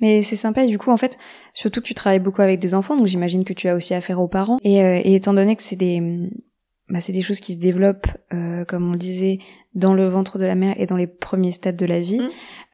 Mais 0.00 0.22
c'est 0.22 0.36
sympa 0.36 0.64
et 0.64 0.66
du 0.66 0.78
coup 0.78 0.90
en 0.90 0.96
fait, 0.96 1.18
surtout 1.54 1.80
que 1.80 1.86
tu 1.86 1.94
travailles 1.94 2.18
beaucoup 2.18 2.42
avec 2.42 2.58
des 2.58 2.74
enfants, 2.74 2.96
donc 2.96 3.06
j'imagine 3.06 3.44
que 3.44 3.52
tu 3.52 3.68
as 3.68 3.76
aussi 3.76 3.94
affaire 3.94 4.20
aux 4.20 4.28
parents. 4.28 4.58
Et, 4.64 4.82
euh, 4.82 5.00
et 5.04 5.14
étant 5.14 5.34
donné 5.34 5.54
que 5.54 5.62
c'est 5.62 5.76
des, 5.76 6.02
bah, 6.88 7.00
c'est 7.00 7.12
des 7.12 7.22
choses 7.22 7.40
qui 7.40 7.52
se 7.52 7.58
développent, 7.58 8.08
euh, 8.34 8.64
comme 8.64 8.88
on 8.88 8.92
le 8.92 8.98
disait, 8.98 9.38
dans 9.74 9.94
le 9.94 10.08
ventre 10.08 10.38
de 10.38 10.44
la 10.44 10.56
mère 10.56 10.74
et 10.78 10.86
dans 10.86 10.96
les 10.96 11.06
premiers 11.06 11.52
stades 11.52 11.76
de 11.76 11.86
la 11.86 12.00
vie. 12.00 12.18
Mm. 12.18 12.28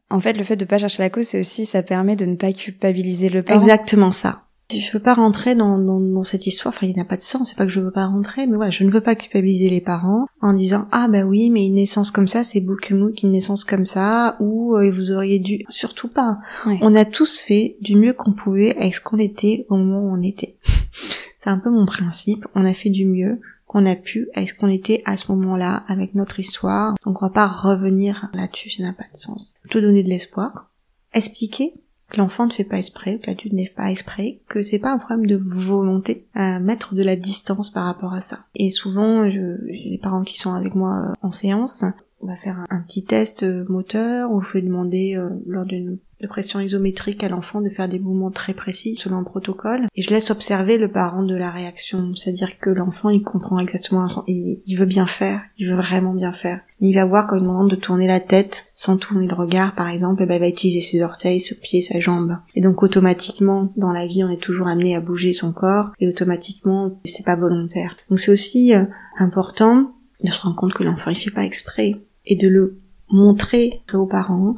En 0.09 0.21
fait, 0.21 0.39
le 0.39 0.45
fait 0.45 0.57
de 0.57 0.65
pas 0.65 0.79
chercher 0.79 1.03
la 1.03 1.11
cause, 1.11 1.27
c'est 1.27 1.41
aussi 1.41 1.67
ça 1.67 1.83
permet 1.83 2.17
de 2.17 2.25
ne 2.25 2.37
pas 2.37 2.53
culpabiliser 2.53 3.29
le 3.29 3.43
parent. 3.43 3.61
Exactement 3.61 4.13
ça. 4.13 4.46
Je 4.71 4.93
veux 4.93 5.01
pas 5.01 5.15
rentrer 5.15 5.55
dans, 5.55 5.79
dans, 5.79 6.01
dans 6.01 6.25
cette 6.25 6.47
histoire, 6.47 6.75
enfin 6.75 6.89
il 6.89 6.97
n'a 6.97 7.05
pas 7.05 7.17
de 7.17 7.23
sens, 7.23 7.49
c'est 7.49 7.57
pas 7.57 7.67
que 7.67 7.73
je 7.73 7.81
veux 7.81 7.93
pas 7.93 8.07
rentrer, 8.07 8.47
mais 8.47 8.57
voilà, 8.57 8.71
je 8.71 8.83
ne 8.83 8.91
veux 8.91 9.01
pas 9.01 9.15
culpabiliser 9.15 9.71
les 9.71 9.81
parents 9.81 10.27
en 10.41 10.53
disant 10.55 10.89
ah 10.91 11.07
bah 11.07 11.25
oui 11.25 11.51
mais 11.51 11.67
une 11.67 11.75
naissance 11.75 12.11
comme 12.11 12.27
ça 12.27 12.43
c'est 12.43 12.61
beaucoup 12.61 12.95
mieux 12.95 13.13
qu'une 13.13 13.31
naissance 13.31 13.63
comme 13.63 13.85
ça 13.85 14.37
ou 14.41 14.77
euh, 14.77 14.91
vous 14.91 15.13
auriez 15.13 15.39
dû 15.39 15.65
surtout 15.69 16.09
pas. 16.09 16.39
Ouais. 16.67 16.79
On 16.83 16.95
a 16.95 17.05
tous 17.05 17.39
fait 17.39 17.77
du 17.81 17.95
mieux 17.95 18.13
qu'on 18.13 18.33
pouvait 18.33 18.77
avec 18.77 18.97
ce 18.97 19.01
qu'on 19.01 19.19
était 19.19 19.67
au 19.69 19.77
moment 19.77 20.01
où 20.01 20.19
on 20.19 20.23
était. 20.23 20.57
c'est 21.37 21.51
un 21.51 21.59
peu 21.59 21.71
mon 21.71 21.87
principe, 21.87 22.45
on 22.57 22.65
a 22.65 22.75
fait 22.75 22.91
du 22.91 23.07
mieux 23.07 23.41
qu'on 23.67 23.87
a 23.87 23.95
pu 23.95 24.29
avec 24.35 24.49
ce 24.49 24.55
qu'on 24.55 24.69
était 24.69 25.03
à 25.05 25.17
ce 25.17 25.31
moment-là 25.31 25.85
avec 25.87 26.17
notre 26.17 26.41
histoire. 26.41 26.95
Donc 27.05 27.23
on 27.23 27.27
va 27.27 27.33
pas 27.33 27.47
revenir 27.47 28.31
là-dessus, 28.35 28.71
ça 28.71 28.83
n'a 28.83 28.93
pas 28.93 29.05
de 29.13 29.17
sens. 29.17 29.55
Plutôt 29.61 29.81
donner 29.81 30.03
de 30.03 30.09
l'espoir, 30.09 30.71
expliquer 31.13 31.75
que 32.11 32.19
l'enfant 32.19 32.47
ne 32.47 32.53
fait 32.53 32.65
pas 32.65 32.79
exprès, 32.79 33.19
que 33.19 33.27
l'adulte 33.29 33.53
n'est 33.53 33.73
pas 33.75 33.91
exprès, 33.91 34.39
que 34.49 34.63
c'est 34.63 34.79
pas 34.79 34.93
un 34.93 34.99
problème 34.99 35.27
de 35.27 35.37
volonté 35.37 36.25
à 36.35 36.61
mettre 36.61 36.95
de 36.95 37.03
la 37.03 37.17
distance 37.17 37.71
par 37.71 37.85
rapport 37.85 38.15
à 38.15 38.21
ça. 38.21 38.41
Et 38.55 38.71
souvent, 38.71 39.29
je- 39.29 39.57
j'ai 39.69 39.91
des 39.91 39.99
parents 40.03 40.23
qui 40.23 40.39
sont 40.39 40.55
avec 40.55 40.75
moi 40.75 40.95
euh, 41.11 41.13
en 41.23 41.33
séance, 41.33 41.85
on 42.23 42.29
va 42.29 42.37
faire 42.37 42.59
un, 42.61 42.67
un 42.77 42.81
petit 42.81 43.05
test 43.05 43.43
euh, 43.43 43.65
moteur 43.69 44.31
où 44.33 44.41
je 44.41 44.55
vais 44.55 44.63
demander 44.63 45.17
euh, 45.17 45.29
lors 45.47 45.65
d'une 45.67 45.99
de 46.21 46.27
pression 46.27 46.61
isométrique 46.61 47.23
à 47.23 47.29
l'enfant 47.29 47.61
de 47.61 47.69
faire 47.69 47.89
des 47.89 47.99
mouvements 47.99 48.31
très 48.31 48.55
précis 48.55 48.97
selon 48.97 49.19
le 49.19 49.25
protocole. 49.25 49.87
Et 49.95 50.03
je 50.03 50.11
laisse 50.11 50.31
observer 50.31 50.79
le 50.79 50.89
parent 50.89 51.23
de 51.23 51.37
la 51.37 51.51
réaction. 51.51 52.15
C'est-à-dire 52.15 52.59
que 52.59 52.71
l'enfant 52.71 53.11
il 53.11 53.23
comprend 53.23 53.59
exactement 53.59 54.07
il, 54.27 54.79
veut 54.79 54.87
bien 54.87 55.07
faire. 55.07 55.43
Il 55.59 55.69
veut 55.69 55.77
vraiment 55.77 56.15
bien 56.15 56.33
faire. 56.33 56.61
Il 56.81 56.95
va 56.95 57.05
voir 57.05 57.27
quand 57.27 57.37
il 57.37 57.43
demande 57.43 57.71
de 57.71 57.77
tourner 57.77 58.07
la 58.07 58.21
tête 58.21 58.69
sans 58.73 58.97
tourner 58.97 59.27
le 59.27 59.35
regard 59.35 59.75
par 59.75 59.89
exemple 59.89 60.23
et 60.23 60.27
ben, 60.27 60.35
il 60.37 60.41
va 60.41 60.49
utiliser 60.49 60.81
ses 60.81 61.03
orteils 61.03 61.41
ses 61.41 61.59
pieds 61.59 61.83
sa 61.83 62.01
jambe. 62.01 62.37
Et 62.55 62.61
donc 62.61 62.83
automatiquement 62.83 63.73
dans 63.77 63.93
la 63.93 64.07
vie 64.07 64.25
on 64.25 64.31
est 64.31 64.43
toujours 64.43 64.69
amené 64.69 64.97
à 64.97 65.01
bouger 65.01 65.33
son 65.33 65.53
corps. 65.53 65.93
Et 66.01 66.09
automatiquement 66.09 66.99
c'est 67.05 67.27
pas 67.27 67.37
volontaire. 67.37 67.97
Donc 68.09 68.19
c'est 68.19 68.33
aussi 68.33 68.75
euh, 68.75 68.85
important 69.19 69.93
de 70.25 70.31
se 70.31 70.41
rendre 70.41 70.57
compte 70.57 70.73
que 70.73 70.85
l'enfant 70.85 71.11
il 71.11 71.17
fait 71.17 71.31
pas 71.31 71.45
exprès. 71.45 71.95
Et 72.25 72.37
de 72.37 72.49
le 72.49 72.81
montrer 73.09 73.83
aux 73.93 74.07
parents 74.07 74.57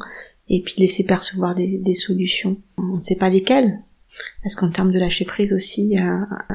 et 0.49 0.63
puis 0.63 0.75
laisser 0.79 1.05
percevoir 1.05 1.55
des, 1.55 1.79
des 1.79 1.95
solutions. 1.95 2.57
On 2.79 2.97
ne 2.97 3.01
sait 3.01 3.17
pas 3.17 3.31
lesquelles, 3.31 3.81
parce 4.43 4.55
qu'en 4.55 4.71
termes 4.71 4.93
de 4.93 4.99
lâcher 4.99 5.25
prise 5.25 5.53
aussi, 5.53 5.97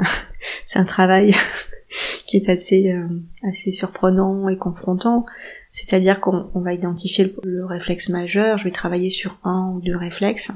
c'est 0.66 0.80
un 0.80 0.86
travail 0.86 1.36
qui 2.28 2.38
est 2.38 2.50
assez 2.50 2.92
euh, 2.92 3.08
assez 3.44 3.72
surprenant 3.72 4.48
et 4.50 4.58
confrontant. 4.58 5.26
C'est-à-dire 5.70 6.20
qu'on 6.20 6.50
on 6.54 6.62
va 6.62 6.74
identifier 6.74 7.26
le, 7.26 7.36
le 7.44 7.66
réflexe 7.66 8.10
majeur, 8.10 8.58
je 8.58 8.66
vais 8.66 8.72
travailler 8.72 9.10
sur 9.10 9.40
un 9.44 9.74
ou 9.76 9.82
deux 9.82 9.98
réflexes 9.98 10.52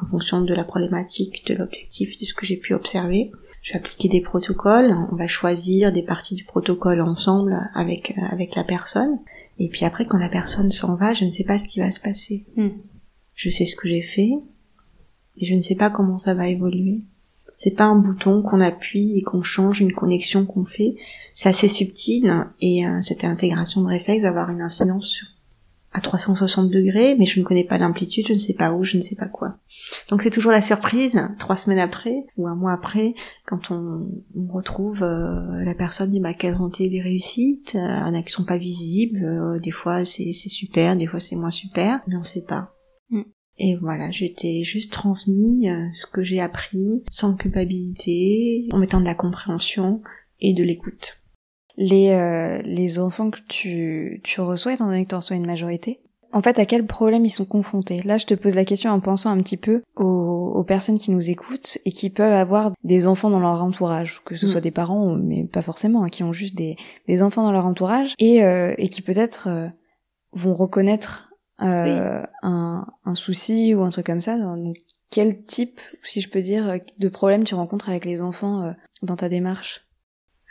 en 0.00 0.06
fonction 0.06 0.40
de 0.40 0.54
la 0.54 0.64
problématique, 0.64 1.46
de 1.46 1.54
l'objectif, 1.54 2.18
de 2.18 2.24
ce 2.24 2.34
que 2.34 2.46
j'ai 2.46 2.56
pu 2.56 2.74
observer. 2.74 3.30
Je 3.62 3.72
vais 3.72 3.78
appliquer 3.78 4.08
des 4.08 4.20
protocoles, 4.20 4.94
on 5.10 5.16
va 5.16 5.26
choisir 5.26 5.92
des 5.92 6.02
parties 6.02 6.34
du 6.34 6.44
protocole 6.44 7.00
ensemble 7.00 7.58
avec 7.74 8.14
avec 8.30 8.56
la 8.56 8.64
personne. 8.64 9.18
Et 9.58 9.68
puis 9.68 9.84
après, 9.84 10.06
quand 10.06 10.18
la 10.18 10.28
personne 10.28 10.70
s'en 10.70 10.96
va, 10.96 11.14
je 11.14 11.24
ne 11.24 11.30
sais 11.30 11.44
pas 11.44 11.58
ce 11.58 11.68
qui 11.68 11.80
va 11.80 11.90
se 11.90 12.00
passer. 12.00 12.44
Hmm. 12.56 12.70
Je 13.34 13.50
sais 13.50 13.66
ce 13.66 13.76
que 13.76 13.88
j'ai 13.88 14.02
fait, 14.02 14.30
et 15.36 15.44
je 15.44 15.54
ne 15.54 15.60
sais 15.60 15.74
pas 15.74 15.90
comment 15.90 16.16
ça 16.16 16.34
va 16.34 16.48
évoluer. 16.48 17.00
C'est 17.56 17.76
pas 17.76 17.84
un 17.84 17.96
bouton 17.96 18.42
qu'on 18.42 18.60
appuie 18.60 19.18
et 19.18 19.22
qu'on 19.22 19.42
change 19.42 19.80
une 19.80 19.92
connexion 19.92 20.44
qu'on 20.44 20.64
fait. 20.64 20.96
C'est 21.34 21.48
assez 21.48 21.68
subtil 21.68 22.46
et 22.60 22.86
euh, 22.86 23.00
cette 23.00 23.24
intégration 23.24 23.82
de 23.82 23.88
réflexe 23.88 24.22
va 24.22 24.28
avoir 24.28 24.50
une 24.50 24.62
incidence 24.62 25.08
sur 25.08 25.26
à 25.94 26.00
360 26.00 26.70
degrés, 26.70 27.14
mais 27.16 27.24
je 27.24 27.38
ne 27.38 27.44
connais 27.44 27.64
pas 27.64 27.78
l'amplitude, 27.78 28.26
je 28.26 28.32
ne 28.32 28.38
sais 28.38 28.52
pas 28.52 28.72
où, 28.72 28.82
je 28.82 28.96
ne 28.96 29.02
sais 29.02 29.14
pas 29.14 29.28
quoi. 29.28 29.54
Donc 30.10 30.22
c'est 30.22 30.30
toujours 30.30 30.50
la 30.50 30.60
surprise, 30.60 31.14
trois 31.38 31.56
semaines 31.56 31.78
après 31.78 32.26
ou 32.36 32.48
un 32.48 32.56
mois 32.56 32.72
après, 32.72 33.14
quand 33.46 33.70
on, 33.70 34.08
on 34.36 34.52
retrouve 34.52 35.04
euh, 35.04 35.64
la 35.64 35.74
personne 35.74 36.10
dit 36.10 36.20
bah 36.20 36.34
quelles 36.34 36.60
ont 36.60 36.68
été 36.68 36.88
les 36.88 37.00
réussites, 37.00 37.76
euh, 37.76 38.22
qui 38.22 38.32
sont 38.32 38.44
pas 38.44 38.58
visibles, 38.58 39.24
euh, 39.24 39.60
des 39.60 39.70
fois 39.70 40.04
c'est 40.04 40.32
c'est 40.32 40.48
super, 40.48 40.96
des 40.96 41.06
fois 41.06 41.20
c'est 41.20 41.36
moins 41.36 41.50
super, 41.50 42.00
mais 42.08 42.16
on 42.16 42.24
sait 42.24 42.44
pas. 42.44 42.74
Mm. 43.10 43.22
Et 43.58 43.76
voilà, 43.76 44.10
j'étais 44.10 44.64
juste 44.64 44.92
transmis 44.92 45.70
euh, 45.70 45.86
ce 45.94 46.06
que 46.06 46.24
j'ai 46.24 46.40
appris, 46.40 47.04
sans 47.08 47.36
culpabilité, 47.36 48.68
en 48.72 48.78
mettant 48.78 49.00
de 49.00 49.04
la 49.04 49.14
compréhension 49.14 50.02
et 50.40 50.54
de 50.54 50.64
l'écoute. 50.64 51.20
Les, 51.76 52.10
euh, 52.10 52.62
les 52.64 52.98
enfants 52.98 53.30
que 53.30 53.40
tu, 53.48 54.20
tu 54.22 54.40
reçois, 54.40 54.74
étant 54.74 54.86
donné 54.86 55.04
que 55.04 55.08
tu 55.08 55.14
en 55.14 55.18
reçois 55.18 55.36
une 55.36 55.46
majorité, 55.46 56.00
en 56.32 56.42
fait, 56.42 56.58
à 56.58 56.66
quel 56.66 56.84
problème 56.84 57.24
ils 57.24 57.30
sont 57.30 57.44
confrontés? 57.44 58.02
Là, 58.02 58.18
je 58.18 58.26
te 58.26 58.34
pose 58.34 58.56
la 58.56 58.64
question 58.64 58.90
en 58.90 58.98
pensant 58.98 59.30
un 59.30 59.40
petit 59.40 59.56
peu 59.56 59.82
aux, 59.94 60.52
aux 60.56 60.64
personnes 60.64 60.98
qui 60.98 61.12
nous 61.12 61.30
écoutent 61.30 61.78
et 61.84 61.92
qui 61.92 62.10
peuvent 62.10 62.32
avoir 62.32 62.72
des 62.82 63.06
enfants 63.06 63.30
dans 63.30 63.38
leur 63.38 63.62
entourage, 63.62 64.20
que 64.24 64.34
ce 64.34 64.46
Mm. 64.46 64.48
soit 64.48 64.60
des 64.60 64.72
parents, 64.72 65.14
mais 65.14 65.44
pas 65.44 65.62
forcément, 65.62 66.02
hein, 66.02 66.08
qui 66.08 66.24
ont 66.24 66.32
juste 66.32 66.56
des, 66.56 66.76
des 67.06 67.22
enfants 67.22 67.44
dans 67.44 67.52
leur 67.52 67.66
entourage 67.66 68.14
et, 68.18 68.42
euh, 68.42 68.74
et 68.78 68.88
qui 68.88 69.00
peut-être 69.00 69.46
euh, 69.48 69.68
vont 70.32 70.54
reconnaître 70.54 71.30
euh, 71.62 72.24
un, 72.42 72.84
un 73.04 73.14
souci 73.14 73.72
ou 73.76 73.84
un 73.84 73.90
truc 73.90 74.06
comme 74.06 74.20
ça. 74.20 74.36
Donc, 74.36 74.76
quel 75.10 75.44
type, 75.44 75.80
si 76.02 76.20
je 76.20 76.28
peux 76.28 76.42
dire, 76.42 76.80
de 76.98 77.08
problème 77.08 77.44
tu 77.44 77.54
rencontres 77.54 77.88
avec 77.88 78.04
les 78.04 78.20
enfants 78.20 78.62
euh, 78.62 78.72
dans 79.02 79.14
ta 79.14 79.28
démarche? 79.28 79.83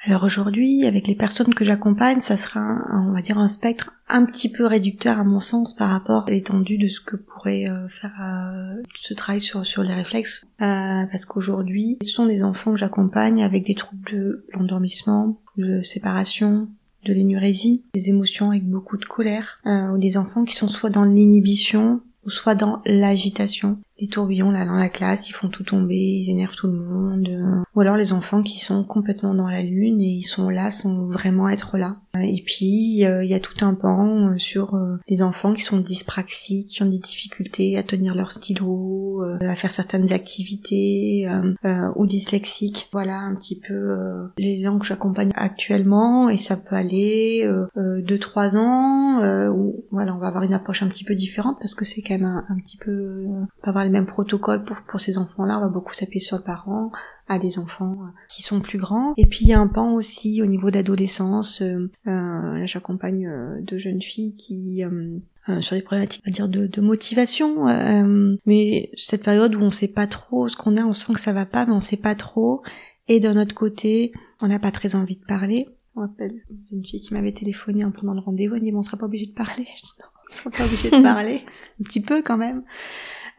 Alors 0.05 0.23
aujourd'hui, 0.23 0.85
avec 0.85 1.07
les 1.07 1.15
personnes 1.15 1.53
que 1.53 1.63
j'accompagne, 1.63 2.19
ça 2.19 2.35
sera, 2.35 2.59
un- 2.59 3.07
on 3.09 3.13
va 3.13 3.21
dire, 3.21 3.37
un 3.37 3.47
spectre 3.47 3.93
un 4.09 4.25
petit 4.25 4.49
peu 4.51 4.65
réducteur 4.65 5.17
à 5.17 5.23
mon 5.23 5.39
sens 5.39 5.73
par 5.73 5.89
rapport 5.89 6.25
à 6.27 6.31
l'étendue 6.31 6.77
de 6.77 6.89
ce 6.89 6.99
que 6.99 7.15
pourrait 7.15 7.69
euh, 7.69 7.87
faire 7.87 8.11
euh, 8.21 8.81
ce 8.99 9.13
travail 9.13 9.39
sur, 9.39 9.65
sur 9.65 9.81
les 9.81 9.93
réflexes. 9.93 10.43
Euh, 10.61 11.03
parce 11.09 11.23
qu'aujourd'hui, 11.25 11.97
ce 12.03 12.09
sont 12.09 12.25
des 12.25 12.43
enfants 12.43 12.73
que 12.73 12.79
j'accompagne 12.79 13.43
avec 13.43 13.65
des 13.65 13.75
troubles 13.75 14.11
de 14.11 14.45
l'endormissement, 14.53 15.37
de 15.57 15.81
séparation, 15.81 16.67
de 17.05 17.13
l'énurésie, 17.13 17.85
des 17.93 18.09
émotions 18.09 18.49
avec 18.51 18.65
beaucoup 18.67 18.97
de 18.97 19.05
colère, 19.05 19.61
euh, 19.65 19.87
ou 19.93 19.97
des 19.97 20.17
enfants 20.17 20.43
qui 20.43 20.55
sont 20.55 20.67
soit 20.67 20.89
dans 20.89 21.05
l'inhibition 21.05 22.01
ou 22.25 22.29
soit 22.29 22.55
dans 22.55 22.81
l'agitation. 22.85 23.77
Les 23.99 24.07
tourbillons 24.07 24.51
là 24.51 24.65
dans 24.65 24.73
la 24.73 24.89
classe, 24.89 25.29
ils 25.29 25.33
font 25.33 25.49
tout 25.49 25.63
tomber, 25.63 25.95
ils 25.95 26.29
énervent 26.29 26.55
tout 26.55 26.67
le 26.67 26.79
monde. 26.79 27.27
euh. 27.29 27.61
Ou 27.75 27.81
alors 27.81 27.95
les 27.97 28.13
enfants 28.13 28.41
qui 28.43 28.59
sont 28.59 28.83
complètement 28.83 29.33
dans 29.33 29.47
la 29.47 29.61
lune 29.63 29.99
et 30.01 30.09
ils 30.09 30.23
sont 30.23 30.49
là, 30.49 30.69
sans 30.71 31.07
vraiment 31.07 31.47
être 31.49 31.77
là. 31.77 31.97
Et 32.21 32.43
puis 32.45 33.05
euh, 33.05 33.23
il 33.23 33.29
y 33.29 33.33
a 33.33 33.39
tout 33.39 33.65
un 33.65 33.73
pan 33.73 34.29
euh, 34.29 34.37
sur 34.37 34.75
euh, 34.75 34.97
les 35.07 35.21
enfants 35.23 35.53
qui 35.53 35.63
sont 35.63 35.77
dyspraxiques, 35.79 36.69
qui 36.69 36.83
ont 36.83 36.87
des 36.89 36.99
difficultés 36.99 37.77
à 37.77 37.83
tenir 37.83 38.13
leur 38.15 38.31
stylo, 38.31 39.23
euh, 39.23 39.37
à 39.41 39.55
faire 39.55 39.71
certaines 39.71 40.11
activités, 40.13 41.27
euh, 41.27 41.53
euh, 41.65 41.89
ou 41.95 42.05
dyslexiques. 42.05 42.89
Voilà 42.91 43.17
un 43.17 43.35
petit 43.35 43.59
peu 43.59 43.73
euh, 43.73 44.27
les 44.37 44.61
gens 44.61 44.77
que 44.79 44.85
j'accompagne 44.85 45.31
actuellement 45.35 46.29
et 46.29 46.37
ça 46.37 46.57
peut 46.57 46.75
aller 46.75 47.41
euh, 47.45 47.65
euh, 47.77 48.01
de 48.01 48.17
3 48.17 48.57
ans 48.57 49.21
euh, 49.21 49.49
où 49.49 49.83
voilà 49.91 50.13
on 50.15 50.19
va 50.19 50.27
avoir 50.27 50.43
une 50.43 50.53
approche 50.53 50.83
un 50.83 50.87
petit 50.87 51.03
peu 51.03 51.15
différente 51.15 51.57
parce 51.59 51.75
que 51.75 51.85
c'est 51.85 52.01
quand 52.01 52.13
même 52.15 52.25
un, 52.25 52.45
un 52.49 52.57
petit 52.57 52.77
peu 52.77 52.91
euh, 52.91 53.45
pas 53.63 53.71
avoir 53.83 53.91
les 53.91 53.91
mêmes 53.91 54.05
protocoles 54.05 54.63
pour 54.63 54.77
pour 54.87 54.99
ces 54.99 55.17
enfants-là. 55.17 55.57
On 55.57 55.61
va 55.61 55.67
beaucoup 55.67 55.93
s'appuyer 55.93 56.19
sur 56.19 56.37
le 56.37 56.43
parent 56.43 56.91
à 57.27 57.39
des 57.39 57.57
enfants 57.57 57.97
euh, 58.01 58.07
qui 58.29 58.43
sont 58.43 58.59
plus 58.59 58.77
grands. 58.77 59.13
Et 59.17 59.25
puis 59.25 59.39
il 59.41 59.47
y 59.47 59.53
a 59.53 59.59
un 59.59 59.67
pan 59.67 59.93
aussi 59.93 60.41
au 60.41 60.45
niveau 60.45 60.71
d'adolescence. 60.71 61.61
Euh, 61.61 61.91
euh, 62.07 62.57
là 62.57 62.65
j'accompagne 62.65 63.27
euh, 63.27 63.61
deux 63.61 63.77
jeunes 63.77 64.01
filles 64.01 64.35
qui 64.35 64.83
euh, 64.83 65.61
sur 65.61 65.75
des 65.75 65.81
problématiques, 65.81 66.23
on 66.25 66.29
va 66.29 66.33
dire, 66.33 66.47
de, 66.47 66.67
de 66.67 66.81
motivation. 66.81 67.65
mais 68.45 68.89
cette 68.95 69.23
période 69.23 69.55
où 69.55 69.61
on 69.61 69.71
sait 69.71 69.89
pas 69.89 70.07
trop 70.07 70.47
ce 70.47 70.55
qu'on 70.55 70.77
a, 70.77 70.83
on 70.83 70.93
sent 70.93 71.13
que 71.13 71.19
ça 71.19 71.33
va 71.33 71.45
pas, 71.45 71.65
mais 71.65 71.73
on 71.73 71.81
sait 71.81 71.97
pas 71.97 72.15
trop. 72.15 72.63
Et 73.09 73.19
d'un 73.19 73.35
autre 73.35 73.53
côté, 73.53 74.13
on 74.39 74.47
n'a 74.47 74.59
pas 74.59 74.71
très 74.71 74.95
envie 74.95 75.17
de 75.17 75.25
parler. 75.25 75.67
On 75.95 76.01
rappelle 76.01 76.41
une 76.71 76.85
fille 76.85 77.01
qui 77.01 77.13
m'avait 77.13 77.33
téléphoné 77.33 77.83
en 77.83 77.91
pendant 77.91 78.13
le 78.13 78.19
rendez-vous, 78.19 78.55
elle 78.55 78.61
me 78.61 78.65
dit, 78.65 78.71
bon, 78.71 78.79
on 78.79 78.83
sera 78.83 78.97
pas 78.97 79.05
obligé 79.05 79.27
de 79.27 79.33
parler. 79.33 79.67
Je 79.75 79.81
dis, 79.81 79.93
non, 79.99 80.05
on 80.29 80.33
sera 80.33 80.49
pas 80.49 80.65
obligé 80.65 80.89
de 80.89 81.01
parler. 81.03 81.41
Un 81.79 81.83
petit 81.83 82.01
peu 82.01 82.21
quand 82.23 82.37
même. 82.37 82.63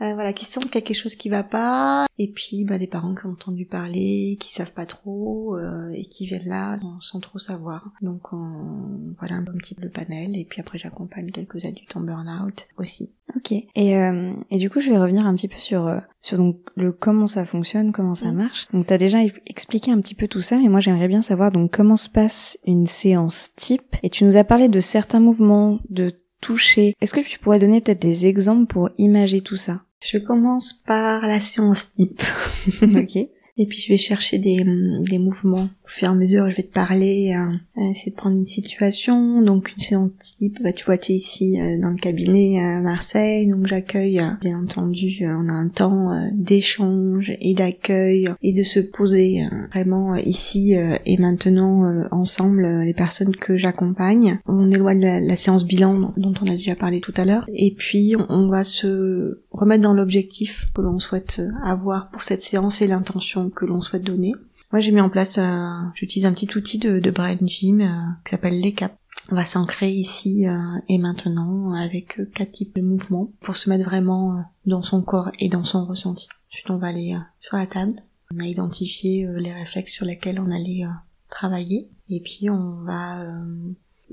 Euh, 0.00 0.14
voilà, 0.14 0.32
qui 0.32 0.44
sentent 0.44 0.64
qu'il 0.66 0.74
y 0.74 0.78
a 0.78 0.80
quelque 0.80 0.96
chose 0.96 1.14
qui 1.14 1.28
va 1.28 1.42
pas, 1.44 2.06
et 2.18 2.30
puis 2.30 2.64
bah, 2.64 2.78
des 2.78 2.86
parents 2.86 3.14
qui 3.14 3.26
ont 3.26 3.30
entendu 3.30 3.64
parler, 3.66 4.36
qui 4.40 4.52
savent 4.52 4.72
pas 4.72 4.86
trop, 4.86 5.56
euh, 5.56 5.90
et 5.94 6.04
qui 6.06 6.26
viennent 6.26 6.46
là 6.46 6.76
sans, 6.78 6.98
sans 7.00 7.20
trop 7.20 7.38
savoir. 7.38 7.90
Donc 8.02 8.32
on- 8.32 9.14
voilà 9.20 9.36
un 9.36 9.44
petit 9.58 9.74
peu 9.74 9.82
le 9.82 9.90
panel, 9.90 10.36
et 10.36 10.44
puis 10.44 10.60
après 10.60 10.78
j'accompagne 10.78 11.30
quelques 11.30 11.64
adultes 11.64 11.96
en 11.96 12.00
burn-out 12.00 12.66
aussi. 12.78 13.10
Ok. 13.36 13.52
Et, 13.52 13.96
euh, 13.96 14.32
et 14.50 14.58
du 14.58 14.68
coup, 14.68 14.80
je 14.80 14.90
vais 14.90 14.98
revenir 14.98 15.26
un 15.26 15.34
petit 15.34 15.48
peu 15.48 15.58
sur 15.58 15.86
euh, 15.86 15.98
sur 16.20 16.38
donc 16.38 16.56
le 16.76 16.92
comment 16.92 17.26
ça 17.26 17.44
fonctionne, 17.44 17.92
comment 17.92 18.14
ça 18.14 18.32
Mm. 18.32 18.36
marche. 18.36 18.66
Donc, 18.72 18.86
t'as 18.86 18.98
déjà 18.98 19.18
expliqué 19.46 19.90
un 19.90 20.00
petit 20.00 20.14
peu 20.14 20.28
tout 20.28 20.40
ça, 20.40 20.58
mais 20.58 20.68
moi, 20.68 20.80
j'aimerais 20.80 21.08
bien 21.08 21.22
savoir 21.22 21.50
donc 21.52 21.70
comment 21.70 21.96
se 21.96 22.08
passe 22.08 22.58
une 22.66 22.86
séance 22.86 23.50
type. 23.56 23.96
Et 24.02 24.08
tu 24.10 24.24
nous 24.24 24.36
as 24.36 24.44
parlé 24.44 24.68
de 24.68 24.80
certains 24.80 25.20
mouvements, 25.20 25.78
de 25.88 26.12
toucher. 26.44 26.94
Est-ce 27.00 27.14
que 27.14 27.20
tu 27.20 27.38
pourrais 27.38 27.58
donner 27.58 27.80
peut-être 27.80 28.02
des 28.02 28.26
exemples 28.26 28.66
pour 28.66 28.90
imager 28.98 29.40
tout 29.40 29.56
ça? 29.56 29.82
Je 30.02 30.18
commence 30.18 30.74
par 30.74 31.22
la 31.22 31.40
séance 31.40 31.90
type. 31.92 32.22
Ok. 32.82 33.16
Et 33.56 33.66
puis 33.66 33.78
je 33.78 33.88
vais 33.88 33.96
chercher 33.96 34.38
des, 34.38 34.64
des 35.08 35.18
mouvements. 35.18 35.70
Au 35.84 35.88
fur 35.88 36.08
et 36.08 36.10
à 36.10 36.14
mesure, 36.14 36.48
je 36.50 36.56
vais 36.56 36.62
te 36.62 36.72
parler, 36.72 37.34
euh, 37.36 37.80
euh, 37.82 37.90
essayer 37.90 38.10
de 38.10 38.16
prendre 38.16 38.36
une 38.36 38.46
situation. 38.46 39.42
Donc 39.42 39.70
une 39.76 39.82
séance 39.82 40.10
type, 40.18 40.62
bah, 40.62 40.72
tu 40.72 40.86
vois, 40.86 40.96
tu 40.96 41.12
es 41.12 41.16
ici 41.16 41.60
euh, 41.60 41.78
dans 41.78 41.90
le 41.90 41.96
cabinet 41.98 42.58
à 42.58 42.80
Marseille. 42.80 43.46
Donc 43.48 43.66
j'accueille, 43.66 44.18
euh, 44.18 44.30
bien 44.40 44.60
entendu, 44.62 45.18
euh, 45.20 45.36
on 45.38 45.48
a 45.50 45.52
un 45.52 45.68
temps 45.68 46.10
euh, 46.10 46.28
d'échange 46.32 47.32
et 47.38 47.52
d'accueil 47.54 48.30
et 48.42 48.54
de 48.54 48.62
se 48.62 48.80
poser 48.80 49.42
euh, 49.44 49.66
vraiment 49.72 50.14
euh, 50.14 50.20
ici 50.20 50.74
euh, 50.74 50.96
et 51.04 51.18
maintenant 51.18 51.84
euh, 51.84 52.04
ensemble 52.12 52.64
euh, 52.64 52.82
les 52.82 52.94
personnes 52.94 53.36
que 53.36 53.58
j'accompagne. 53.58 54.38
On 54.46 54.70
éloigne 54.70 55.02
la, 55.02 55.20
la 55.20 55.36
séance 55.36 55.66
bilan 55.66 56.12
dont- 56.16 56.34
on 56.40 56.46
a 56.50 56.52
déjà 56.56 56.74
parlé 56.76 57.00
tout 57.00 57.12
à 57.18 57.26
l'heure. 57.26 57.44
Et 57.54 57.74
puis 57.76 58.14
on, 58.30 58.48
va 58.48 58.64
se 58.64 59.40
remettre 59.50 59.82
dans 59.82 59.92
l'objectif 59.94 60.66
que 60.74 60.80
l'on 60.80 60.98
souhaite 60.98 61.40
euh, 61.40 61.50
avoir 61.62 62.08
pour 62.10 62.22
cette 62.22 62.42
séance 62.42 62.80
et 62.80 62.86
l'intention 62.86 63.50
que 63.50 63.66
l'on 63.66 63.82
souhaite 63.82 64.02
donner. 64.02 64.32
Moi, 64.74 64.80
j'ai 64.80 64.90
mis 64.90 65.00
en 65.00 65.08
place, 65.08 65.38
euh, 65.38 65.70
j'utilise 65.94 66.26
un 66.26 66.32
petit 66.32 66.48
outil 66.58 66.80
de, 66.80 66.98
de 66.98 67.10
brain 67.12 67.36
gym 67.42 67.80
euh, 67.80 68.10
qui 68.24 68.32
s'appelle 68.32 68.60
les 68.60 68.72
caps. 68.72 68.96
On 69.30 69.36
va 69.36 69.44
s'ancrer 69.44 69.92
ici 69.92 70.48
euh, 70.48 70.58
et 70.88 70.98
maintenant 70.98 71.74
avec 71.74 72.18
euh, 72.18 72.28
quatre 72.34 72.50
types 72.50 72.74
de 72.74 72.82
mouvements 72.82 73.30
pour 73.40 73.56
se 73.56 73.70
mettre 73.70 73.84
vraiment 73.84 74.44
dans 74.66 74.82
son 74.82 75.00
corps 75.00 75.30
et 75.38 75.48
dans 75.48 75.62
son 75.62 75.86
ressenti. 75.86 76.26
Ensuite, 76.50 76.70
on 76.70 76.78
va 76.78 76.88
aller 76.88 77.16
sur 77.40 77.56
la 77.56 77.68
table. 77.68 78.02
On 78.34 78.40
a 78.40 78.46
identifié 78.48 79.28
les 79.36 79.52
réflexes 79.52 79.92
sur 79.92 80.06
lesquels 80.06 80.40
on 80.40 80.50
allait 80.50 80.82
travailler. 81.30 81.88
Et 82.08 82.18
puis, 82.18 82.50
on 82.50 82.82
va 82.82 83.24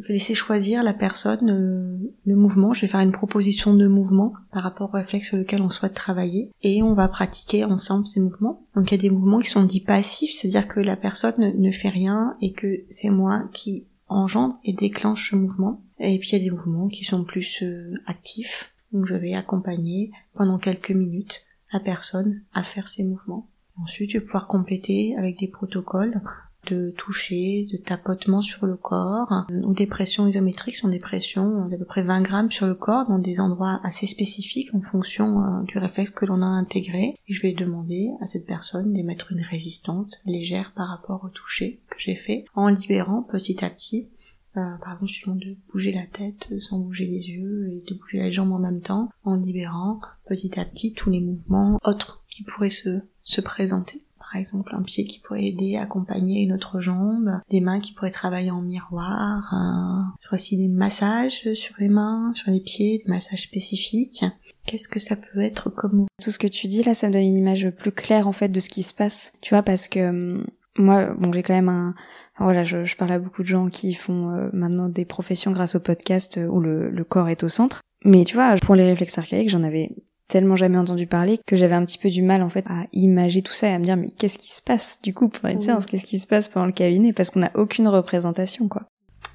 je 0.02 0.08
vais 0.08 0.16
laisser 0.16 0.34
choisir 0.34 0.84
la 0.84 0.94
personne 0.94 1.50
euh, 1.50 2.12
le 2.26 2.36
mouvement. 2.36 2.74
Je 2.74 2.82
vais 2.82 2.88
faire 2.88 3.00
une 3.02 3.12
proposition 3.12 3.74
de 3.74 3.88
mouvement 3.88 4.34
par 4.52 4.64
rapport 4.64 4.90
au 4.90 4.98
réflexe 4.98 5.30
sur 5.30 5.38
lequel 5.38 5.62
on 5.62 5.70
souhaite 5.70 5.94
travailler 5.94 6.52
et 6.64 6.82
on 6.82 6.94
va 6.94 7.08
pratiquer 7.08 7.64
ensemble 7.64 8.08
ces 8.08 8.20
mouvements. 8.20 8.64
Donc 8.76 8.92
il 8.92 8.96
y 8.96 9.00
a 9.00 9.02
des 9.02 9.10
mouvements 9.10 9.40
qui 9.40 9.50
sont 9.50 9.64
dits 9.64 9.82
passifs, 9.82 10.32
c'est-à-dire 10.32 10.68
que 10.68 10.80
la 10.80 10.96
personne 10.96 11.36
ne, 11.38 11.72
fait 11.72 11.90
rien 11.90 12.36
et 12.42 12.52
que 12.52 12.84
c'est 12.90 13.10
moi 13.10 13.44
qui 13.54 13.88
engendre 14.08 14.60
et 14.64 14.74
déclenche 14.74 15.32
ce 15.32 15.36
mouvement. 15.36 15.82
Et 16.00 16.18
puis 16.20 16.30
il 16.30 16.38
y 16.38 16.42
a 16.42 16.44
des 16.44 16.52
mouvements 16.52 16.88
qui 16.88 17.04
sont 17.04 17.24
plus 17.24 17.62
euh, 17.62 17.94
actifs. 18.08 18.74
Donc 18.92 19.06
je 19.06 19.16
vais 19.16 19.36
accompagner 19.36 20.12
pendant 20.34 20.58
quelques 20.58 20.92
minutes 20.92 21.44
la 21.72 21.80
personne 21.80 22.42
à 22.54 22.64
faire 22.64 22.88
ces 22.88 23.04
mouvements. 23.04 23.48
Ensuite, 23.82 24.12
je 24.12 24.18
vais 24.18 24.26
pouvoir 24.26 24.48
compléter 24.48 25.16
avec 25.18 25.40
des 25.40 25.48
protocoles 25.48 26.22
de 26.68 26.92
toucher, 26.92 27.68
de 27.72 27.78
tapotement 27.78 28.42
sur 28.42 28.66
le 28.66 28.76
corps, 28.76 29.46
euh, 29.50 29.62
ou 29.62 29.74
des 29.74 29.88
pressions 29.88 30.28
isométriques 30.28 30.78
sont 30.78 30.90
des 30.90 31.00
pressions 31.00 31.68
d'à 31.68 31.78
peu 31.78 31.86
près 31.86 32.04
20 32.04 32.22
grammes 32.22 32.52
sur 32.52 32.68
le 32.68 32.76
corps 32.76 33.08
dans 33.08 33.20
des 33.20 33.40
endroits 33.40 33.80
assez 33.84 34.08
spécifiques 34.08 34.74
en 34.74 34.82
fonction 34.82 35.44
euh, 35.44 35.64
du 35.64 35.78
réflexe 35.78 36.12
que 36.12 36.26
l'on 36.26 36.42
a 36.42 36.46
intégré. 36.46 37.16
Et 37.28 37.34
je 37.34 37.42
vais 37.42 37.54
demander 37.54 38.12
à 38.22 38.26
cette 38.26 38.46
personne 38.46 38.94
d'émettre 38.94 39.32
une 39.32 39.42
résistance 39.42 40.18
légère 40.26 40.72
par 40.74 40.90
rapport 40.90 41.24
au 41.24 41.30
toucher 41.30 41.80
que 41.90 41.98
j'ai 42.00 42.16
fait, 42.16 42.46
en 42.56 42.68
libérant 42.68 43.24
petit 43.24 43.64
à 43.64 43.70
petit. 43.70 44.10
Euh, 44.58 44.78
par 44.84 44.94
exemple, 44.94 45.12
je 45.12 45.32
de 45.32 45.58
bouger 45.72 45.94
la 45.94 46.06
tête 46.06 46.54
sans 46.60 46.80
bouger 46.80 47.06
les 47.06 47.30
yeux 47.30 47.70
et 47.72 47.84
de 47.88 47.98
bouger 47.98 48.20
les 48.20 48.34
jambes 48.34 48.52
en 48.52 48.60
même 48.60 48.82
temps, 48.82 49.10
en 49.24 49.36
libérant 49.36 50.02
petit 50.28 50.60
à 50.60 50.66
petit 50.66 50.94
tous 50.94 51.10
les 51.10 51.22
mouvements 51.22 51.80
autres 51.86 52.22
qui 52.30 52.44
pourraient 52.44 52.70
se, 52.70 53.00
se 53.24 53.40
présenter 53.40 54.04
par 54.32 54.40
exemple 54.40 54.74
un 54.74 54.82
pied 54.82 55.04
qui 55.04 55.20
pourrait 55.20 55.46
aider 55.46 55.76
accompagner 55.76 56.42
une 56.42 56.54
autre 56.54 56.80
jambe, 56.80 57.40
des 57.50 57.60
mains 57.60 57.80
qui 57.80 57.94
pourraient 57.94 58.12
travailler 58.12 58.52
en 58.52 58.62
miroir, 58.62 59.54
euh, 59.54 60.36
aussi 60.36 60.56
des 60.56 60.70
massages 60.70 61.54
sur 61.54 61.76
les 61.80 61.90
mains, 61.90 62.32
sur 62.34 62.52
les 62.52 62.62
pieds, 62.62 63.02
des 63.06 63.12
massages 63.12 63.44
spécifiques. 63.44 64.24
Qu'est-ce 64.66 64.88
que 64.88 65.00
ça 65.00 65.16
peut 65.16 65.42
être 65.42 65.70
comme 65.70 66.06
Tout 66.24 66.32
ce 66.32 66.40
que 66.40 66.48
tu 66.48 66.68
dis 66.68 66.84
là, 66.84 66.96
ça 66.96 67.08
me 67.08 67.14
donne 67.14 67.24
une 67.24 67.38
image 67.38 67.70
plus 67.72 67.92
claire 67.92 68.28
en 68.28 68.32
fait 68.32 68.50
de 68.50 68.60
ce 68.60 68.70
qui 68.70 68.84
se 68.84 68.94
passe. 68.94 69.34
Tu 69.42 69.54
vois, 69.54 69.64
parce 69.64 69.88
que 69.88 70.10
hum, 70.10 70.46
moi, 70.78 71.14
bon, 71.18 71.34
j'ai 71.34 71.44
quand 71.44 71.54
même 71.54 71.70
un, 71.70 71.94
voilà, 72.40 72.64
je, 72.64 72.86
je 72.86 72.96
parle 72.96 73.12
à 73.12 73.20
beaucoup 73.20 73.42
de 73.42 73.48
gens 73.48 73.70
qui 73.70 73.94
font 73.94 74.30
euh, 74.32 74.50
maintenant 74.54 74.88
des 74.88 75.06
professions 75.06 75.52
grâce 75.52 75.76
au 75.76 75.80
podcast 75.80 76.38
euh, 76.38 76.48
où 76.48 76.62
le, 76.62 76.90
le 76.90 77.04
corps 77.04 77.30
est 77.30 77.44
au 77.44 77.50
centre. 77.50 77.82
Mais 78.04 78.24
tu 78.24 78.36
vois, 78.36 78.56
pour 78.56 78.76
les 78.76 78.86
réflexes 78.86 79.18
archaïques, 79.18 79.50
j'en 79.50 79.64
avais 79.64 79.92
tellement 80.32 80.56
jamais 80.56 80.78
entendu 80.78 81.06
parler 81.08 81.40
que 81.46 81.56
j'avais 81.56 81.76
un 81.76 81.86
petit 81.86 81.98
peu 81.98 82.10
du 82.10 82.22
mal 82.22 82.42
en 82.42 82.50
fait 82.50 82.66
à 82.68 82.86
imaginer 82.94 83.42
tout 83.44 83.54
ça 83.54 83.68
et 83.70 83.74
à 83.74 83.80
me 83.80 83.86
dire 83.86 83.98
mais 83.98 84.10
qu'est-ce 84.12 84.38
qui 84.38 84.50
se 84.50 84.62
passe 84.62 85.00
du 85.04 85.14
coup 85.14 85.28
pendant 85.30 85.50
une 85.54 85.60
Oui. 85.60 85.66
séance 85.66 85.86
qu'est-ce 85.86 86.06
qui 86.06 86.18
se 86.20 86.28
passe 86.28 86.48
pendant 86.48 86.66
le 86.66 86.72
cabinet? 86.72 87.14
Parce 87.14 87.30
qu'on 87.32 87.42
n'a 87.42 87.52
aucune 87.56 87.88
représentation 87.88 88.68
quoi 88.68 88.84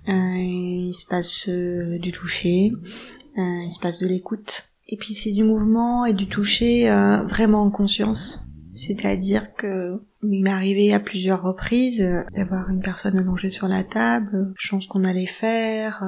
Euh, 0.09 0.13
Il 0.13 0.95
se 0.95 1.07
passe 1.07 1.49
euh, 1.49 1.99
du 1.99 2.13
toucher, 2.13 2.73
euh, 3.39 3.63
il 3.65 3.71
se 3.71 3.79
passe 3.81 3.99
de 4.01 4.07
l'écoute, 4.07 4.71
et 4.89 4.97
puis 4.97 5.15
c'est 5.15 5.33
du 5.33 5.45
mouvement 5.45 6.05
et 6.07 6.13
du 6.15 6.29
toucher 6.29 6.89
vraiment 7.29 7.63
en 7.63 7.71
conscience. 7.71 8.41
C'est-à-dire 8.75 9.55
que 9.55 10.01
il 10.23 10.43
m'est 10.43 10.51
arrivé 10.51 10.93
à 10.93 11.01
plusieurs 11.01 11.43
reprises 11.43 12.07
d'avoir 12.37 12.69
une 12.71 12.81
personne 12.81 13.17
allongée 13.19 13.49
sur 13.51 13.69
la 13.69 13.85
table, 13.85 14.53
chance 14.57 14.87
qu'on 14.87 15.05
allait 15.05 15.27
faire, 15.27 16.05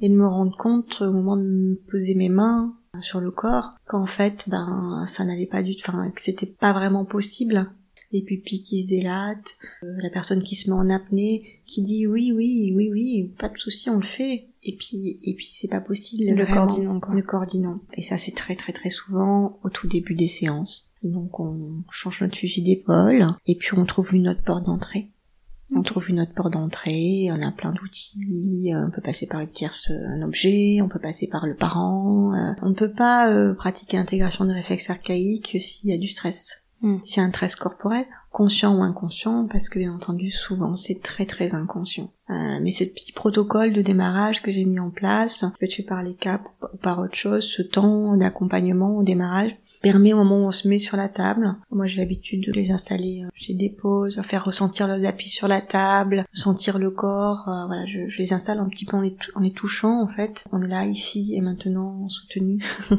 et 0.00 0.08
de 0.08 0.14
me 0.14 0.26
rendre 0.26 0.56
compte 0.56 1.00
au 1.00 1.10
moment 1.12 1.36
de 1.36 1.42
me 1.42 1.74
poser 1.90 2.14
mes 2.14 2.28
mains 2.28 2.74
sur 3.00 3.20
le 3.20 3.30
corps 3.30 3.74
qu'en 3.86 4.06
fait 4.06 4.48
ben 4.48 5.04
ça 5.06 5.24
n'allait 5.24 5.46
pas 5.46 5.62
du 5.62 5.76
tout, 5.76 5.84
enfin 5.88 6.10
que 6.10 6.20
c'était 6.20 6.46
pas 6.46 6.72
vraiment 6.72 7.04
possible. 7.04 7.70
Les 8.12 8.22
pupilles 8.22 8.62
qui 8.62 8.82
se 8.82 8.86
dilatent, 8.86 9.56
euh, 9.82 9.96
la 9.98 10.10
personne 10.10 10.42
qui 10.42 10.54
se 10.54 10.70
met 10.70 10.76
en 10.76 10.90
apnée, 10.90 11.60
qui 11.66 11.82
dit 11.82 12.06
oui 12.06 12.32
oui 12.32 12.72
oui 12.74 12.90
oui 12.92 13.32
pas 13.38 13.48
de 13.48 13.58
souci 13.58 13.90
on 13.90 13.96
le 13.96 14.02
fait. 14.02 14.46
Et 14.62 14.76
puis 14.76 15.18
et 15.22 15.34
puis 15.34 15.48
c'est 15.52 15.68
pas 15.68 15.80
possible 15.80 16.24
le 16.24 16.44
vraiment. 16.44 16.66
coordinant 16.66 17.00
quoi. 17.00 17.14
Le 17.14 17.22
coordinant. 17.22 17.80
Et 17.94 18.02
ça 18.02 18.18
c'est 18.18 18.34
très 18.34 18.54
très 18.54 18.72
très 18.72 18.90
souvent 18.90 19.58
au 19.64 19.70
tout 19.70 19.88
début 19.88 20.14
des 20.14 20.28
séances. 20.28 20.90
Donc 21.02 21.40
on 21.40 21.82
change 21.90 22.22
notre 22.22 22.36
fusil 22.36 22.62
d'épaule 22.62 23.26
et 23.46 23.56
puis 23.56 23.76
on 23.76 23.84
trouve 23.84 24.14
une 24.14 24.28
autre 24.28 24.42
porte 24.42 24.64
d'entrée 24.64 25.10
on 25.74 25.82
trouve 25.82 26.10
une 26.10 26.20
autre 26.20 26.32
porte 26.32 26.52
d'entrée, 26.52 27.28
on 27.32 27.42
a 27.42 27.50
plein 27.50 27.72
d'outils, 27.72 28.72
euh, 28.72 28.86
on 28.86 28.90
peut 28.90 29.00
passer 29.00 29.26
par 29.26 29.40
une 29.40 29.48
tierce 29.48 29.90
un 29.90 30.22
objet, 30.22 30.80
on 30.80 30.88
peut 30.88 31.00
passer 31.00 31.26
par 31.26 31.46
le 31.46 31.54
parent. 31.54 32.34
euh, 32.34 32.52
on 32.62 32.68
ne 32.68 32.74
peut 32.74 32.92
pas 32.92 33.30
euh, 33.30 33.54
pratiquer 33.54 33.96
l'intégration 33.96 34.44
de 34.44 34.52
réflexes 34.52 34.90
archaïques 34.90 35.56
s'il 35.58 35.90
y 35.90 35.92
a 35.94 35.98
du 35.98 36.08
stress. 36.08 36.62
Mm. 36.82 36.98
S'il 37.02 37.16
y 37.18 37.24
a 37.24 37.28
un 37.28 37.30
stress 37.30 37.56
corporel, 37.56 38.04
conscient 38.30 38.76
ou 38.76 38.82
inconscient, 38.82 39.46
parce 39.50 39.68
que 39.68 39.78
bien 39.78 39.92
entendu 39.92 40.30
souvent 40.30 40.76
c'est 40.76 41.02
très 41.02 41.26
très 41.26 41.54
inconscient. 41.54 42.12
Euh, 42.30 42.58
mais 42.60 42.70
ce 42.70 42.84
petit 42.84 43.12
protocole 43.12 43.72
de 43.72 43.82
démarrage 43.82 44.42
que 44.42 44.52
j'ai 44.52 44.64
mis 44.64 44.78
en 44.78 44.90
place, 44.90 45.44
que 45.58 45.66
tu 45.66 45.82
par 45.82 46.02
les 46.02 46.14
cas 46.14 46.40
ou 46.72 46.76
par 46.76 47.00
autre 47.00 47.14
chose, 47.14 47.44
ce 47.44 47.62
temps 47.62 48.16
d'accompagnement 48.16 48.98
au 48.98 49.02
démarrage, 49.02 49.56
permet 49.92 50.12
au 50.12 50.18
moment 50.18 50.38
où 50.38 50.46
on 50.46 50.50
se 50.50 50.68
met 50.68 50.78
sur 50.78 50.96
la 50.96 51.08
table. 51.08 51.56
Moi, 51.70 51.86
j'ai 51.86 51.98
l'habitude 51.98 52.44
de 52.44 52.52
les 52.52 52.70
installer. 52.70 53.22
Euh, 53.24 53.28
j'ai 53.34 53.54
des 53.54 53.70
pauses, 53.70 54.20
faire 54.22 54.44
ressentir 54.44 54.88
le 54.88 55.04
appuis 55.06 55.28
sur 55.28 55.48
la 55.48 55.60
table, 55.60 56.24
sentir 56.32 56.78
le 56.78 56.90
corps. 56.90 57.48
Euh, 57.48 57.66
voilà, 57.66 57.86
je, 57.86 58.08
je, 58.08 58.18
les 58.18 58.32
installe 58.32 58.58
un 58.58 58.68
petit 58.68 58.84
peu 58.84 58.96
en 58.96 59.00
les, 59.00 59.16
en 59.34 59.40
les 59.40 59.52
touchant 59.52 60.02
en 60.02 60.08
fait. 60.08 60.44
On 60.52 60.62
est 60.62 60.68
là, 60.68 60.86
ici 60.86 61.34
et 61.34 61.40
maintenant, 61.40 62.08
soutenu, 62.08 62.62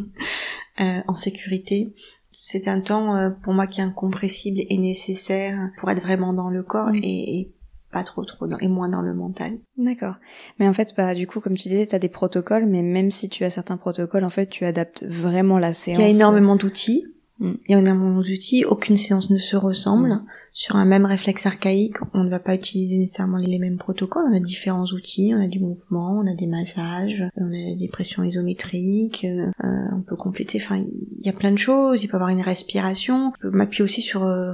euh, 0.79 1.01
en 1.07 1.15
sécurité. 1.15 1.93
C'est 2.31 2.67
un 2.67 2.81
temps 2.81 3.31
pour 3.41 3.53
moi 3.53 3.65
qui 3.65 3.81
est 3.81 3.83
incompressible 3.83 4.59
et 4.69 4.77
nécessaire 4.77 5.71
pour 5.79 5.89
être 5.89 6.03
vraiment 6.03 6.33
dans 6.33 6.49
le 6.49 6.61
corps 6.61 6.91
et, 6.93 7.39
et 7.39 7.51
pas 7.97 8.03
trop 8.03 8.23
trop 8.25 8.45
dans, 8.45 8.59
et 8.59 8.67
moins 8.67 8.89
dans 8.89 9.01
le 9.01 9.15
mental. 9.15 9.57
D'accord. 9.75 10.15
Mais 10.59 10.67
en 10.67 10.73
fait, 10.73 10.93
bah, 10.95 11.15
du 11.15 11.25
coup, 11.25 11.39
comme 11.39 11.57
tu 11.57 11.67
disais, 11.67 11.87
tu 11.87 11.95
as 11.95 11.99
des 11.99 12.09
protocoles, 12.09 12.67
mais 12.67 12.83
même 12.83 13.09
si 13.09 13.27
tu 13.27 13.43
as 13.43 13.49
certains 13.49 13.77
protocoles, 13.77 14.23
en 14.23 14.29
fait, 14.29 14.47
tu 14.47 14.65
adaptes 14.65 15.03
vraiment 15.03 15.57
la 15.57 15.73
séance. 15.73 15.97
Il 15.97 16.01
y 16.03 16.05
a 16.05 16.15
énormément 16.15 16.55
d'outils. 16.55 17.05
Mm. 17.39 17.53
Il 17.67 17.71
y 17.71 17.75
a 17.75 17.79
énormément 17.79 18.21
d'outils. 18.21 18.65
Aucune 18.65 18.97
séance 18.97 19.31
ne 19.31 19.39
se 19.39 19.55
ressemble. 19.55 20.09
Mm. 20.09 20.25
Sur 20.53 20.75
un 20.75 20.85
même 20.85 21.05
réflexe 21.05 21.47
archaïque, 21.47 21.97
on 22.13 22.23
ne 22.23 22.29
va 22.29 22.39
pas 22.39 22.53
utiliser 22.53 22.97
nécessairement 22.97 23.37
les 23.37 23.57
mêmes 23.57 23.77
protocoles. 23.77 24.25
On 24.31 24.35
a 24.35 24.39
différents 24.39 24.85
outils. 24.85 25.33
On 25.35 25.41
a 25.41 25.47
du 25.47 25.59
mouvement, 25.59 26.19
on 26.23 26.31
a 26.31 26.35
des 26.35 26.47
massages, 26.47 27.23
on 27.35 27.47
a 27.47 27.75
des 27.75 27.87
pressions 27.87 28.23
isométriques. 28.23 29.25
Euh, 29.25 29.51
on 29.95 30.01
peut 30.01 30.15
compléter. 30.15 30.59
Enfin, 30.61 30.77
il 30.77 31.25
y 31.25 31.29
a 31.29 31.33
plein 31.33 31.51
de 31.51 31.57
choses. 31.57 32.03
Il 32.03 32.07
peut 32.07 32.13
y 32.13 32.15
avoir 32.17 32.29
une 32.29 32.41
respiration. 32.41 33.33
Je 33.37 33.47
peux 33.47 33.55
m'appuyer 33.55 33.83
aussi 33.83 34.03
sur 34.03 34.23
euh, 34.23 34.53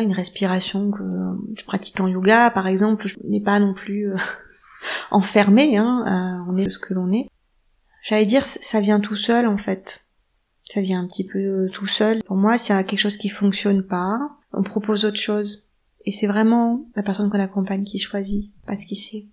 une 0.00 0.12
respiration 0.12 0.90
que 0.90 1.02
je 1.54 1.64
pratique 1.64 2.00
en 2.00 2.08
yoga, 2.08 2.50
par 2.50 2.66
exemple, 2.66 3.06
je 3.06 3.16
n'ai 3.24 3.40
pas 3.40 3.60
non 3.60 3.74
plus 3.74 4.10
euh, 4.10 4.16
enfermé, 5.10 5.76
hein, 5.76 6.04
euh, 6.06 6.50
on 6.50 6.56
est 6.56 6.70
ce 6.70 6.78
que 6.78 6.94
l'on 6.94 7.12
est. 7.12 7.28
J'allais 8.02 8.26
dire, 8.26 8.42
ça 8.42 8.80
vient 8.80 9.00
tout 9.00 9.16
seul 9.16 9.46
en 9.46 9.56
fait. 9.56 10.04
Ça 10.64 10.80
vient 10.80 11.02
un 11.02 11.06
petit 11.06 11.24
peu 11.24 11.38
euh, 11.38 11.68
tout 11.70 11.86
seul. 11.86 12.22
Pour 12.24 12.36
moi, 12.36 12.56
s'il 12.56 12.74
y 12.74 12.78
a 12.78 12.82
quelque 12.84 13.00
chose 13.00 13.16
qui 13.16 13.28
fonctionne 13.28 13.82
pas, 13.82 14.18
on 14.52 14.62
propose 14.62 15.04
autre 15.04 15.20
chose. 15.20 15.70
Et 16.04 16.10
c'est 16.10 16.26
vraiment 16.26 16.86
la 16.96 17.02
personne 17.02 17.30
qu'on 17.30 17.38
accompagne 17.38 17.84
qui 17.84 17.98
choisit, 17.98 18.50
pas 18.66 18.76
ce 18.76 18.86
qu'il 18.86 18.96
sait. 18.96 19.26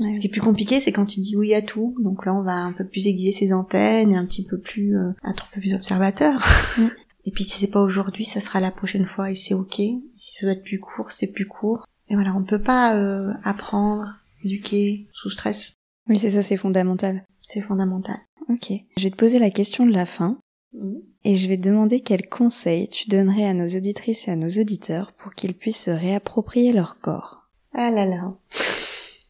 Ce 0.00 0.18
qui 0.18 0.26
est 0.26 0.30
plus 0.30 0.40
compliqué, 0.40 0.80
c'est 0.80 0.90
quand 0.90 1.16
il 1.16 1.20
dit 1.20 1.36
oui 1.36 1.54
à 1.54 1.62
tout. 1.62 1.94
Donc 2.00 2.24
là, 2.26 2.34
on 2.34 2.42
va 2.42 2.54
un 2.54 2.72
peu 2.72 2.84
plus 2.84 3.06
aiguiller 3.06 3.30
ses 3.30 3.52
antennes 3.52 4.12
et 4.12 4.16
un 4.16 4.24
petit 4.24 4.44
peu 4.44 4.58
plus, 4.58 4.96
être 5.28 5.44
un 5.44 5.54
peu 5.54 5.60
plus 5.60 5.74
observateur. 5.74 6.44
Et 7.26 7.30
puis 7.30 7.44
si 7.44 7.60
c'est 7.60 7.70
pas 7.70 7.80
aujourd'hui, 7.80 8.24
ça 8.24 8.40
sera 8.40 8.60
la 8.60 8.70
prochaine 8.70 9.06
fois 9.06 9.30
et 9.30 9.34
c'est 9.34 9.54
ok. 9.54 9.76
Si 10.16 10.34
ça 10.34 10.46
doit 10.46 10.52
être 10.52 10.64
plus 10.64 10.80
court, 10.80 11.10
c'est 11.10 11.32
plus 11.32 11.46
court. 11.46 11.86
Et 12.08 12.14
voilà, 12.14 12.34
on 12.34 12.40
ne 12.40 12.46
peut 12.46 12.60
pas 12.60 12.96
euh, 12.96 13.32
apprendre, 13.42 14.06
éduquer 14.42 15.08
sous 15.12 15.30
stress. 15.30 15.74
Oui, 16.08 16.18
c'est 16.18 16.30
ça, 16.30 16.42
c'est 16.42 16.58
fondamental. 16.58 17.24
C'est 17.40 17.62
fondamental. 17.62 18.16
Ok. 18.48 18.72
Je 18.96 19.04
vais 19.04 19.10
te 19.10 19.16
poser 19.16 19.38
la 19.38 19.50
question 19.50 19.86
de 19.86 19.92
la 19.92 20.06
fin. 20.06 20.38
Mmh. 20.74 20.96
Et 21.24 21.34
je 21.34 21.48
vais 21.48 21.56
te 21.56 21.66
demander 21.68 22.00
quels 22.00 22.28
conseils 22.28 22.88
tu 22.88 23.08
donnerais 23.08 23.46
à 23.46 23.54
nos 23.54 23.68
auditrices 23.68 24.28
et 24.28 24.32
à 24.32 24.36
nos 24.36 24.48
auditeurs 24.48 25.12
pour 25.12 25.34
qu'ils 25.34 25.54
puissent 25.54 25.84
se 25.84 25.90
réapproprier 25.90 26.72
leur 26.72 26.98
corps. 26.98 27.48
Ah 27.72 27.90
là 27.90 28.04
là. 28.04 28.34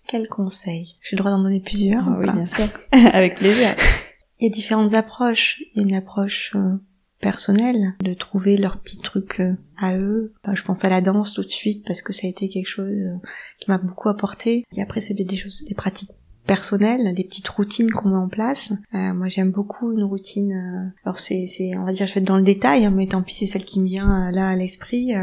Quels 0.09 0.29
conseils 0.29 0.97
J'ai 1.01 1.17
le 1.17 1.21
droit 1.21 1.31
d'en 1.31 1.43
donner 1.43 1.61
plusieurs. 1.61 2.07
Ah 2.09 2.17
oui, 2.19 2.27
bien 2.33 2.47
sûr. 2.47 2.67
Avec 3.13 3.37
plaisir. 3.37 3.69
Il 4.41 4.49
y 4.49 4.51
a 4.51 4.53
différentes 4.53 4.95
approches. 4.95 5.63
Il 5.75 5.83
y 5.83 5.85
a 5.85 5.89
une 5.89 5.95
approche 5.95 6.53
euh, 6.57 6.77
personnel, 7.25 7.95
de 8.05 8.13
trouver 8.13 8.59
leur 8.59 8.77
petit 8.77 8.99
truc 8.99 9.41
euh, 9.41 9.55
à 9.79 9.97
eux. 9.97 10.35
je 10.53 10.63
pense 10.63 10.85
à 10.85 10.91
la 10.91 11.01
danse 11.01 11.33
tout 11.33 11.43
de 11.43 11.49
suite 11.49 11.83
parce 11.87 12.03
que 12.03 12.13
ça 12.13 12.27
a 12.27 12.31
été 12.31 12.51
quelque 12.51 12.69
chose 12.69 12.93
euh, 12.93 13.17
qui 13.59 13.71
m'a 13.71 13.79
beaucoup 13.79 14.11
apporté. 14.11 14.67
Et 14.77 14.83
après, 14.83 15.01
c'est 15.01 15.15
des 15.15 15.37
choses, 15.37 15.65
des 15.67 15.75
pratiques 15.75 16.11
personnelles, 16.47 17.15
des 17.15 17.25
petites 17.25 17.49
routines 17.49 17.91
qu'on 17.91 18.11
met 18.11 18.19
en 18.19 18.29
place. 18.29 18.75
Euh, 18.95 19.15
moi, 19.15 19.29
j'aime 19.29 19.53
beaucoup 19.53 19.91
une 19.93 20.05
routine. 20.05 20.93
Alors, 21.07 21.19
c'est, 21.19 21.47
on 21.79 21.85
va 21.87 21.95
dire, 21.95 22.07
je 22.07 22.13
vais 22.13 22.21
être 22.21 22.27
dans 22.27 22.37
le 22.37 22.43
détail, 22.43 22.85
hein, 22.85 22.93
mais 22.95 23.07
tant 23.07 23.23
pis, 23.23 23.35
c'est 23.35 23.47
celle 23.47 23.65
qui 23.65 23.81
me 23.81 23.87
vient 23.87 24.31
là 24.31 24.51
à 24.51 24.55
l'esprit. 24.55 25.15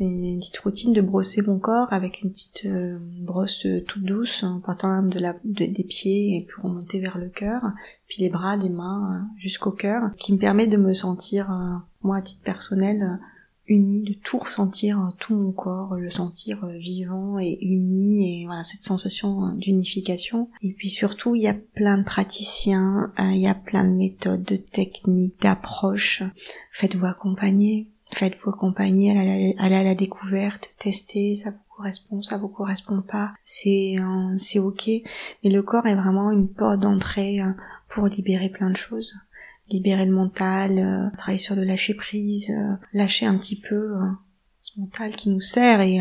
une 0.00 0.40
petite 0.40 0.58
routine 0.58 0.92
de 0.92 1.02
brosser 1.02 1.42
mon 1.42 1.60
corps 1.60 1.92
avec 1.92 2.22
une 2.22 2.32
petite 2.32 2.66
brosse 3.20 3.68
toute 3.86 4.02
douce, 4.02 4.42
en 4.42 4.58
partant 4.58 5.04
de 5.04 5.20
la, 5.20 5.36
des 5.44 5.84
pieds 5.84 6.36
et 6.36 6.44
puis 6.44 6.60
remonter 6.60 6.98
vers 6.98 7.18
le 7.18 7.28
cœur, 7.28 7.62
puis 8.14 8.22
les 8.22 8.30
bras, 8.30 8.56
des 8.56 8.68
mains 8.68 9.26
jusqu'au 9.38 9.72
cœur, 9.72 10.12
qui 10.16 10.32
me 10.32 10.38
permet 10.38 10.68
de 10.68 10.76
me 10.76 10.92
sentir, 10.92 11.50
moi, 12.02 12.18
à 12.18 12.22
titre 12.22 12.42
personnel, 12.42 13.18
uni, 13.66 14.02
de 14.02 14.12
tout 14.12 14.38
ressentir, 14.38 15.00
euh, 15.00 15.10
tout 15.18 15.34
mon 15.34 15.52
corps, 15.52 15.94
le 15.94 16.10
sentir 16.10 16.64
euh, 16.64 16.76
vivant 16.76 17.38
et 17.38 17.58
uni, 17.62 18.42
et 18.42 18.46
voilà 18.46 18.62
cette 18.62 18.82
sensation 18.82 19.46
euh, 19.46 19.52
d'unification. 19.52 20.50
Et 20.62 20.72
puis 20.72 20.90
surtout, 20.90 21.34
il 21.34 21.42
y 21.42 21.48
a 21.48 21.54
plein 21.54 21.98
de 21.98 22.04
praticiens, 22.04 23.12
il 23.18 23.40
y 23.40 23.48
a 23.48 23.54
plein 23.54 23.84
de 23.84 23.90
méthodes, 23.90 24.42
de 24.42 24.56
techniques, 24.56 25.40
d'approches. 25.40 26.22
Faites-vous 26.72 27.06
accompagner, 27.06 27.88
faites-vous 28.10 28.50
accompagner, 28.50 29.54
allez 29.58 29.74
à 29.76 29.84
la 29.84 29.94
découverte, 29.94 30.74
testez, 30.78 31.36
ça 31.36 31.50
vous 31.50 31.76
correspond, 31.76 32.22
ça 32.22 32.36
vous 32.36 32.48
correspond 32.48 33.02
pas, 33.02 33.32
c'est 33.42 33.96
c'est 34.36 34.58
ok. 34.58 34.88
Mais 35.42 35.50
le 35.50 35.62
corps 35.62 35.86
est 35.86 35.96
vraiment 35.96 36.30
une 36.30 36.48
porte 36.48 36.80
d'entrée 36.80 37.40
pour 37.94 38.08
libérer 38.08 38.50
plein 38.50 38.70
de 38.70 38.76
choses 38.76 39.14
libérer 39.68 40.04
le 40.04 40.12
mental, 40.12 40.78
euh, 40.78 41.16
travailler 41.16 41.38
sur 41.38 41.56
le 41.56 41.64
lâcher 41.64 41.94
prise, 41.94 42.50
euh, 42.50 42.74
lâcher 42.92 43.26
un 43.26 43.36
petit 43.38 43.60
peu 43.60 43.74
euh, 43.74 44.06
ce 44.62 44.78
mental 44.78 45.14
qui 45.16 45.30
nous 45.30 45.40
sert 45.40 45.80
et 45.80 46.00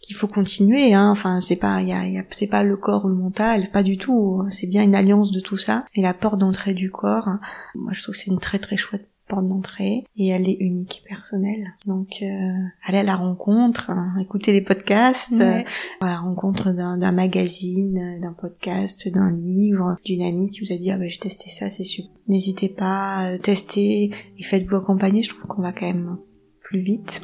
qu'il 0.00 0.16
faut 0.16 0.28
continuer. 0.28 0.94
Hein. 0.94 1.10
Enfin, 1.10 1.40
c'est 1.40 1.56
pas, 1.56 1.82
y 1.82 1.92
a, 1.92 2.06
y 2.06 2.18
a, 2.18 2.24
c'est 2.30 2.46
pas 2.46 2.62
le 2.62 2.76
corps 2.76 3.04
ou 3.04 3.08
le 3.08 3.14
mental, 3.14 3.70
pas 3.70 3.82
du 3.82 3.98
tout. 3.98 4.44
C'est 4.48 4.66
bien 4.66 4.82
une 4.82 4.94
alliance 4.94 5.30
de 5.30 5.40
tout 5.40 5.56
ça. 5.56 5.84
Et 5.94 6.02
la 6.02 6.14
porte 6.14 6.38
d'entrée 6.38 6.74
du 6.74 6.90
corps, 6.90 7.28
moi 7.74 7.92
je 7.92 8.02
trouve 8.02 8.14
que 8.14 8.20
c'est 8.20 8.30
une 8.30 8.38
très 8.38 8.58
très 8.58 8.76
chouette 8.76 9.08
porte 9.30 9.46
d'entrée 9.46 10.04
et 10.16 10.28
elle 10.28 10.48
est 10.48 10.56
unique, 10.60 11.02
personnelle. 11.08 11.72
Donc 11.86 12.18
euh, 12.22 12.52
aller 12.84 12.98
à 12.98 13.02
la 13.02 13.16
rencontre, 13.16 13.90
hein, 13.90 14.14
écouter 14.20 14.52
les 14.52 14.60
podcasts, 14.60 15.32
euh, 15.32 15.62
à 16.00 16.06
la 16.06 16.18
rencontre 16.18 16.72
d'un 16.72 17.12
magazine, 17.12 18.18
d'un 18.20 18.32
podcast, 18.32 19.08
d'un 19.08 19.30
livre, 19.30 19.96
d'une 20.04 20.22
amie 20.22 20.50
qui 20.50 20.64
vous 20.64 20.72
a 20.72 20.76
dit 20.76 20.90
ah 20.90 20.98
ben 20.98 21.08
j'ai 21.08 21.18
testé 21.18 21.48
ça, 21.48 21.70
c'est 21.70 21.84
super. 21.84 22.10
N'hésitez 22.28 22.68
pas, 22.68 23.16
à 23.16 23.38
tester 23.38 24.10
et 24.38 24.42
faites-vous 24.42 24.76
accompagner. 24.76 25.22
Je 25.22 25.30
trouve 25.30 25.46
qu'on 25.46 25.62
va 25.62 25.72
quand 25.72 25.86
même 25.86 26.18
plus 26.62 26.80
vite. 26.80 27.22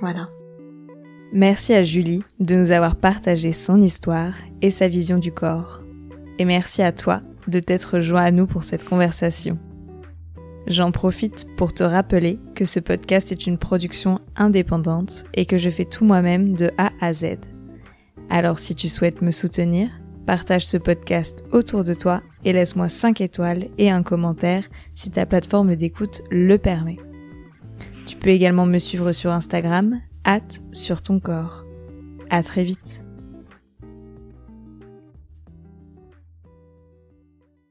Voilà. 0.00 0.28
Merci 1.32 1.74
à 1.74 1.82
Julie 1.82 2.22
de 2.38 2.54
nous 2.54 2.70
avoir 2.70 2.96
partagé 2.96 3.52
son 3.52 3.80
histoire 3.82 4.34
et 4.62 4.70
sa 4.70 4.86
vision 4.88 5.18
du 5.18 5.32
corps. 5.32 5.82
Et 6.38 6.44
merci 6.44 6.82
à 6.82 6.92
toi 6.92 7.22
de 7.48 7.60
t'être 7.60 8.00
joint 8.00 8.22
à 8.22 8.30
nous 8.30 8.46
pour 8.46 8.62
cette 8.62 8.84
conversation. 8.84 9.58
J'en 10.66 10.92
profite 10.92 11.46
pour 11.56 11.74
te 11.74 11.84
rappeler 11.84 12.38
que 12.54 12.64
ce 12.64 12.80
podcast 12.80 13.32
est 13.32 13.46
une 13.46 13.58
production 13.58 14.20
indépendante 14.34 15.24
et 15.34 15.44
que 15.44 15.58
je 15.58 15.68
fais 15.68 15.84
tout 15.84 16.04
moi-même 16.04 16.56
de 16.56 16.70
A 16.78 16.90
à 17.00 17.12
Z. 17.12 17.36
Alors 18.30 18.58
si 18.58 18.74
tu 18.74 18.88
souhaites 18.88 19.20
me 19.20 19.30
soutenir, 19.30 19.90
partage 20.26 20.66
ce 20.66 20.78
podcast 20.78 21.44
autour 21.52 21.84
de 21.84 21.92
toi 21.92 22.22
et 22.46 22.54
laisse-moi 22.54 22.88
5 22.88 23.20
étoiles 23.20 23.68
et 23.76 23.90
un 23.90 24.02
commentaire 24.02 24.64
si 24.94 25.10
ta 25.10 25.26
plateforme 25.26 25.76
d'écoute 25.76 26.22
le 26.30 26.56
permet. 26.56 26.96
Tu 28.06 28.16
peux 28.16 28.30
également 28.30 28.66
me 28.66 28.78
suivre 28.78 29.12
sur 29.12 29.32
Instagram, 29.32 30.00
hâte 30.26 30.62
sur 30.72 31.02
ton 31.02 31.20
corps. 31.20 31.64
À 32.30 32.42
très 32.42 32.64
vite. 32.64 33.03